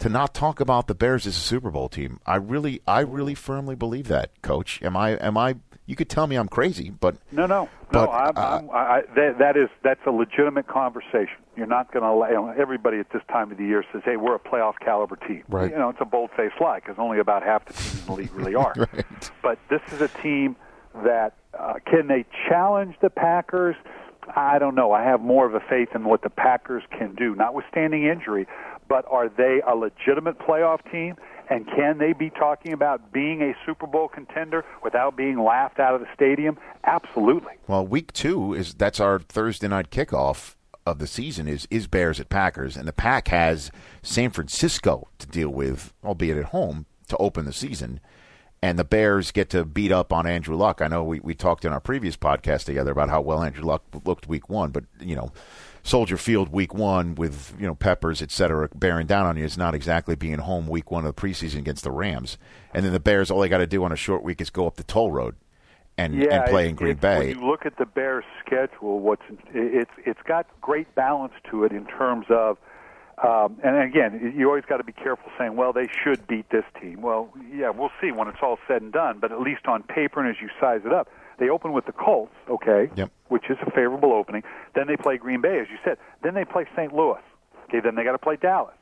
to 0.00 0.08
not 0.08 0.34
talk 0.34 0.60
about 0.60 0.86
the 0.86 0.94
Bears 0.94 1.26
as 1.26 1.36
a 1.36 1.40
Super 1.40 1.70
Bowl 1.70 1.88
team. 1.88 2.20
I 2.26 2.36
really, 2.36 2.80
I 2.86 3.00
really 3.00 3.34
firmly 3.34 3.74
believe 3.74 4.08
that, 4.08 4.30
Coach. 4.42 4.82
Am 4.82 4.96
I? 4.96 5.10
Am 5.12 5.36
I? 5.38 5.56
You 5.86 5.96
could 5.96 6.08
tell 6.08 6.26
me 6.26 6.36
I'm 6.36 6.48
crazy, 6.48 6.88
but 6.90 7.16
No, 7.30 7.46
no, 7.46 7.68
But, 7.92 8.06
no. 8.06 8.10
I'm, 8.10 8.36
uh, 8.36 8.40
I'm, 8.40 8.70
I, 8.70 8.74
I, 8.74 9.02
that, 9.16 9.38
that 9.38 9.56
is 9.56 9.68
that's 9.82 10.00
a 10.06 10.10
legitimate 10.10 10.66
conversation. 10.66 11.36
You're 11.56 11.66
not 11.66 11.92
going 11.92 12.02
to. 12.02 12.32
You 12.32 12.36
know, 12.40 12.54
everybody 12.58 12.98
at 12.98 13.10
this 13.12 13.22
time 13.28 13.52
of 13.52 13.58
the 13.58 13.64
year 13.64 13.84
says, 13.92 14.02
"Hey, 14.04 14.16
we're 14.16 14.34
a 14.34 14.38
playoff 14.40 14.74
caliber 14.82 15.16
team." 15.16 15.44
Right. 15.48 15.70
You 15.70 15.76
know, 15.76 15.90
it's 15.90 16.00
a 16.00 16.04
bold-faced 16.06 16.54
lie 16.60 16.80
because 16.80 16.96
only 16.98 17.18
about 17.18 17.42
half 17.42 17.66
the 17.66 17.74
teams 17.74 18.00
in 18.00 18.06
the 18.06 18.12
league 18.14 18.32
really 18.34 18.54
are. 18.54 18.74
Right. 18.92 19.30
But 19.42 19.58
this 19.68 19.82
is 19.92 20.00
a 20.00 20.08
team 20.08 20.56
that 21.04 21.34
uh, 21.58 21.74
can 21.86 22.06
they 22.08 22.24
challenge 22.48 22.96
the 23.02 23.10
Packers? 23.10 23.76
I 24.34 24.58
don't 24.58 24.74
know. 24.74 24.92
I 24.92 25.02
have 25.04 25.20
more 25.20 25.46
of 25.46 25.54
a 25.54 25.60
faith 25.60 25.90
in 25.94 26.04
what 26.04 26.22
the 26.22 26.30
Packers 26.30 26.82
can 26.90 27.14
do, 27.14 27.34
notwithstanding 27.34 28.04
injury. 28.04 28.46
But 28.88 29.04
are 29.10 29.28
they 29.28 29.60
a 29.68 29.74
legitimate 29.74 30.38
playoff 30.38 30.80
team? 30.90 31.16
And 31.50 31.66
can 31.66 31.98
they 31.98 32.12
be 32.12 32.30
talking 32.30 32.72
about 32.72 33.12
being 33.12 33.42
a 33.42 33.54
Super 33.66 33.86
Bowl 33.86 34.08
contender 34.08 34.64
without 34.82 35.16
being 35.16 35.42
laughed 35.42 35.78
out 35.78 35.94
of 35.94 36.00
the 36.00 36.06
stadium? 36.14 36.56
Absolutely. 36.84 37.52
Well, 37.66 37.86
week 37.86 38.12
two 38.12 38.54
is 38.54 38.74
that's 38.74 39.00
our 39.00 39.18
Thursday 39.18 39.68
night 39.68 39.90
kickoff 39.90 40.54
of 40.86 40.98
the 40.98 41.06
season 41.06 41.48
is 41.48 41.66
is 41.70 41.86
Bears 41.86 42.20
at 42.20 42.28
Packers, 42.28 42.76
and 42.76 42.86
the 42.86 42.92
Pack 42.92 43.28
has 43.28 43.70
San 44.02 44.30
Francisco 44.30 45.08
to 45.18 45.26
deal 45.26 45.48
with, 45.48 45.92
albeit 46.04 46.36
at 46.36 46.46
home, 46.46 46.86
to 47.08 47.16
open 47.18 47.44
the 47.44 47.52
season. 47.52 48.00
And 48.64 48.78
the 48.78 48.84
Bears 48.84 49.30
get 49.30 49.50
to 49.50 49.62
beat 49.62 49.92
up 49.92 50.10
on 50.10 50.26
Andrew 50.26 50.56
Luck. 50.56 50.80
I 50.80 50.86
know 50.86 51.04
we, 51.04 51.20
we 51.20 51.34
talked 51.34 51.66
in 51.66 51.72
our 51.74 51.80
previous 51.80 52.16
podcast 52.16 52.64
together 52.64 52.92
about 52.92 53.10
how 53.10 53.20
well 53.20 53.42
Andrew 53.42 53.62
Luck 53.62 53.82
looked 54.06 54.26
week 54.26 54.48
one, 54.48 54.70
but 54.70 54.84
you 54.98 55.14
know, 55.14 55.32
Soldier 55.82 56.16
Field 56.16 56.48
week 56.48 56.72
one 56.72 57.14
with 57.14 57.54
you 57.60 57.66
know 57.66 57.74
Peppers, 57.74 58.22
et 58.22 58.30
cetera, 58.30 58.70
bearing 58.74 59.06
down 59.06 59.26
on 59.26 59.36
you 59.36 59.44
is 59.44 59.58
not 59.58 59.74
exactly 59.74 60.16
being 60.16 60.38
home 60.38 60.66
week 60.66 60.90
one 60.90 61.04
of 61.04 61.14
the 61.14 61.20
preseason 61.20 61.58
against 61.58 61.84
the 61.84 61.90
Rams. 61.90 62.38
And 62.72 62.86
then 62.86 62.94
the 62.94 63.00
Bears, 63.00 63.30
all 63.30 63.40
they 63.40 63.50
got 63.50 63.58
to 63.58 63.66
do 63.66 63.84
on 63.84 63.92
a 63.92 63.96
short 63.96 64.22
week 64.22 64.40
is 64.40 64.48
go 64.48 64.66
up 64.66 64.76
the 64.76 64.82
toll 64.82 65.12
road 65.12 65.34
and, 65.98 66.14
yeah, 66.14 66.40
and 66.40 66.50
play 66.50 66.66
in 66.66 66.74
Green 66.74 66.96
Bay. 66.96 67.18
When 67.18 67.38
you 67.38 67.46
look 67.46 67.66
at 67.66 67.76
the 67.76 67.84
Bears' 67.84 68.24
schedule, 68.46 68.98
what's 68.98 69.24
it's 69.52 69.92
it's 70.06 70.22
got 70.26 70.46
great 70.62 70.94
balance 70.94 71.34
to 71.50 71.64
it 71.64 71.72
in 71.72 71.84
terms 71.84 72.24
of, 72.30 72.56
um, 73.26 73.58
and 73.64 73.76
again, 73.76 74.34
you 74.36 74.46
always 74.48 74.64
got 74.68 74.78
to 74.78 74.84
be 74.84 74.92
careful 74.92 75.30
saying, 75.38 75.56
well, 75.56 75.72
they 75.72 75.88
should 76.02 76.26
beat 76.26 76.48
this 76.50 76.64
team. 76.80 77.00
Well, 77.02 77.32
yeah, 77.52 77.70
we'll 77.70 77.92
see 78.00 78.12
when 78.12 78.28
it's 78.28 78.38
all 78.42 78.58
said 78.68 78.82
and 78.82 78.92
done. 78.92 79.18
But 79.20 79.32
at 79.32 79.40
least 79.40 79.66
on 79.66 79.82
paper 79.82 80.20
and 80.20 80.28
as 80.28 80.40
you 80.42 80.48
size 80.60 80.82
it 80.84 80.92
up, 80.92 81.08
They 81.36 81.48
open 81.48 81.72
with 81.72 81.86
the 81.86 81.92
Colts, 81.92 82.32
okay, 82.48 82.90
Yep. 82.94 83.10
which 83.26 83.50
is 83.50 83.56
a 83.66 83.70
favorable 83.72 84.12
opening. 84.12 84.44
Then 84.76 84.86
they 84.86 84.96
play 84.96 85.16
Green 85.16 85.40
Bay, 85.40 85.58
as 85.58 85.66
you 85.68 85.78
said. 85.84 85.98
Then 86.22 86.34
they 86.34 86.44
play 86.44 86.64
St. 86.76 86.92
Louis. 86.94 87.18
Okay, 87.64 87.80
then 87.80 87.96
they 87.96 88.04
got 88.04 88.12
to 88.12 88.18
play 88.18 88.36
Dallas. 88.36 88.76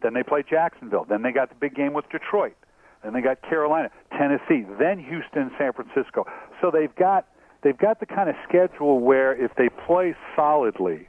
Then 0.00 0.14
they 0.14 0.22
play 0.22 0.42
Jacksonville. 0.48 1.04
Then 1.04 1.20
they 1.20 1.32
got 1.32 1.50
the 1.50 1.54
big 1.56 1.74
game 1.74 1.92
with 1.92 2.08
Detroit. 2.08 2.56
Then 3.04 3.12
they 3.12 3.20
got 3.20 3.42
Carolina, 3.42 3.90
Tennessee, 4.16 4.64
then 4.78 4.98
Houston, 4.98 5.50
San 5.58 5.72
Francisco. 5.74 6.26
So 6.62 6.70
they've 6.70 6.94
got 6.96 7.26
they've 7.62 7.76
got 7.76 8.00
the 8.00 8.06
kind 8.06 8.30
of 8.30 8.36
schedule 8.48 9.00
where 9.00 9.34
if 9.34 9.54
they 9.56 9.68
play 9.68 10.14
solidly, 10.34 11.07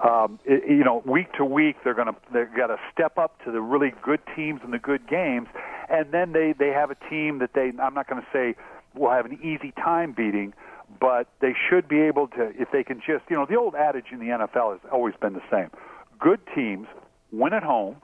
um, 0.00 0.38
it, 0.44 0.68
you 0.68 0.84
know, 0.84 1.02
week 1.06 1.32
to 1.34 1.44
week, 1.44 1.76
they're 1.84 1.94
going 1.94 2.08
to 2.08 2.16
they've 2.32 2.52
got 2.56 2.68
to 2.68 2.78
step 2.92 3.18
up 3.18 3.42
to 3.44 3.52
the 3.52 3.60
really 3.60 3.92
good 4.02 4.20
teams 4.34 4.60
and 4.64 4.72
the 4.72 4.78
good 4.78 5.06
games, 5.08 5.48
and 5.88 6.10
then 6.12 6.32
they 6.32 6.52
they 6.58 6.68
have 6.68 6.90
a 6.90 6.96
team 7.08 7.38
that 7.38 7.52
they 7.54 7.72
I'm 7.80 7.94
not 7.94 8.08
going 8.08 8.20
to 8.20 8.28
say 8.32 8.54
will 8.94 9.10
have 9.10 9.26
an 9.26 9.38
easy 9.42 9.72
time 9.72 10.12
beating, 10.12 10.52
but 11.00 11.28
they 11.40 11.54
should 11.68 11.88
be 11.88 12.00
able 12.00 12.28
to 12.28 12.52
if 12.60 12.70
they 12.72 12.82
can 12.84 12.98
just 12.98 13.24
you 13.28 13.36
know 13.36 13.46
the 13.46 13.56
old 13.56 13.74
adage 13.74 14.06
in 14.12 14.18
the 14.18 14.26
NFL 14.26 14.72
has 14.72 14.80
always 14.92 15.14
been 15.20 15.32
the 15.34 15.42
same: 15.50 15.70
good 16.18 16.40
teams 16.54 16.86
win 17.32 17.52
at 17.52 17.62
home, 17.62 17.96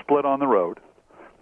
split 0.00 0.24
on 0.24 0.40
the 0.40 0.46
road. 0.46 0.80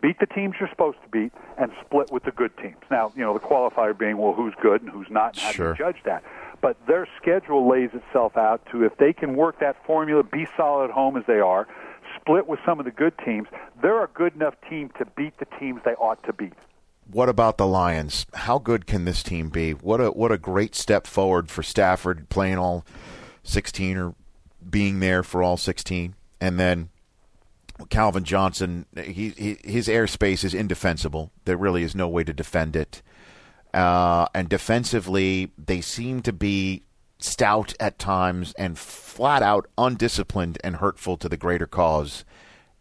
Beat 0.03 0.21
the 0.21 0.27
teams 0.27 0.57
you're 0.61 0.69
supposed 0.69 0.99
to 1.03 1.09
beat 1.09 1.33
and 1.59 1.73
split 1.85 2.13
with 2.13 2.25
the 2.25 2.31
good 2.31 2.55
teams. 2.59 2.77
Now, 2.91 3.13
you 3.17 3.23
know, 3.23 3.33
the 3.33 3.41
qualifier 3.41 3.97
being, 3.97 4.19
well, 4.19 4.35
who's 4.35 4.53
good 4.61 4.83
and 4.83 4.91
who's 4.91 5.07
not, 5.11 5.33
and 5.35 5.39
how 5.41 5.53
Sure. 5.53 5.73
do 5.75 5.83
you 5.83 5.91
judge 5.91 6.03
that? 6.05 6.23
But 6.67 6.85
their 6.89 7.07
schedule 7.17 7.71
lays 7.71 7.91
itself 7.93 8.37
out 8.37 8.61
to 8.73 8.83
if 8.83 8.97
they 8.97 9.13
can 9.13 9.37
work 9.37 9.61
that 9.61 9.77
formula, 9.87 10.25
be 10.25 10.49
solid 10.57 10.87
at 10.87 10.91
home 10.91 11.17
as 11.17 11.23
they 11.29 11.39
are, 11.39 11.69
split 12.21 12.49
with 12.49 12.59
some 12.67 12.81
of 12.81 12.85
the 12.85 12.91
good 12.91 13.15
teams, 13.25 13.47
they're 13.81 14.03
a 14.03 14.09
good 14.09 14.35
enough 14.35 14.55
team 14.69 14.91
to 14.99 15.05
beat 15.17 15.39
the 15.39 15.45
teams 15.61 15.81
they 15.85 15.93
ought 15.93 16.21
to 16.25 16.33
beat. 16.33 16.55
What 17.09 17.29
about 17.29 17.57
the 17.57 17.69
Lions? 17.69 18.27
How 18.35 18.59
good 18.59 18.85
can 18.85 19.05
this 19.05 19.23
team 19.23 19.49
be? 19.49 19.75
What 19.75 20.01
a 20.01 20.11
what 20.11 20.33
a 20.33 20.39
great 20.39 20.75
step 20.75 21.07
forward 21.07 21.51
for 21.51 21.63
Stafford 21.63 22.29
playing 22.31 22.59
all 22.59 22.85
16 23.45 23.97
or 23.97 24.17
being 24.69 24.99
there 24.99 25.23
for 25.23 25.45
all 25.45 25.57
16 25.57 26.17
and 26.41 26.59
then 26.59 26.89
Calvin 27.91 28.25
Johnson 28.25 28.87
he, 28.97 29.29
he 29.29 29.59
his 29.63 29.87
airspace 29.87 30.43
is 30.43 30.53
indefensible. 30.53 31.31
There 31.45 31.57
really 31.57 31.85
is 31.85 31.95
no 31.95 32.09
way 32.09 32.25
to 32.25 32.33
defend 32.33 32.75
it. 32.75 33.03
Uh, 33.77 34.27
and 34.35 34.49
defensively 34.49 35.53
they 35.59 35.83
seem 35.83 36.23
to 36.23 36.33
be 36.33 36.83
stout 37.19 37.75
at 37.79 37.99
times 37.99 38.55
and 38.55 38.79
flat 38.79 39.43
out 39.43 39.67
undisciplined 39.77 40.57
and 40.65 40.77
hurtful 40.77 41.19
to 41.19 41.29
the 41.29 41.37
greater 41.37 41.67
cause 41.67 42.25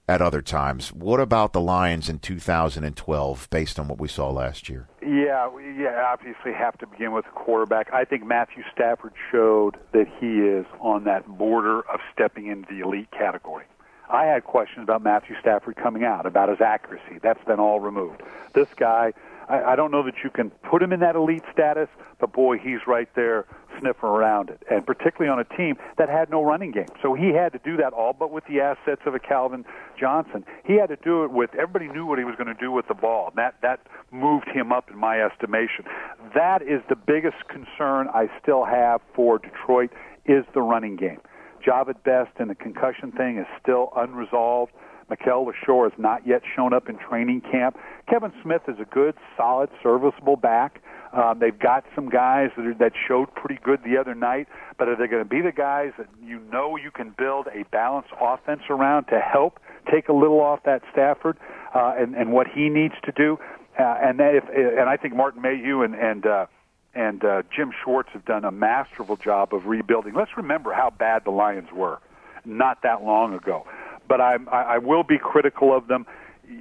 at 0.07 0.21
other 0.21 0.41
times. 0.41 0.93
What 0.93 1.19
about 1.19 1.51
the 1.51 1.59
Lions 1.59 2.07
in 2.07 2.19
2012 2.19 3.49
based 3.49 3.77
on 3.77 3.89
what 3.89 3.99
we 3.99 4.07
saw 4.07 4.29
last 4.29 4.69
year? 4.69 4.87
Yeah, 5.01 5.49
yeah, 5.77 6.05
obviously 6.13 6.53
have 6.53 6.77
to 6.77 6.87
begin 6.87 7.11
with 7.11 7.25
the 7.25 7.31
quarterback. 7.31 7.93
I 7.93 8.05
think 8.05 8.25
Matthew 8.25 8.63
Stafford 8.73 9.13
showed 9.31 9.75
that 9.91 10.07
he 10.21 10.39
is 10.39 10.65
on 10.79 11.03
that 11.03 11.27
border 11.27 11.81
of 11.89 11.99
stepping 12.13 12.47
into 12.47 12.73
the 12.73 12.79
elite 12.79 13.11
category. 13.11 13.65
I 14.09 14.25
had 14.25 14.45
questions 14.45 14.83
about 14.83 15.03
Matthew 15.03 15.35
Stafford 15.41 15.75
coming 15.75 16.05
out, 16.05 16.25
about 16.25 16.47
his 16.47 16.61
accuracy. 16.61 17.19
That's 17.21 17.43
been 17.43 17.59
all 17.59 17.81
removed. 17.81 18.21
This 18.53 18.69
guy, 18.75 19.13
I, 19.47 19.73
I 19.73 19.75
don't 19.75 19.91
know 19.91 20.03
that 20.03 20.15
you 20.23 20.29
can 20.29 20.49
put 20.69 20.81
him 20.81 20.91
in 20.91 20.99
that 21.01 21.15
elite 21.15 21.43
status, 21.51 21.87
but 22.19 22.33
boy, 22.33 22.57
he's 22.57 22.79
right 22.87 23.09
there 23.15 23.45
sniffing 23.79 24.09
around 24.09 24.49
it, 24.49 24.61
and 24.69 24.85
particularly 24.85 25.31
on 25.31 25.39
a 25.39 25.57
team 25.57 25.75
that 25.97 26.09
had 26.09 26.29
no 26.29 26.43
running 26.43 26.71
game. 26.71 26.87
So 27.01 27.13
he 27.13 27.29
had 27.29 27.51
to 27.53 27.59
do 27.59 27.77
that 27.77 27.93
all, 27.93 28.13
but 28.13 28.31
with 28.31 28.45
the 28.45 28.61
assets 28.61 29.01
of 29.05 29.15
a 29.15 29.19
Calvin 29.19 29.65
Johnson, 29.99 30.45
he 30.63 30.73
had 30.73 30.87
to 30.89 30.95
do 30.97 31.23
it 31.23 31.31
with 31.31 31.53
everybody 31.53 31.87
knew 31.87 32.05
what 32.05 32.19
he 32.19 32.25
was 32.25 32.35
going 32.35 32.47
to 32.47 32.59
do 32.59 32.71
with 32.71 32.87
the 32.87 32.93
ball. 32.93 33.31
That 33.35 33.55
that 33.61 33.81
moved 34.11 34.47
him 34.47 34.71
up 34.71 34.89
in 34.89 34.97
my 34.97 35.21
estimation. 35.21 35.85
That 36.33 36.61
is 36.61 36.81
the 36.89 36.95
biggest 36.95 37.47
concern 37.47 38.07
I 38.13 38.29
still 38.41 38.65
have 38.65 39.01
for 39.13 39.39
Detroit 39.39 39.91
is 40.25 40.45
the 40.53 40.61
running 40.61 40.95
game. 40.95 41.19
Jahvid 41.65 42.03
Best 42.03 42.31
and 42.37 42.49
the 42.49 42.55
concussion 42.55 43.11
thing 43.11 43.37
is 43.37 43.47
still 43.61 43.91
unresolved. 43.95 44.71
Mikel 45.09 45.45
Leshoure 45.45 45.89
has 45.89 45.99
not 45.99 46.25
yet 46.25 46.41
shown 46.55 46.73
up 46.73 46.89
in 46.89 46.97
training 46.97 47.41
camp. 47.41 47.77
Kevin 48.09 48.33
Smith 48.41 48.63
is 48.67 48.75
a 48.79 48.85
good, 48.85 49.15
solid, 49.37 49.69
serviceable 49.83 50.35
back. 50.35 50.81
Um, 51.13 51.39
they've 51.39 51.57
got 51.57 51.85
some 51.93 52.09
guys 52.09 52.49
that, 52.57 52.65
are, 52.65 52.73
that 52.73 52.91
showed 53.07 53.33
pretty 53.35 53.59
good 53.63 53.79
the 53.83 53.97
other 53.97 54.15
night, 54.15 54.47
but 54.77 54.89
are 54.89 54.95
they 54.95 55.07
going 55.07 55.23
to 55.23 55.29
be 55.29 55.41
the 55.41 55.51
guys 55.51 55.91
that 55.97 56.07
you 56.21 56.39
know 56.51 56.75
you 56.75 56.91
can 56.91 57.13
build 57.17 57.47
a 57.47 57.63
balanced 57.71 58.09
offense 58.19 58.61
around 58.69 59.05
to 59.05 59.19
help 59.19 59.59
take 59.89 60.09
a 60.09 60.13
little 60.13 60.41
off 60.41 60.63
that 60.65 60.81
Stafford 60.91 61.37
uh, 61.73 61.93
and, 61.97 62.15
and 62.15 62.33
what 62.33 62.47
he 62.47 62.69
needs 62.69 62.95
to 63.03 63.11
do? 63.11 63.37
Uh, 63.79 63.83
and 64.01 64.19
that 64.19 64.35
if, 64.35 64.43
and 64.49 64.89
I 64.89 64.97
think 64.97 65.15
Martin 65.15 65.41
Mayhew 65.41 65.83
and 65.83 65.95
and 65.95 66.25
uh, 66.25 66.45
and 66.93 67.23
uh, 67.23 67.43
Jim 67.53 67.71
Schwartz 67.83 68.09
have 68.13 68.25
done 68.25 68.45
a 68.45 68.51
masterful 68.51 69.17
job 69.17 69.53
of 69.53 69.65
rebuilding. 69.65 70.13
Let's 70.13 70.35
remember 70.37 70.73
how 70.73 70.89
bad 70.89 71.25
the 71.25 71.31
Lions 71.31 71.67
were 71.73 71.99
not 72.45 72.81
that 72.83 73.03
long 73.03 73.33
ago. 73.33 73.65
But 74.07 74.21
I'm, 74.21 74.47
I, 74.49 74.61
I 74.63 74.77
will 74.77 75.03
be 75.03 75.17
critical 75.17 75.75
of 75.75 75.87
them. 75.87 76.05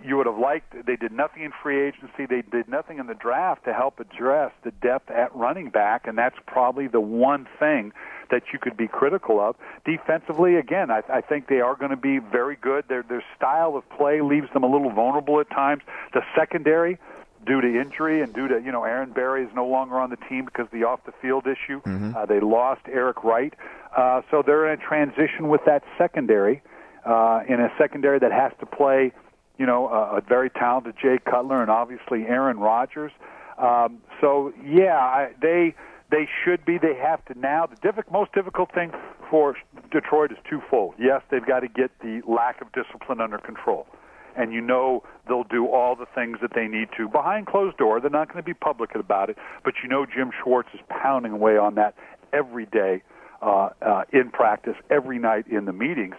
You 0.03 0.17
would 0.17 0.27
have 0.27 0.39
liked 0.39 0.87
they 0.87 0.97
did 0.97 1.13
nothing 1.13 1.43
in 1.43 1.53
free 1.63 1.87
agency. 1.87 2.25
They 2.25 2.43
did 2.43 2.69
nothing 2.69 2.99
in 2.99 3.07
the 3.07 3.15
draft 3.15 3.65
to 3.67 3.75
help 3.75 4.01
address 4.01 4.53
the 4.63 4.71
depth 4.71 5.11
at 5.11 5.35
running 5.37 5.69
back, 5.69 6.07
and 6.07 6.17
that's 6.17 6.37
probably 6.47 6.87
the 6.87 7.01
one 7.01 7.47
thing 7.59 7.93
that 8.31 8.45
you 8.53 8.59
could 8.59 8.79
be 8.79 8.89
critical 8.89 9.41
of. 9.41 9.57
Defensively, 9.85 10.57
again, 10.57 10.91
I, 10.91 11.03
I 11.13 11.21
think 11.21 11.49
they 11.49 11.61
are 11.61 11.77
going 11.77 11.91
to 11.91 11.99
be 11.99 12.19
very 12.19 12.57
good. 12.57 12.85
Their 12.89 13.03
their 13.03 13.23
style 13.37 13.77
of 13.77 13.89
play 13.91 14.23
leaves 14.23 14.51
them 14.55 14.63
a 14.63 14.71
little 14.71 14.91
vulnerable 14.91 15.39
at 15.41 15.51
times. 15.51 15.83
The 16.15 16.23
secondary, 16.35 16.99
due 17.47 17.61
to 17.61 17.81
injury 17.81 18.23
and 18.23 18.33
due 18.33 18.49
to 18.49 18.61
you 18.61 18.73
know 18.73 18.85
Aaron 18.85 19.13
Berry 19.13 19.45
is 19.45 19.51
no 19.55 19.67
longer 19.67 20.01
on 20.01 20.11
the 20.11 20.17
team 20.17 20.47
because 20.47 20.67
of 20.67 20.71
the 20.73 20.85
off 20.85 21.01
the 21.05 21.13
field 21.21 21.47
issue. 21.47 21.81
Uh, 22.17 22.27
they 22.27 22.41
lost 22.41 22.81
Eric 22.91 23.23
Wright, 23.25 23.55
uh, 23.97 24.23
so 24.31 24.43
they're 24.45 24.73
in 24.73 24.81
a 24.81 24.83
transition 24.83 25.49
with 25.49 25.61
that 25.67 25.83
secondary, 25.99 26.63
uh, 27.05 27.41
in 27.49 27.61
a 27.61 27.69
secondary 27.79 28.19
that 28.19 28.33
has 28.33 28.53
to 28.61 28.67
play, 28.67 29.13
you 29.59 29.67
know, 29.67 29.89
a, 29.89 30.19
a 30.19 30.21
very 30.21 30.51
talented 30.51 30.95
Jay 31.01 31.19
Cutler 31.25 31.61
and 31.61 31.71
obviously 31.71 32.23
Aaron 32.27 32.59
Rodgers. 32.59 33.13
Um, 33.59 33.99
so 34.21 34.53
yeah, 34.65 34.97
I, 34.97 35.31
they 35.41 35.75
they 36.11 36.29
should 36.45 36.65
be. 36.65 36.79
They 36.79 36.95
have 36.95 37.25
to 37.27 37.39
now. 37.39 37.67
The 37.67 37.77
diffi- 37.77 38.11
most 38.11 38.33
difficult 38.33 38.73
thing 38.75 38.93
for 39.31 39.57
Detroit 39.91 40.33
is 40.33 40.39
twofold. 40.49 40.95
Yes, 40.99 41.23
they've 41.31 41.47
got 41.47 41.61
to 41.61 41.69
get 41.69 41.91
the 42.01 42.23
lack 42.27 42.61
of 42.61 42.69
discipline 42.73 43.21
under 43.21 43.39
control 43.39 43.87
and 44.37 44.53
you 44.53 44.61
know 44.61 45.03
they'll 45.29 45.45
do 45.45 45.67
all 45.69 45.95
the 45.95 46.07
things 46.15 46.39
that 46.43 46.53
they 46.55 46.67
need 46.67 46.89
to 46.97 47.09
behind 47.09 47.47
closed 47.47 47.77
door. 47.77 48.01
They're 48.01 48.11
not 48.11 48.29
going 48.29 48.43
to 48.43 48.47
be 48.47 48.55
public 48.55 48.95
about 48.95 49.31
it, 49.31 49.37
but 49.63 49.75
you 49.83 49.89
know 49.89 50.07
Jim 50.07 50.31
Schwartz 50.43 50.69
is 50.75 50.81
pounding 50.89 51.33
away 51.33 51.57
on 51.57 51.75
that 51.77 51.95
every 52.33 52.67
day 52.67 53.03
uh, 53.43 53.71
uh, 53.83 54.03
in 54.13 54.31
practice, 54.31 54.75
every 54.91 55.19
night 55.19 55.47
in 55.47 55.65
the 55.65 55.73
meetings. 55.73 56.15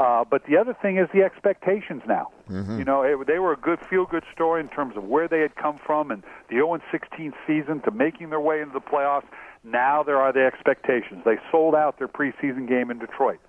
Uh, 0.00 0.24
but 0.24 0.46
the 0.46 0.56
other 0.56 0.74
thing 0.80 0.96
is 0.96 1.08
the 1.12 1.22
expectations 1.22 2.02
now. 2.08 2.30
You 2.78 2.84
know, 2.84 3.02
it, 3.02 3.26
they 3.26 3.38
were 3.38 3.52
a 3.52 3.56
good 3.56 3.78
feel-good 3.88 4.24
story 4.32 4.60
in 4.60 4.68
terms 4.68 4.96
of 4.96 5.04
where 5.04 5.28
they 5.28 5.40
had 5.40 5.54
come 5.56 5.78
from 5.84 6.10
and 6.10 6.22
the 6.48 6.56
0-16 6.56 7.32
season 7.46 7.80
to 7.82 7.90
making 7.90 8.30
their 8.30 8.40
way 8.40 8.60
into 8.62 8.72
the 8.72 8.80
playoffs. 8.80 9.26
Now 9.62 10.02
there 10.02 10.16
are 10.16 10.32
the 10.32 10.44
expectations. 10.44 11.22
They 11.24 11.36
sold 11.52 11.74
out 11.74 11.98
their 11.98 12.08
preseason 12.08 12.66
game 12.66 12.90
in 12.90 12.98
Detroit 12.98 13.40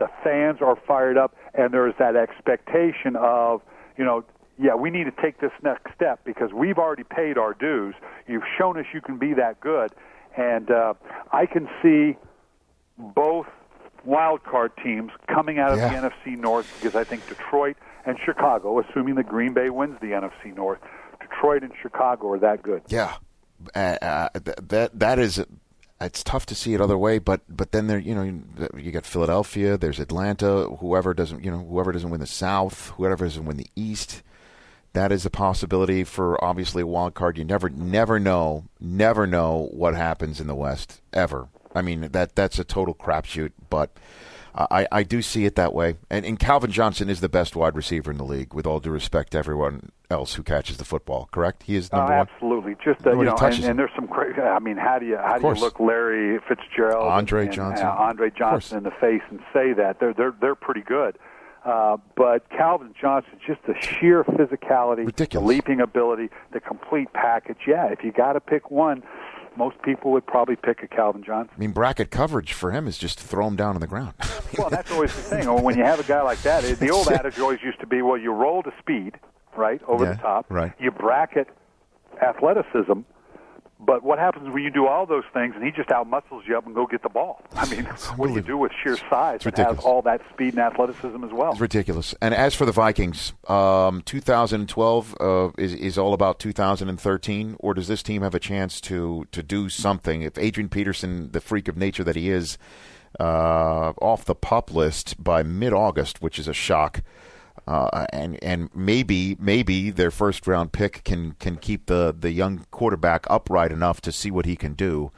the 0.00 0.08
fans 0.24 0.58
are 0.60 0.76
fired 0.88 1.16
up, 1.16 1.36
and 1.54 1.72
there's 1.72 1.94
that 1.98 2.16
expectation 2.16 3.14
of, 3.16 3.60
you 3.96 4.04
know, 4.04 4.24
yeah, 4.58 4.74
we 4.74 4.90
need 4.90 5.04
to 5.04 5.22
take 5.22 5.40
this 5.40 5.52
next 5.62 5.94
step 5.94 6.20
because 6.24 6.52
we've 6.52 6.78
already 6.78 7.04
paid 7.04 7.38
our 7.38 7.54
dues. 7.54 7.94
You've 8.26 8.48
shown 8.58 8.78
us 8.78 8.86
you 8.92 9.00
can 9.00 9.18
be 9.18 9.34
that 9.34 9.60
good, 9.60 9.92
and 10.36 10.70
uh, 10.70 10.94
I 11.32 11.46
can 11.46 11.68
see 11.82 12.16
both 12.98 13.46
wild 14.04 14.42
card 14.44 14.72
teams 14.82 15.10
coming 15.28 15.58
out 15.58 15.72
of 15.72 15.78
Yeah. 15.78 15.88
the 16.00 16.08
NFC 16.08 16.36
North 16.38 16.66
because 16.80 16.94
I 16.96 17.04
think 17.04 17.26
Detroit 17.28 17.76
and 18.06 18.18
Chicago, 18.24 18.78
assuming 18.80 19.14
that 19.16 19.28
Green 19.28 19.52
Bay 19.52 19.70
wins 19.70 19.98
the 20.00 20.08
NFC 20.14 20.54
North, 20.54 20.78
Detroit 21.20 21.62
and 21.62 21.72
Chicago 21.82 22.30
are 22.32 22.38
that 22.38 22.62
good. 22.62 22.82
Yeah, 22.88 23.14
uh, 23.74 23.78
uh, 24.02 24.28
th- 24.30 24.56
that 24.68 24.98
that 24.98 25.18
is. 25.18 25.44
It's 26.02 26.24
tough 26.24 26.46
to 26.46 26.54
see 26.54 26.72
it 26.72 26.80
other 26.80 26.96
way, 26.96 27.18
but 27.18 27.42
but 27.48 27.72
then 27.72 27.86
there, 27.86 27.98
you 27.98 28.14
know, 28.14 28.22
you 28.74 28.90
got 28.90 29.04
Philadelphia. 29.04 29.76
There's 29.76 30.00
Atlanta. 30.00 30.64
Whoever 30.80 31.12
doesn't, 31.12 31.44
you 31.44 31.50
know, 31.50 31.58
whoever 31.58 31.92
doesn't 31.92 32.08
win 32.08 32.20
the 32.20 32.26
South, 32.26 32.88
whoever 32.96 33.26
doesn't 33.26 33.44
win 33.44 33.58
the 33.58 33.66
East, 33.76 34.22
that 34.94 35.12
is 35.12 35.26
a 35.26 35.30
possibility 35.30 36.02
for 36.04 36.42
obviously 36.42 36.80
a 36.80 36.86
wild 36.86 37.12
card. 37.12 37.36
You 37.36 37.44
never 37.44 37.68
never 37.68 38.18
know, 38.18 38.64
never 38.80 39.26
know 39.26 39.68
what 39.72 39.94
happens 39.94 40.40
in 40.40 40.46
the 40.46 40.54
West 40.54 41.02
ever. 41.12 41.48
I 41.74 41.82
mean 41.82 42.08
that 42.12 42.34
that's 42.34 42.58
a 42.58 42.64
total 42.64 42.94
crapshoot, 42.94 43.52
but. 43.68 43.90
I, 44.52 44.88
I 44.90 45.02
do 45.04 45.22
see 45.22 45.44
it 45.44 45.54
that 45.54 45.72
way, 45.72 45.94
and, 46.10 46.26
and 46.26 46.36
Calvin 46.36 46.72
Johnson 46.72 47.08
is 47.08 47.20
the 47.20 47.28
best 47.28 47.54
wide 47.54 47.76
receiver 47.76 48.10
in 48.10 48.16
the 48.18 48.24
league. 48.24 48.52
With 48.52 48.66
all 48.66 48.80
due 48.80 48.90
respect 48.90 49.30
to 49.30 49.38
everyone 49.38 49.92
else 50.10 50.34
who 50.34 50.42
catches 50.42 50.76
the 50.76 50.84
football, 50.84 51.28
correct? 51.30 51.62
He 51.62 51.76
is 51.76 51.92
number 51.92 52.12
Uh, 52.12 52.18
one. 52.18 52.28
absolutely. 52.28 52.74
Just 52.84 53.06
uh, 53.06 53.12
you 53.12 53.22
know, 53.26 53.36
and, 53.40 53.64
and 53.64 53.78
there's 53.78 53.92
some 53.94 54.06
great. 54.06 54.36
I 54.40 54.58
mean, 54.58 54.76
how 54.76 54.98
do 54.98 55.06
you 55.06 55.16
how 55.18 55.38
do 55.38 55.46
you 55.46 55.54
look 55.54 55.78
Larry 55.78 56.40
Fitzgerald, 56.48 57.06
Andre 57.12 57.44
and, 57.44 57.52
Johnson. 57.52 57.86
uh, 57.86 57.90
Andre 57.90 58.28
Johnson 58.36 58.78
in 58.78 58.82
the 58.82 58.90
face 58.90 59.22
and 59.30 59.38
say 59.52 59.72
that 59.72 60.00
they're 60.00 60.14
they're 60.14 60.34
they're 60.40 60.56
pretty 60.56 60.82
good. 60.82 61.16
Uh, 61.64 61.98
but 62.16 62.50
Calvin 62.50 62.92
Johnson, 63.00 63.34
just 63.46 63.60
the 63.68 63.74
sheer 63.80 64.24
physicality, 64.24 65.06
Ridiculous. 65.06 65.46
the 65.46 65.48
leaping 65.48 65.80
ability, 65.80 66.28
the 66.52 66.58
complete 66.60 67.12
package. 67.12 67.58
Yeah, 67.68 67.86
if 67.86 68.02
you 68.02 68.10
got 68.10 68.32
to 68.32 68.40
pick 68.40 68.70
one, 68.72 69.04
most 69.56 69.80
people 69.82 70.12
would 70.12 70.26
probably 70.26 70.56
pick 70.56 70.82
a 70.82 70.88
Calvin 70.88 71.22
Johnson. 71.22 71.52
I 71.56 71.58
mean, 71.60 71.72
bracket 71.72 72.10
coverage 72.10 72.52
for 72.52 72.70
him 72.70 72.86
is 72.86 72.96
just 72.98 73.18
to 73.18 73.24
throw 73.24 73.46
him 73.46 73.56
down 73.56 73.74
on 73.74 73.80
the 73.80 73.86
ground. 73.86 74.14
Well, 74.58 74.68
that's 74.68 74.90
always 74.90 75.14
the 75.14 75.22
thing. 75.22 75.46
When 75.62 75.78
you 75.78 75.84
have 75.84 76.00
a 76.00 76.02
guy 76.02 76.22
like 76.22 76.42
that, 76.42 76.64
the 76.64 76.90
old 76.96 77.06
adage 77.08 77.38
always 77.38 77.62
used 77.62 77.78
to 77.80 77.86
be, 77.86 78.02
well, 78.02 78.18
you 78.18 78.32
roll 78.32 78.64
to 78.64 78.72
speed, 78.80 79.14
right, 79.56 79.80
over 79.86 80.04
Yeah, 80.04 80.14
the 80.14 80.18
top. 80.18 80.46
right. 80.50 80.72
You 80.80 80.90
bracket 80.90 81.46
athleticism. 82.20 83.00
But 83.82 84.02
what 84.02 84.18
happens 84.18 84.52
when 84.52 84.62
you 84.62 84.70
do 84.70 84.86
all 84.86 85.06
those 85.06 85.24
things 85.32 85.54
and 85.54 85.64
he 85.64 85.70
just 85.70 85.88
outmuscles 85.88 86.46
you 86.46 86.56
up 86.56 86.66
and 86.66 86.74
go 86.74 86.86
get 86.86 87.02
the 87.02 87.08
ball? 87.08 87.42
I 87.54 87.68
mean, 87.70 87.84
what 88.16 88.28
do 88.28 88.34
you 88.34 88.42
do 88.42 88.58
with 88.58 88.72
sheer 88.82 88.98
size 89.08 89.42
that 89.42 89.56
has 89.56 89.78
all 89.78 90.02
that 90.02 90.20
speed 90.32 90.54
and 90.54 90.58
athleticism 90.58 91.24
as 91.24 91.32
well? 91.32 91.52
It's 91.52 91.60
ridiculous. 91.60 92.14
And 92.20 92.34
as 92.34 92.54
for 92.54 92.66
the 92.66 92.72
Vikings, 92.72 93.32
um, 93.48 94.02
2012 94.02 95.16
uh, 95.18 95.48
is 95.56 95.72
is 95.74 95.96
all 95.96 96.12
about 96.12 96.38
2013, 96.38 97.56
or 97.58 97.72
does 97.72 97.88
this 97.88 98.02
team 98.02 98.20
have 98.20 98.34
a 98.34 98.40
chance 98.40 98.80
to 98.82 99.26
to 99.32 99.42
do 99.42 99.70
something? 99.70 100.22
If 100.22 100.36
Adrian 100.36 100.68
Peterson, 100.68 101.30
the 101.32 101.40
freak 101.40 101.66
of 101.66 101.78
nature 101.78 102.04
that 102.04 102.16
he 102.16 102.30
is, 102.30 102.58
uh, 103.18 103.92
off 104.02 104.26
the 104.26 104.34
pup 104.34 104.72
list 104.74 105.22
by 105.22 105.42
mid 105.42 105.72
August, 105.72 106.20
which 106.20 106.38
is 106.38 106.46
a 106.46 106.54
shock. 106.54 107.02
Uh, 107.70 108.04
and 108.12 108.36
and 108.42 108.68
maybe 108.74 109.36
maybe 109.38 109.90
their 109.90 110.10
first 110.10 110.48
round 110.48 110.72
pick 110.72 111.04
can 111.04 111.36
can 111.38 111.56
keep 111.56 111.86
the, 111.86 112.12
the 112.18 112.32
young 112.32 112.66
quarterback 112.72 113.24
upright 113.30 113.70
enough 113.70 114.00
to 114.00 114.10
see 114.10 114.28
what 114.28 114.44
he 114.44 114.56
can 114.56 114.72
do. 114.72 115.12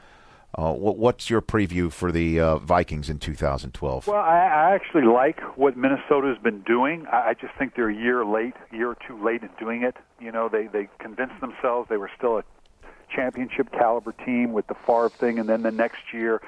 Uh, 0.55 0.71
what, 0.71 0.95
what's 0.95 1.31
your 1.31 1.41
preview 1.41 1.91
for 1.91 2.11
the 2.11 2.39
uh, 2.39 2.57
Vikings 2.59 3.09
in 3.09 3.17
2012? 3.17 4.05
Well, 4.05 4.17
I, 4.17 4.37
I 4.37 4.75
actually 4.75 5.05
like 5.05 5.39
what 5.57 5.75
Minnesota's 5.75 6.37
been 6.43 6.61
doing. 6.61 7.07
I, 7.11 7.29
I 7.29 7.33
just 7.33 7.55
think 7.57 7.73
they're 7.73 7.89
a 7.89 7.95
year 7.95 8.23
late, 8.23 8.53
year 8.71 8.91
or 8.91 8.97
two 9.07 9.17
late 9.25 9.41
in 9.41 9.49
doing 9.57 9.81
it. 9.81 9.95
You 10.21 10.31
know, 10.31 10.47
they 10.47 10.67
they 10.67 10.89
convinced 10.99 11.41
themselves 11.41 11.89
they 11.89 11.97
were 11.97 12.11
still 12.15 12.37
a 12.37 12.43
championship 13.09 13.71
caliber 13.71 14.11
team 14.11 14.53
with 14.53 14.67
the 14.67 14.75
Favre 14.85 15.09
thing, 15.09 15.39
and 15.39 15.49
then 15.49 15.63
the 15.63 15.71
next 15.71 16.13
year, 16.13 16.39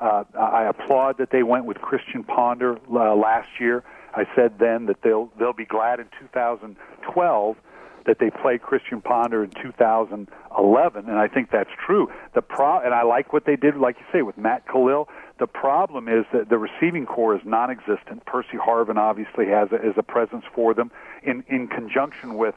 uh, 0.00 0.24
I 0.36 0.64
applaud 0.64 1.18
that 1.18 1.30
they 1.30 1.44
went 1.44 1.66
with 1.66 1.78
Christian 1.78 2.24
Ponder 2.24 2.80
uh, 2.90 3.14
last 3.14 3.60
year. 3.60 3.84
I 4.14 4.24
said 4.36 4.58
then 4.58 4.86
that 4.86 5.02
they'll 5.02 5.30
they'll 5.38 5.52
be 5.52 5.64
glad 5.64 6.00
in 6.00 6.06
2012 6.20 7.56
that 8.04 8.18
they 8.18 8.30
play 8.30 8.58
Christian 8.58 9.00
Ponder 9.00 9.44
in 9.44 9.50
2011, 9.62 11.08
and 11.08 11.18
I 11.18 11.28
think 11.28 11.50
that's 11.52 11.70
true. 11.86 12.10
The 12.34 12.42
pro 12.42 12.80
and 12.80 12.92
I 12.92 13.02
like 13.04 13.32
what 13.32 13.44
they 13.46 13.56
did, 13.56 13.76
like 13.76 13.96
you 13.98 14.06
say, 14.12 14.22
with 14.22 14.36
Matt 14.36 14.66
Kalil. 14.66 15.08
The 15.38 15.46
problem 15.46 16.08
is 16.08 16.24
that 16.32 16.48
the 16.48 16.58
receiving 16.58 17.06
corps 17.06 17.36
is 17.36 17.42
non-existent. 17.44 18.26
Percy 18.26 18.56
Harvin 18.56 18.96
obviously 18.96 19.46
has 19.46 19.68
a, 19.70 19.76
is 19.76 19.94
a 19.96 20.02
presence 20.02 20.44
for 20.54 20.74
them 20.74 20.90
in 21.22 21.44
in 21.48 21.68
conjunction 21.68 22.36
with 22.36 22.54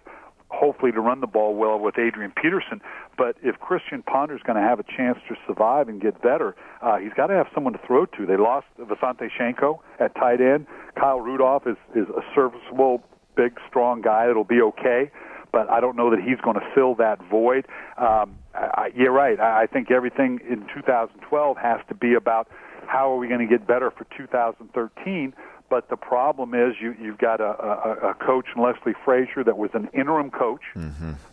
hopefully 0.55 0.91
to 0.91 1.01
run 1.01 1.21
the 1.21 1.27
ball 1.27 1.55
well 1.55 1.77
with 1.77 1.97
Adrian 1.97 2.31
Peterson. 2.41 2.81
But 3.17 3.35
if 3.43 3.59
Christian 3.59 4.01
Ponder's 4.03 4.41
going 4.43 4.55
to 4.55 4.61
have 4.61 4.79
a 4.79 4.83
chance 4.83 5.17
to 5.29 5.35
survive 5.45 5.89
and 5.89 6.01
get 6.01 6.21
better, 6.21 6.55
uh, 6.81 6.97
he's 6.97 7.13
got 7.15 7.27
to 7.27 7.33
have 7.33 7.47
someone 7.53 7.73
to 7.73 7.79
throw 7.85 8.05
to. 8.05 8.25
They 8.25 8.37
lost 8.37 8.67
Visanthe 8.79 9.29
Shiancoe 9.37 9.79
at 9.99 10.15
tight 10.15 10.41
end. 10.41 10.67
Kyle 10.99 11.19
Rudolph 11.19 11.67
is, 11.67 11.77
is 11.95 12.07
a 12.09 12.21
serviceable, 12.33 13.03
big, 13.35 13.59
strong 13.67 14.01
guy 14.01 14.27
that'll 14.27 14.43
be 14.43 14.61
okay. 14.61 15.11
But 15.51 15.69
I 15.69 15.79
don't 15.79 15.95
know 15.95 16.09
that 16.09 16.19
he's 16.19 16.39
going 16.43 16.59
to 16.59 16.65
fill 16.73 16.95
that 16.95 17.19
void. 17.29 17.65
Um, 17.97 18.37
I, 18.53 18.69
I, 18.75 18.91
you're 18.95 19.13
right. 19.13 19.39
I, 19.39 19.63
I 19.63 19.67
think 19.67 19.91
everything 19.91 20.39
in 20.49 20.67
2012 20.73 21.57
has 21.57 21.79
to 21.87 21.95
be 21.95 22.13
about 22.13 22.49
how 22.87 23.11
are 23.11 23.17
we 23.17 23.27
going 23.27 23.39
to 23.39 23.47
get 23.47 23.65
better 23.67 23.91
for 23.91 24.05
2013 24.17 25.33
but 25.69 25.89
the 25.89 25.97
problem 25.97 26.53
is 26.53 26.75
you, 26.79 26.95
you've 27.01 27.17
got 27.17 27.41
a, 27.41 27.43
a, 27.43 28.09
a 28.09 28.13
coach 28.13 28.45
Leslie 28.55 28.93
Frazier 29.03 29.43
that 29.43 29.57
was 29.57 29.71
an 29.73 29.89
interim 29.93 30.29
coach 30.29 30.61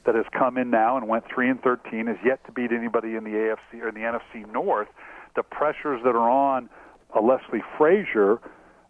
that 0.04 0.14
has 0.14 0.24
come 0.32 0.56
in 0.56 0.70
now 0.70 0.96
and 0.96 1.08
went 1.08 1.24
three 1.32 1.48
and 1.48 1.62
thirteen, 1.62 2.06
has 2.06 2.16
yet 2.24 2.44
to 2.46 2.52
beat 2.52 2.72
anybody 2.72 3.14
in 3.14 3.24
the 3.24 3.30
AFC 3.30 3.82
or 3.82 3.92
the 3.92 4.00
NFC 4.00 4.50
North. 4.50 4.88
The 5.36 5.42
pressures 5.42 6.02
that 6.04 6.14
are 6.14 6.30
on 6.30 6.68
uh, 7.14 7.20
Leslie 7.20 7.62
Frazier 7.76 8.40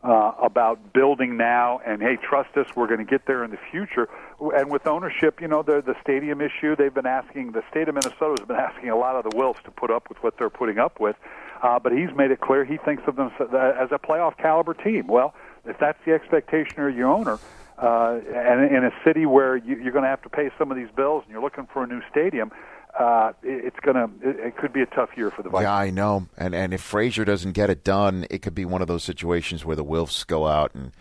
uh, 0.04 0.32
about 0.42 0.92
building 0.92 1.36
now 1.36 1.80
and 1.86 2.02
hey, 2.02 2.16
trust 2.16 2.56
us, 2.56 2.66
we're 2.74 2.88
going 2.88 3.04
to 3.04 3.10
get 3.10 3.26
there 3.26 3.44
in 3.44 3.50
the 3.50 3.58
future. 3.70 4.08
And 4.40 4.70
with 4.70 4.86
ownership, 4.86 5.40
you 5.40 5.48
know, 5.48 5.62
the 5.62 5.82
the 5.84 5.94
stadium 6.02 6.40
issue, 6.40 6.76
they've 6.76 6.94
been 6.94 7.06
asking 7.06 7.52
the 7.52 7.62
state 7.70 7.88
of 7.88 7.94
Minnesota 7.94 8.42
has 8.42 8.46
been 8.46 8.56
asking 8.56 8.90
a 8.90 8.96
lot 8.96 9.16
of 9.16 9.24
the 9.24 9.36
Wilfs 9.36 9.62
to 9.64 9.70
put 9.70 9.90
up 9.90 10.08
with 10.08 10.22
what 10.22 10.38
they're 10.38 10.50
putting 10.50 10.78
up 10.78 10.98
with. 11.00 11.16
Uh, 11.62 11.78
but 11.78 11.92
he's 11.92 12.10
made 12.16 12.30
it 12.32 12.40
clear 12.40 12.64
he 12.64 12.76
thinks 12.76 13.04
of 13.06 13.14
them 13.16 13.30
as 13.40 13.92
a 13.92 13.98
playoff 13.98 14.36
caliber 14.36 14.74
team. 14.74 15.06
Well, 15.06 15.32
if 15.64 15.78
that's 15.78 15.98
the 16.04 16.12
expectation 16.12 16.82
of 16.82 16.96
your 16.96 17.08
owner, 17.08 17.38
uh, 17.78 18.20
and 18.34 18.74
in 18.74 18.84
a 18.84 18.92
city 19.04 19.26
where 19.26 19.56
you, 19.56 19.76
you're 19.76 19.92
going 19.92 20.02
to 20.02 20.10
have 20.10 20.22
to 20.22 20.28
pay 20.28 20.50
some 20.58 20.70
of 20.70 20.76
these 20.76 20.90
bills 20.94 21.22
and 21.24 21.32
you're 21.32 21.42
looking 21.42 21.66
for 21.72 21.84
a 21.84 21.86
new 21.86 22.00
stadium, 22.10 22.50
uh, 22.98 23.32
it, 23.42 23.66
it's 23.66 23.76
to 23.84 24.10
it, 24.22 24.36
it 24.40 24.56
could 24.56 24.72
be 24.72 24.82
a 24.82 24.86
tough 24.86 25.10
year 25.16 25.30
for 25.30 25.42
the 25.42 25.48
Vikings. 25.48 25.64
Yeah, 25.64 25.74
I 25.74 25.90
know. 25.90 26.26
And 26.36 26.54
and 26.54 26.74
if 26.74 26.80
Frazier 26.80 27.24
doesn't 27.24 27.52
get 27.52 27.70
it 27.70 27.84
done, 27.84 28.26
it 28.28 28.42
could 28.42 28.54
be 28.54 28.64
one 28.64 28.82
of 28.82 28.88
those 28.88 29.04
situations 29.04 29.64
where 29.64 29.76
the 29.76 29.84
Wilfs 29.84 30.26
go 30.26 30.46
out 30.46 30.74
and, 30.74 30.92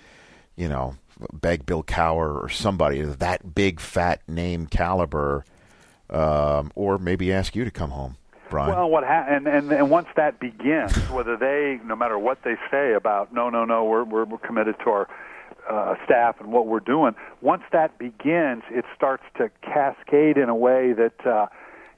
you 0.56 0.70
know, 0.70 0.96
beg 1.34 1.66
Bill 1.66 1.84
Cowher 1.84 2.42
or 2.42 2.50
somebody 2.50 3.02
that 3.02 3.54
big 3.54 3.80
fat 3.80 4.22
name 4.28 4.68
caliber, 4.68 5.44
um, 6.10 6.72
or 6.76 6.98
maybe 6.98 7.34
ask 7.34 7.56
you 7.56 7.66
to 7.66 7.72
come 7.72 7.92
home, 7.92 8.16
Brian. 8.52 8.76
Well, 8.76 8.90
what 8.90 9.04
ha- 9.04 9.26
and, 9.28 9.48
and 9.48 9.72
and 9.72 9.90
once 9.90 10.08
that 10.16 10.40
begins, 10.40 10.96
whether 11.10 11.36
they, 11.36 11.80
no 11.84 11.96
matter 11.96 12.20
what 12.20 12.44
they 12.44 12.56
say 12.70 12.94
about 12.94 13.34
no, 13.34 13.50
no, 13.50 13.66
no, 13.66 13.86
we're 13.86 14.04
we're, 14.04 14.26
we're 14.26 14.38
committed 14.38 14.76
to 14.84 14.90
our 14.92 15.08
uh, 15.70 15.96
staff 16.06 16.40
and 16.40 16.52
what 16.52 16.68
we're 16.68 16.80
doing. 16.80 17.16
Once 17.42 17.64
that 17.72 17.98
begins, 17.98 18.64
it 18.70 18.86
starts 18.96 19.24
to 19.38 19.50
cascade 19.64 20.38
in 20.38 20.50
a 20.50 20.56
way 20.56 20.94
that 20.94 21.26
uh, 21.26 21.48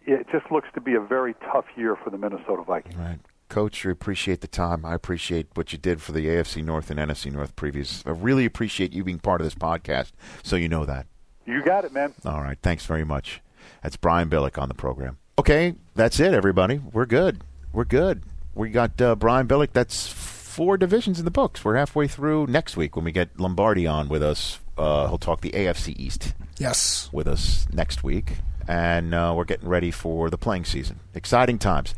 it 0.05 0.27
just 0.31 0.49
looks 0.51 0.67
to 0.75 0.81
be 0.81 0.93
a 0.93 1.01
very 1.01 1.33
tough 1.51 1.65
year 1.75 1.97
for 2.01 2.09
the 2.09 2.17
Minnesota 2.17 2.63
Vikings. 2.65 2.95
Right. 2.95 3.19
Coach, 3.49 3.85
we 3.85 3.91
appreciate 3.91 4.41
the 4.41 4.47
time. 4.47 4.85
I 4.85 4.95
appreciate 4.95 5.47
what 5.53 5.71
you 5.71 5.77
did 5.77 6.01
for 6.01 6.11
the 6.11 6.25
AFC 6.25 6.63
North 6.63 6.89
and 6.89 6.99
NFC 6.99 7.31
North 7.31 7.55
previews. 7.55 8.05
I 8.05 8.11
really 8.11 8.45
appreciate 8.45 8.93
you 8.93 9.03
being 9.03 9.19
part 9.19 9.41
of 9.41 9.45
this 9.45 9.55
podcast, 9.55 10.11
so 10.41 10.55
you 10.55 10.69
know 10.69 10.85
that. 10.85 11.07
You 11.45 11.63
got 11.63 11.85
it, 11.85 11.93
man. 11.93 12.13
All 12.25 12.41
right. 12.41 12.57
Thanks 12.61 12.85
very 12.85 13.03
much. 13.03 13.41
That's 13.81 13.95
Brian 13.95 14.29
Billick 14.29 14.61
on 14.61 14.69
the 14.69 14.73
program. 14.73 15.17
Okay, 15.37 15.73
that's 15.95 16.19
it, 16.19 16.33
everybody. 16.33 16.77
We're 16.91 17.05
good. 17.05 17.41
We're 17.71 17.85
good. 17.85 18.21
We 18.53 18.69
got 18.69 19.01
uh, 19.01 19.15
Brian 19.15 19.47
Billick. 19.47 19.73
That's 19.73 20.07
four 20.07 20.77
divisions 20.77 21.17
in 21.17 21.25
the 21.25 21.31
books. 21.31 21.65
We're 21.65 21.75
halfway 21.75 22.07
through 22.07 22.47
next 22.47 22.77
week 22.77 22.95
when 22.95 23.03
we 23.05 23.11
get 23.11 23.39
Lombardi 23.39 23.87
on 23.87 24.09
with 24.09 24.21
us. 24.21 24.59
Uh, 24.77 25.07
he'll 25.07 25.17
talk 25.17 25.41
the 25.41 25.51
AFC 25.51 25.97
East 25.99 26.33
Yes. 26.59 27.09
with 27.11 27.27
us 27.27 27.67
next 27.73 28.03
week. 28.03 28.37
And 28.67 29.13
uh, 29.13 29.33
we're 29.35 29.43
getting 29.45 29.67
ready 29.67 29.89
for 29.91 30.29
the 30.29 30.37
playing 30.37 30.65
season. 30.65 30.99
Exciting 31.15 31.57
times. 31.59 31.95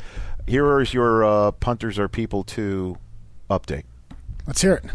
Here 0.47 0.79
is 0.79 0.93
your 0.93 1.23
uh, 1.25 1.51
punters 1.51 1.99
or 1.99 2.07
people 2.07 2.43
to 2.45 2.97
update. 3.49 3.83
Let's 4.47 4.61
hear 4.61 4.73
it. 4.75 4.85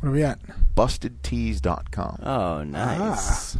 What 0.00 0.10
are 0.10 0.12
we 0.12 0.22
at? 0.22 0.38
BustedTees.com. 0.76 2.20
Oh, 2.22 2.62
nice. 2.62 3.56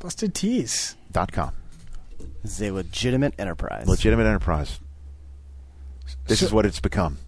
Busted 0.00 0.34
tees. 0.34 0.96
Dot 2.18 2.26
com. 2.28 2.40
This 2.42 2.52
is 2.60 2.62
a 2.62 2.70
legitimate 2.72 3.34
enterprise. 3.38 3.86
Legitimate 3.88 4.26
enterprise. 4.26 4.80
This 6.26 6.40
So- 6.40 6.46
is 6.46 6.52
what 6.52 6.66
it's 6.66 6.80
become. 6.80 7.18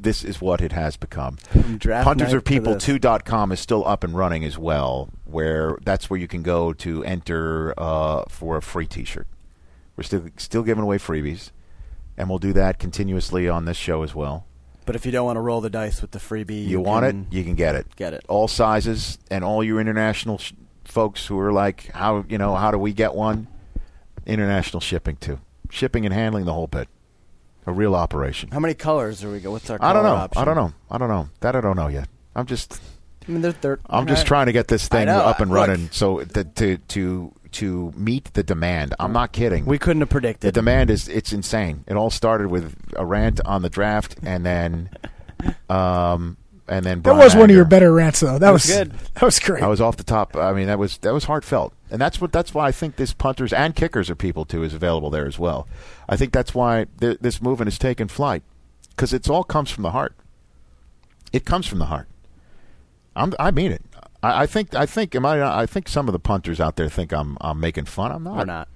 This 0.00 0.24
is 0.24 0.40
what 0.40 0.60
it 0.60 0.72
has 0.72 0.96
become. 0.96 1.36
From 1.36 1.78
draft 1.78 2.04
Punters 2.04 2.28
night 2.28 2.36
or 2.36 2.40
to 2.40 2.44
people 2.44 2.74
2.com 2.74 3.52
is 3.52 3.60
still 3.60 3.86
up 3.86 4.02
and 4.02 4.16
running 4.16 4.44
as 4.44 4.58
well, 4.58 5.10
where 5.24 5.78
that's 5.84 6.10
where 6.10 6.18
you 6.18 6.26
can 6.26 6.42
go 6.42 6.72
to 6.72 7.04
enter 7.04 7.72
uh, 7.78 8.24
for 8.28 8.56
a 8.56 8.62
free 8.62 8.86
t 8.86 9.04
shirt. 9.04 9.28
We're 9.96 10.02
still 10.02 10.24
still 10.38 10.64
giving 10.64 10.82
away 10.82 10.98
freebies, 10.98 11.50
and 12.16 12.28
we'll 12.28 12.40
do 12.40 12.52
that 12.54 12.80
continuously 12.80 13.48
on 13.48 13.64
this 13.64 13.76
show 13.76 14.02
as 14.02 14.12
well. 14.12 14.44
But 14.86 14.96
if 14.96 15.06
you 15.06 15.12
don't 15.12 15.26
want 15.26 15.36
to 15.36 15.40
roll 15.40 15.60
the 15.60 15.70
dice 15.70 16.02
with 16.02 16.10
the 16.10 16.18
freebie, 16.18 16.64
You, 16.64 16.70
you, 16.70 16.80
want 16.80 17.06
it, 17.06 17.14
you 17.30 17.44
can 17.44 17.54
get 17.54 17.76
it. 17.76 17.86
Get 17.94 18.12
it. 18.12 18.24
All 18.28 18.48
sizes 18.48 19.18
and 19.30 19.44
all 19.44 19.62
your 19.62 19.80
international 19.80 20.38
sh- 20.38 20.52
folks 20.84 21.26
who 21.26 21.38
are 21.38 21.52
like, 21.52 21.92
how 21.92 22.24
you 22.28 22.38
know, 22.38 22.56
how 22.56 22.72
do 22.72 22.78
we 22.78 22.92
get 22.92 23.14
one? 23.14 23.46
International 24.26 24.80
shipping 24.80 25.16
too, 25.16 25.40
shipping 25.70 26.04
and 26.04 26.14
handling 26.14 26.44
the 26.44 26.52
whole 26.52 26.66
bit. 26.66 26.88
A 27.64 27.72
real 27.72 27.94
operation. 27.94 28.50
How 28.50 28.58
many 28.58 28.74
colors 28.74 29.22
are 29.22 29.30
we 29.30 29.38
go? 29.38 29.52
What's 29.52 29.70
our? 29.70 29.78
I 29.80 29.92
don't 29.92 30.02
know. 30.02 30.16
Option? 30.16 30.42
I 30.42 30.44
don't 30.44 30.56
know. 30.56 30.72
I 30.90 30.98
don't 30.98 31.08
know. 31.08 31.28
That 31.40 31.54
I 31.54 31.60
don't 31.60 31.76
know 31.76 31.86
yet. 31.86 32.08
I'm 32.34 32.46
just 32.46 32.80
I 33.28 33.30
mean, 33.30 33.42
they're, 33.42 33.52
they're, 33.52 33.78
I'm 33.86 34.06
just 34.06 34.26
trying 34.26 34.46
to 34.46 34.52
get 34.52 34.68
this 34.68 34.88
thing 34.88 35.08
up 35.08 35.40
and 35.40 35.50
Look. 35.50 35.68
running 35.68 35.88
so 35.92 36.24
that 36.24 36.56
to 36.56 36.78
to 36.78 37.32
to 37.52 37.92
meet 37.96 38.32
the 38.34 38.42
demand. 38.42 38.94
I'm 38.98 39.12
not 39.12 39.32
kidding. 39.32 39.64
We 39.64 39.78
couldn't 39.78 40.00
have 40.00 40.10
predicted. 40.10 40.48
the 40.48 40.52
demand 40.52 40.90
is 40.90 41.08
it's 41.08 41.32
insane. 41.32 41.84
It 41.86 41.96
all 41.96 42.10
started 42.10 42.48
with 42.48 42.74
a 42.96 43.06
rant 43.06 43.40
on 43.44 43.62
the 43.62 43.70
draft 43.70 44.16
and 44.22 44.44
then 44.44 44.90
um 45.70 46.36
and 46.68 46.86
then 46.86 46.98
That 46.98 47.10
Brian 47.10 47.18
was 47.18 47.34
one 47.36 47.50
of 47.50 47.56
your 47.56 47.64
better 47.64 47.92
rants, 47.92 48.20
though. 48.20 48.38
That 48.38 48.50
was 48.50 48.66
was 48.66 48.76
good. 48.76 48.92
That 49.14 49.22
was 49.22 49.38
great. 49.38 49.62
I 49.62 49.66
was 49.66 49.80
off 49.80 49.96
the 49.96 50.04
top. 50.04 50.36
I 50.36 50.52
mean, 50.52 50.68
that 50.68 50.78
was 50.78 50.98
that 50.98 51.12
was 51.12 51.24
heartfelt, 51.24 51.74
and 51.92 52.00
that's 52.00 52.20
what 52.20 52.32
that's 52.32 52.54
why 52.54 52.66
I 52.66 52.72
think 52.72 52.96
this 52.96 53.12
punters 53.12 53.52
and 53.52 53.76
kickers 53.76 54.08
are 54.08 54.14
people 54.14 54.46
too 54.46 54.64
is 54.64 54.72
available 54.72 55.10
there 55.10 55.26
as 55.26 55.38
well. 55.38 55.68
I 56.08 56.16
think 56.16 56.32
that's 56.32 56.54
why 56.54 56.86
th- 57.00 57.18
this 57.20 57.42
movement 57.42 57.66
has 57.66 57.78
taken 57.78 58.08
flight 58.08 58.42
because 58.90 59.12
it's 59.12 59.28
all 59.28 59.44
comes 59.44 59.70
from 59.70 59.82
the 59.82 59.90
heart. 59.90 60.14
It 61.32 61.44
comes 61.44 61.66
from 61.66 61.78
the 61.78 61.84
heart. 61.86 62.08
I'm, 63.14 63.34
I 63.38 63.50
mean 63.50 63.72
it. 63.72 63.82
I, 64.22 64.42
I 64.42 64.46
think 64.46 64.74
I 64.74 64.86
think 64.86 65.14
am 65.14 65.26
I 65.26 65.42
I 65.42 65.66
think 65.66 65.86
some 65.86 66.08
of 66.08 66.12
the 66.12 66.18
punters 66.18 66.60
out 66.60 66.76
there 66.76 66.88
think 66.88 67.12
I'm 67.12 67.36
I'm 67.42 67.60
making 67.60 67.84
fun. 67.84 68.10
I'm 68.10 68.24
not. 68.24 68.36
We're 68.38 68.44
not. 68.46 68.68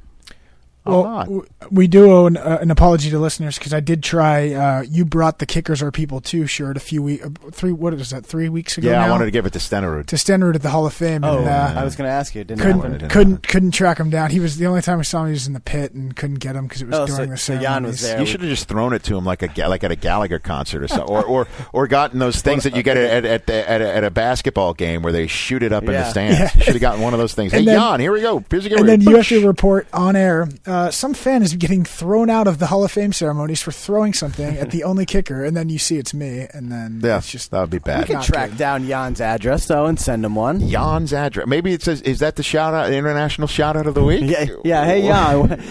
Well, 0.87 1.05
not. 1.05 1.73
we 1.73 1.87
do 1.87 2.11
owe 2.11 2.27
an, 2.27 2.37
uh, 2.37 2.59
an 2.61 2.71
apology 2.71 3.11
to 3.11 3.19
listeners 3.19 3.59
because 3.59 3.75
I 3.75 3.81
did 3.81 4.03
try. 4.03 4.53
Uh, 4.53 4.83
you 4.83 5.05
brought 5.05 5.39
the 5.39 5.47
kickers 5.47 5.83
are 5.83 5.91
people 5.91 6.21
too 6.21 6.47
shirt 6.47 6.77
a 6.77 6.81
few 6.81 7.03
weeks, 7.03 7.25
uh, 7.25 7.31
three. 7.51 7.73
What 7.73 7.95
is 7.95 8.11
that? 8.11 8.25
Three 8.25 8.49
weeks 8.49 8.79
ago. 8.79 8.91
Yeah, 8.91 9.05
I 9.05 9.11
wanted 9.11 9.27
to 9.27 9.31
give 9.31 9.47
it 9.47 9.53
to 9.55 9.59
Stenerud. 9.59 10.07
to 10.07 10.17
Stenerud 10.17 10.55
at 10.55 10.63
the 10.63 10.71
Hall 10.71 10.87
of 10.87 10.95
Fame. 10.95 11.25
Oh, 11.25 11.39
and, 11.39 11.49
uh, 11.49 11.75
I 11.81 11.85
was 11.85 11.97
going 11.97 12.09
to 12.09 12.13
ask 12.13 12.35
you. 12.35 12.41
It 12.43 12.47
didn't 12.49 12.61
couldn't 12.61 12.77
happen. 12.83 12.93
didn't 12.99 13.11
couldn't 13.11 13.49
couldn't 13.49 13.71
track 13.73 13.99
him 13.99 14.11
down. 14.11 14.31
He 14.31 14.41
was 14.41 14.57
the 14.57 14.67
only 14.67 14.83
time 14.83 14.99
we 14.99 15.05
saw 15.05 15.23
him. 15.23 15.27
He 15.29 15.33
was 15.33 15.47
in 15.47 15.53
the 15.53 15.61
pit 15.61 15.93
and 15.93 16.15
couldn't 16.15 16.39
get 16.41 16.55
him 16.57 16.67
because 16.67 16.83
it 16.83 16.89
was 16.89 16.99
Oh, 16.99 17.07
during 17.07 17.37
so- 17.37 17.55
the 17.55 17.59
so 17.59 17.63
Jan 17.63 17.85
was 17.85 18.01
there. 18.03 18.21
You 18.21 18.27
should 18.27 18.41
have 18.41 18.51
just 18.51 18.69
thrown 18.69 18.93
it 18.93 19.03
to 19.05 19.17
him 19.17 19.25
like 19.25 19.43
a 19.43 19.69
like 19.69 19.85
at 19.85 19.91
a 19.91 19.97
Gallagher 19.97 20.39
concert 20.39 20.83
or 20.83 20.89
so, 20.89 21.03
or 21.03 21.25
or 21.25 21.49
or 21.73 21.87
gotten 21.89 22.19
those 22.19 22.41
things 22.43 22.65
that 22.65 22.77
you 22.77 22.83
get 22.83 22.97
at 22.97 23.25
at, 23.25 23.49
at, 23.49 23.51
at, 23.51 23.81
a, 23.81 23.97
at 23.97 24.05
a 24.05 24.11
basketball 24.11 24.75
game 24.75 25.03
where 25.03 25.13
they 25.13 25.27
shoot 25.27 25.63
it 25.63 25.73
up 25.73 25.83
in 25.83 25.89
the 25.89 25.93
Yeah. 25.95 26.09
stands. 26.11 26.55
You 26.57 26.63
should 26.63 26.75
have 26.75 26.81
gotten 26.81 27.01
one 27.01 27.13
of 27.13 27.19
those 27.19 27.35
things. 27.35 27.53
Hey, 27.57 27.61
And 27.61 27.69
then- 27.69 27.79
Jan, 27.79 28.01
here 28.01 28.13
we 28.13 28.21
go. 28.21 28.45
Here's 28.51 28.67
a 28.67 28.75
And 28.75 28.89
then 28.89 29.01
you 29.01 29.17
have 29.17 29.27
to 29.29 29.47
report 29.47 29.87
on 29.93 30.15
air. 30.17 30.49
Uh, 30.67 30.76
some 30.91 31.15
fan 31.15 31.43
is 31.43 31.55
getting 31.55 31.85
thrown 31.85 32.31
out 32.31 32.47
of 32.47 32.59
the 32.59 32.67
Hall 32.67 32.85
of 32.85 32.91
Fame 32.93 33.13
ceremonies 33.13 33.61
for 33.63 33.73
throwing 33.73 34.13
something 34.13 34.57
at 34.57 34.71
the 34.71 34.85
only 34.91 35.05
kicker, 35.07 35.45
and 35.45 35.57
then 35.57 35.69
you 35.69 35.79
see 35.79 35.97
it's 35.99 36.15
me, 36.15 36.47
and 36.53 36.71
then 36.73 37.01
Yeah, 37.03 37.19
it's 37.19 37.31
just 37.31 37.51
that 37.51 37.61
would 37.61 37.71
be 37.71 37.79
bad. 37.79 38.09
We 38.09 38.15
can 38.15 38.23
track 38.23 38.51
good. 38.51 38.59
down 38.59 38.87
Jan's 38.87 39.21
address 39.21 39.67
though 39.67 39.87
and 39.87 39.99
send 39.99 40.25
him 40.25 40.35
one. 40.35 40.69
Jan's 40.69 41.13
address. 41.13 41.47
Maybe 41.47 41.73
it 41.73 41.83
says, 41.83 42.01
is 42.03 42.19
that 42.21 42.37
the 42.37 42.43
shout 42.43 42.75
out, 42.75 42.89
the 42.89 42.97
international 42.97 43.49
shout 43.49 43.77
out 43.77 43.87
of 43.87 43.95
the 43.95 44.03
week? 44.05 44.25
Yeah, 44.27 44.47
yeah. 44.65 44.85
Hey, 44.85 45.03
Jan. 45.03 45.63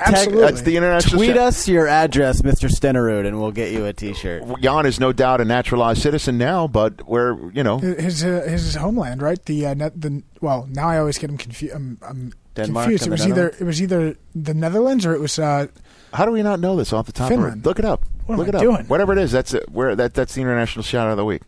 Absolutely. 0.00 0.40
That's 0.46 0.62
the 0.62 0.76
international 0.76 1.16
Tweet 1.18 1.30
shout- 1.30 1.38
us 1.38 1.68
your 1.68 1.86
address, 1.88 2.42
Mr. 2.42 2.68
Stenerud, 2.70 3.26
and 3.26 3.40
we'll 3.40 3.50
get 3.52 3.72
you 3.72 3.86
a 3.86 3.92
T-shirt. 3.92 4.42
Jan 4.60 4.86
is 4.86 5.00
no 5.00 5.12
doubt 5.12 5.40
a 5.40 5.44
naturalized 5.44 6.02
citizen 6.02 6.38
now, 6.38 6.66
but 6.68 7.06
we're, 7.08 7.50
you 7.52 7.62
know, 7.62 7.78
his 7.78 8.22
uh, 8.24 8.44
his 8.48 8.74
homeland, 8.74 9.22
right? 9.22 9.42
The 9.44 9.66
uh, 9.66 9.74
net, 9.74 10.00
the 10.00 10.22
well, 10.40 10.68
now 10.70 10.88
I 10.88 10.98
always 10.98 11.18
get 11.18 11.30
him 11.30 11.38
confused. 11.38 11.74
I'm, 11.74 11.98
I'm 12.02 12.32
Denmark 12.66 12.84
confused. 12.84 13.06
It 13.06 13.10
was 13.10 13.26
either 13.26 13.48
it 13.48 13.62
was 13.64 13.82
either 13.82 14.16
the 14.34 14.54
Netherlands 14.54 15.06
or 15.06 15.14
it 15.14 15.20
was 15.20 15.38
uh, 15.38 15.66
how 16.12 16.24
do 16.24 16.32
we 16.32 16.42
not 16.42 16.60
know 16.60 16.76
this 16.76 16.92
off 16.92 17.06
the 17.06 17.12
top 17.12 17.30
of 17.30 17.36
Finland. 17.36 17.66
our 17.66 17.70
Look 17.70 17.78
it 17.78 17.84
up. 17.84 18.04
What 18.26 18.34
am 18.34 18.38
Look 18.44 18.54
I 18.54 18.58
up. 18.58 18.62
doing? 18.62 18.84
Whatever 18.86 19.12
it 19.12 19.18
is, 19.18 19.32
that's 19.32 19.54
it. 19.54 19.70
Where 19.70 19.96
that 19.96 20.14
that's 20.14 20.34
the 20.34 20.42
international 20.42 20.82
shout 20.82 21.06
out 21.06 21.12
of 21.12 21.16
the 21.16 21.24
week. 21.24 21.42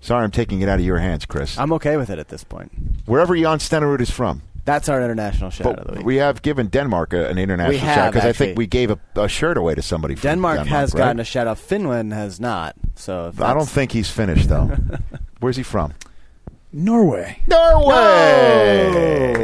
Sorry, 0.00 0.24
I'm 0.24 0.30
taking 0.30 0.60
it 0.60 0.68
out 0.68 0.78
of 0.80 0.84
your 0.84 0.98
hands, 0.98 1.24
Chris. 1.24 1.58
I'm 1.58 1.72
okay 1.74 1.96
with 1.96 2.10
it 2.10 2.18
at 2.18 2.28
this 2.28 2.44
point. 2.44 2.72
Wherever 3.06 3.34
Jan 3.36 3.58
Stenerud 3.58 4.00
is 4.00 4.10
from. 4.10 4.42
That's 4.66 4.88
our 4.88 5.02
international 5.02 5.50
shout 5.50 5.66
out 5.66 5.78
of 5.78 5.84
the 5.84 5.88
But 5.92 5.96
week. 5.98 6.06
we 6.06 6.16
have 6.16 6.40
given 6.42 6.68
Denmark 6.68 7.12
a, 7.12 7.28
an 7.28 7.38
international 7.38 7.72
We 7.74 7.78
shout 7.78 7.96
have, 7.96 8.12
because 8.12 8.24
I 8.26 8.30
actually. 8.30 8.46
think 8.46 8.58
we 8.58 8.66
gave 8.66 8.90
a, 8.90 8.98
a 9.16 9.28
shirt 9.28 9.56
away 9.58 9.74
to 9.74 9.82
somebody 9.82 10.14
from 10.14 10.22
Denmark, 10.22 10.58
Denmark 10.60 10.68
has 10.80 10.94
right? 10.94 10.98
gotten 11.00 11.20
a 11.20 11.24
shout 11.24 11.46
out. 11.46 11.58
Finland 11.58 12.12
has 12.14 12.40
not. 12.40 12.74
So 12.96 13.28
if 13.28 13.40
I 13.40 13.48
don't 13.48 13.58
that's- 13.58 13.72
think 13.74 13.92
he's 13.92 14.10
finished 14.10 14.48
though. 14.48 14.74
Where's 15.40 15.56
he 15.56 15.62
from? 15.62 15.92
Norway. 16.72 17.38
Norway. 17.46 17.92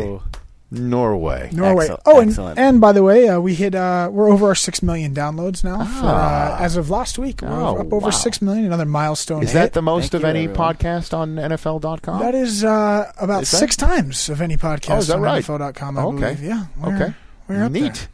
Oh. 0.09 0.23
Norway. 0.71 1.51
Norway. 1.53 1.85
Excellent, 1.87 2.03
Oh, 2.07 2.21
and, 2.21 2.31
excellent. 2.31 2.59
and 2.59 2.81
by 2.81 2.93
the 2.93 3.03
way, 3.03 3.29
uh, 3.29 3.41
we 3.41 3.55
hit 3.55 3.75
uh, 3.75 4.09
we're 4.13 4.31
over 4.31 4.47
our 4.49 4.55
six 4.55 4.83
million 4.83 5.13
downloads 5.15 5.65
now. 5.65 5.79
For, 5.79 6.07
Ah. 6.07 6.57
uh, 6.59 6.63
as 6.63 6.77
of 6.77 6.91
last 6.91 7.19
week, 7.19 7.43
we're 7.43 7.49
Oh, 7.49 7.79
up 7.81 7.93
over 7.93 8.07
wow. 8.07 8.11
six 8.11 8.41
million. 8.41 8.67
Another 8.67 8.85
milestone. 8.85 9.43
Is 9.43 9.51
hit. 9.53 9.59
that 9.59 9.73
the 9.73 9.83
most 9.83 10.13
Thank 10.13 10.15
of 10.15 10.21
you, 10.23 10.29
any 10.29 10.45
everyone. 10.49 10.75
podcast 10.77 11.13
on 11.17 11.37
NFL.com? 11.39 12.21
That 12.21 12.35
is 12.37 12.63
uh, 12.65 13.11
about 13.19 13.43
Is 13.43 13.51
that- 13.51 13.57
six 13.57 13.77
times 13.77 14.29
of 14.29 14.41
any 14.41 14.57
podcast 14.57 14.91
Oh, 14.95 14.99
is 14.99 15.07
that 15.09 15.17
on 15.17 15.23
right? 15.23 15.43
NFL.com. 15.45 15.99
I 15.99 16.03
Okay. 16.03 16.19
believe. 16.21 16.43
Yeah. 16.45 16.65
We're, 16.81 16.95
okay. 16.95 17.15
We're 17.49 17.65
up 17.65 17.73
Neat. 17.73 17.83
there. 17.95 18.07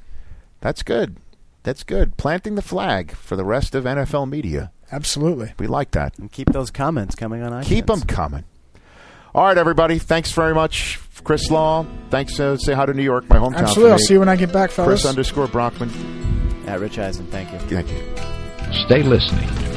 That's 0.62 0.82
good. 0.82 1.16
That's 1.62 1.82
good. 1.82 2.16
Planting 2.16 2.54
the 2.54 2.62
flag 2.62 3.12
for 3.12 3.36
the 3.36 3.44
rest 3.44 3.74
of 3.74 3.84
NFL 3.84 4.24
media. 4.30 4.70
Absolutely. 4.92 5.52
We 5.58 5.66
like 5.66 5.90
that. 5.90 6.16
And 6.18 6.30
keep 6.32 6.52
those 6.52 6.70
comments 6.70 7.14
coming 7.16 7.42
on 7.42 7.52
iTunes. 7.52 7.64
Keep 7.66 7.86
them 7.86 8.00
coming. 8.02 8.44
All 9.34 9.44
right, 9.44 9.58
everybody. 9.58 9.98
Thanks 9.98 10.30
very 10.32 10.54
much, 10.54 10.96
Chris 11.24 11.50
Law. 11.50 11.86
Thanks. 12.10 12.38
Uh, 12.38 12.56
say 12.56 12.74
hi 12.74 12.86
to 12.86 12.94
New 12.94 13.02
York, 13.02 13.28
my 13.28 13.36
hometown. 13.36 13.58
Absolutely. 13.58 13.92
I'll 13.92 13.98
see 13.98 14.14
you 14.14 14.20
when 14.20 14.28
I 14.28 14.36
get 14.36 14.52
back, 14.52 14.70
fellas. 14.70 15.02
Chris 15.02 15.06
underscore 15.06 15.48
Brockman. 15.48 15.90
At 16.66 16.80
Rich 16.80 16.98
Eisen. 16.98 17.26
Thank 17.26 17.52
you. 17.52 17.58
Thank 17.58 17.90
you. 17.90 18.74
Stay 18.86 19.02
listening 19.02 19.75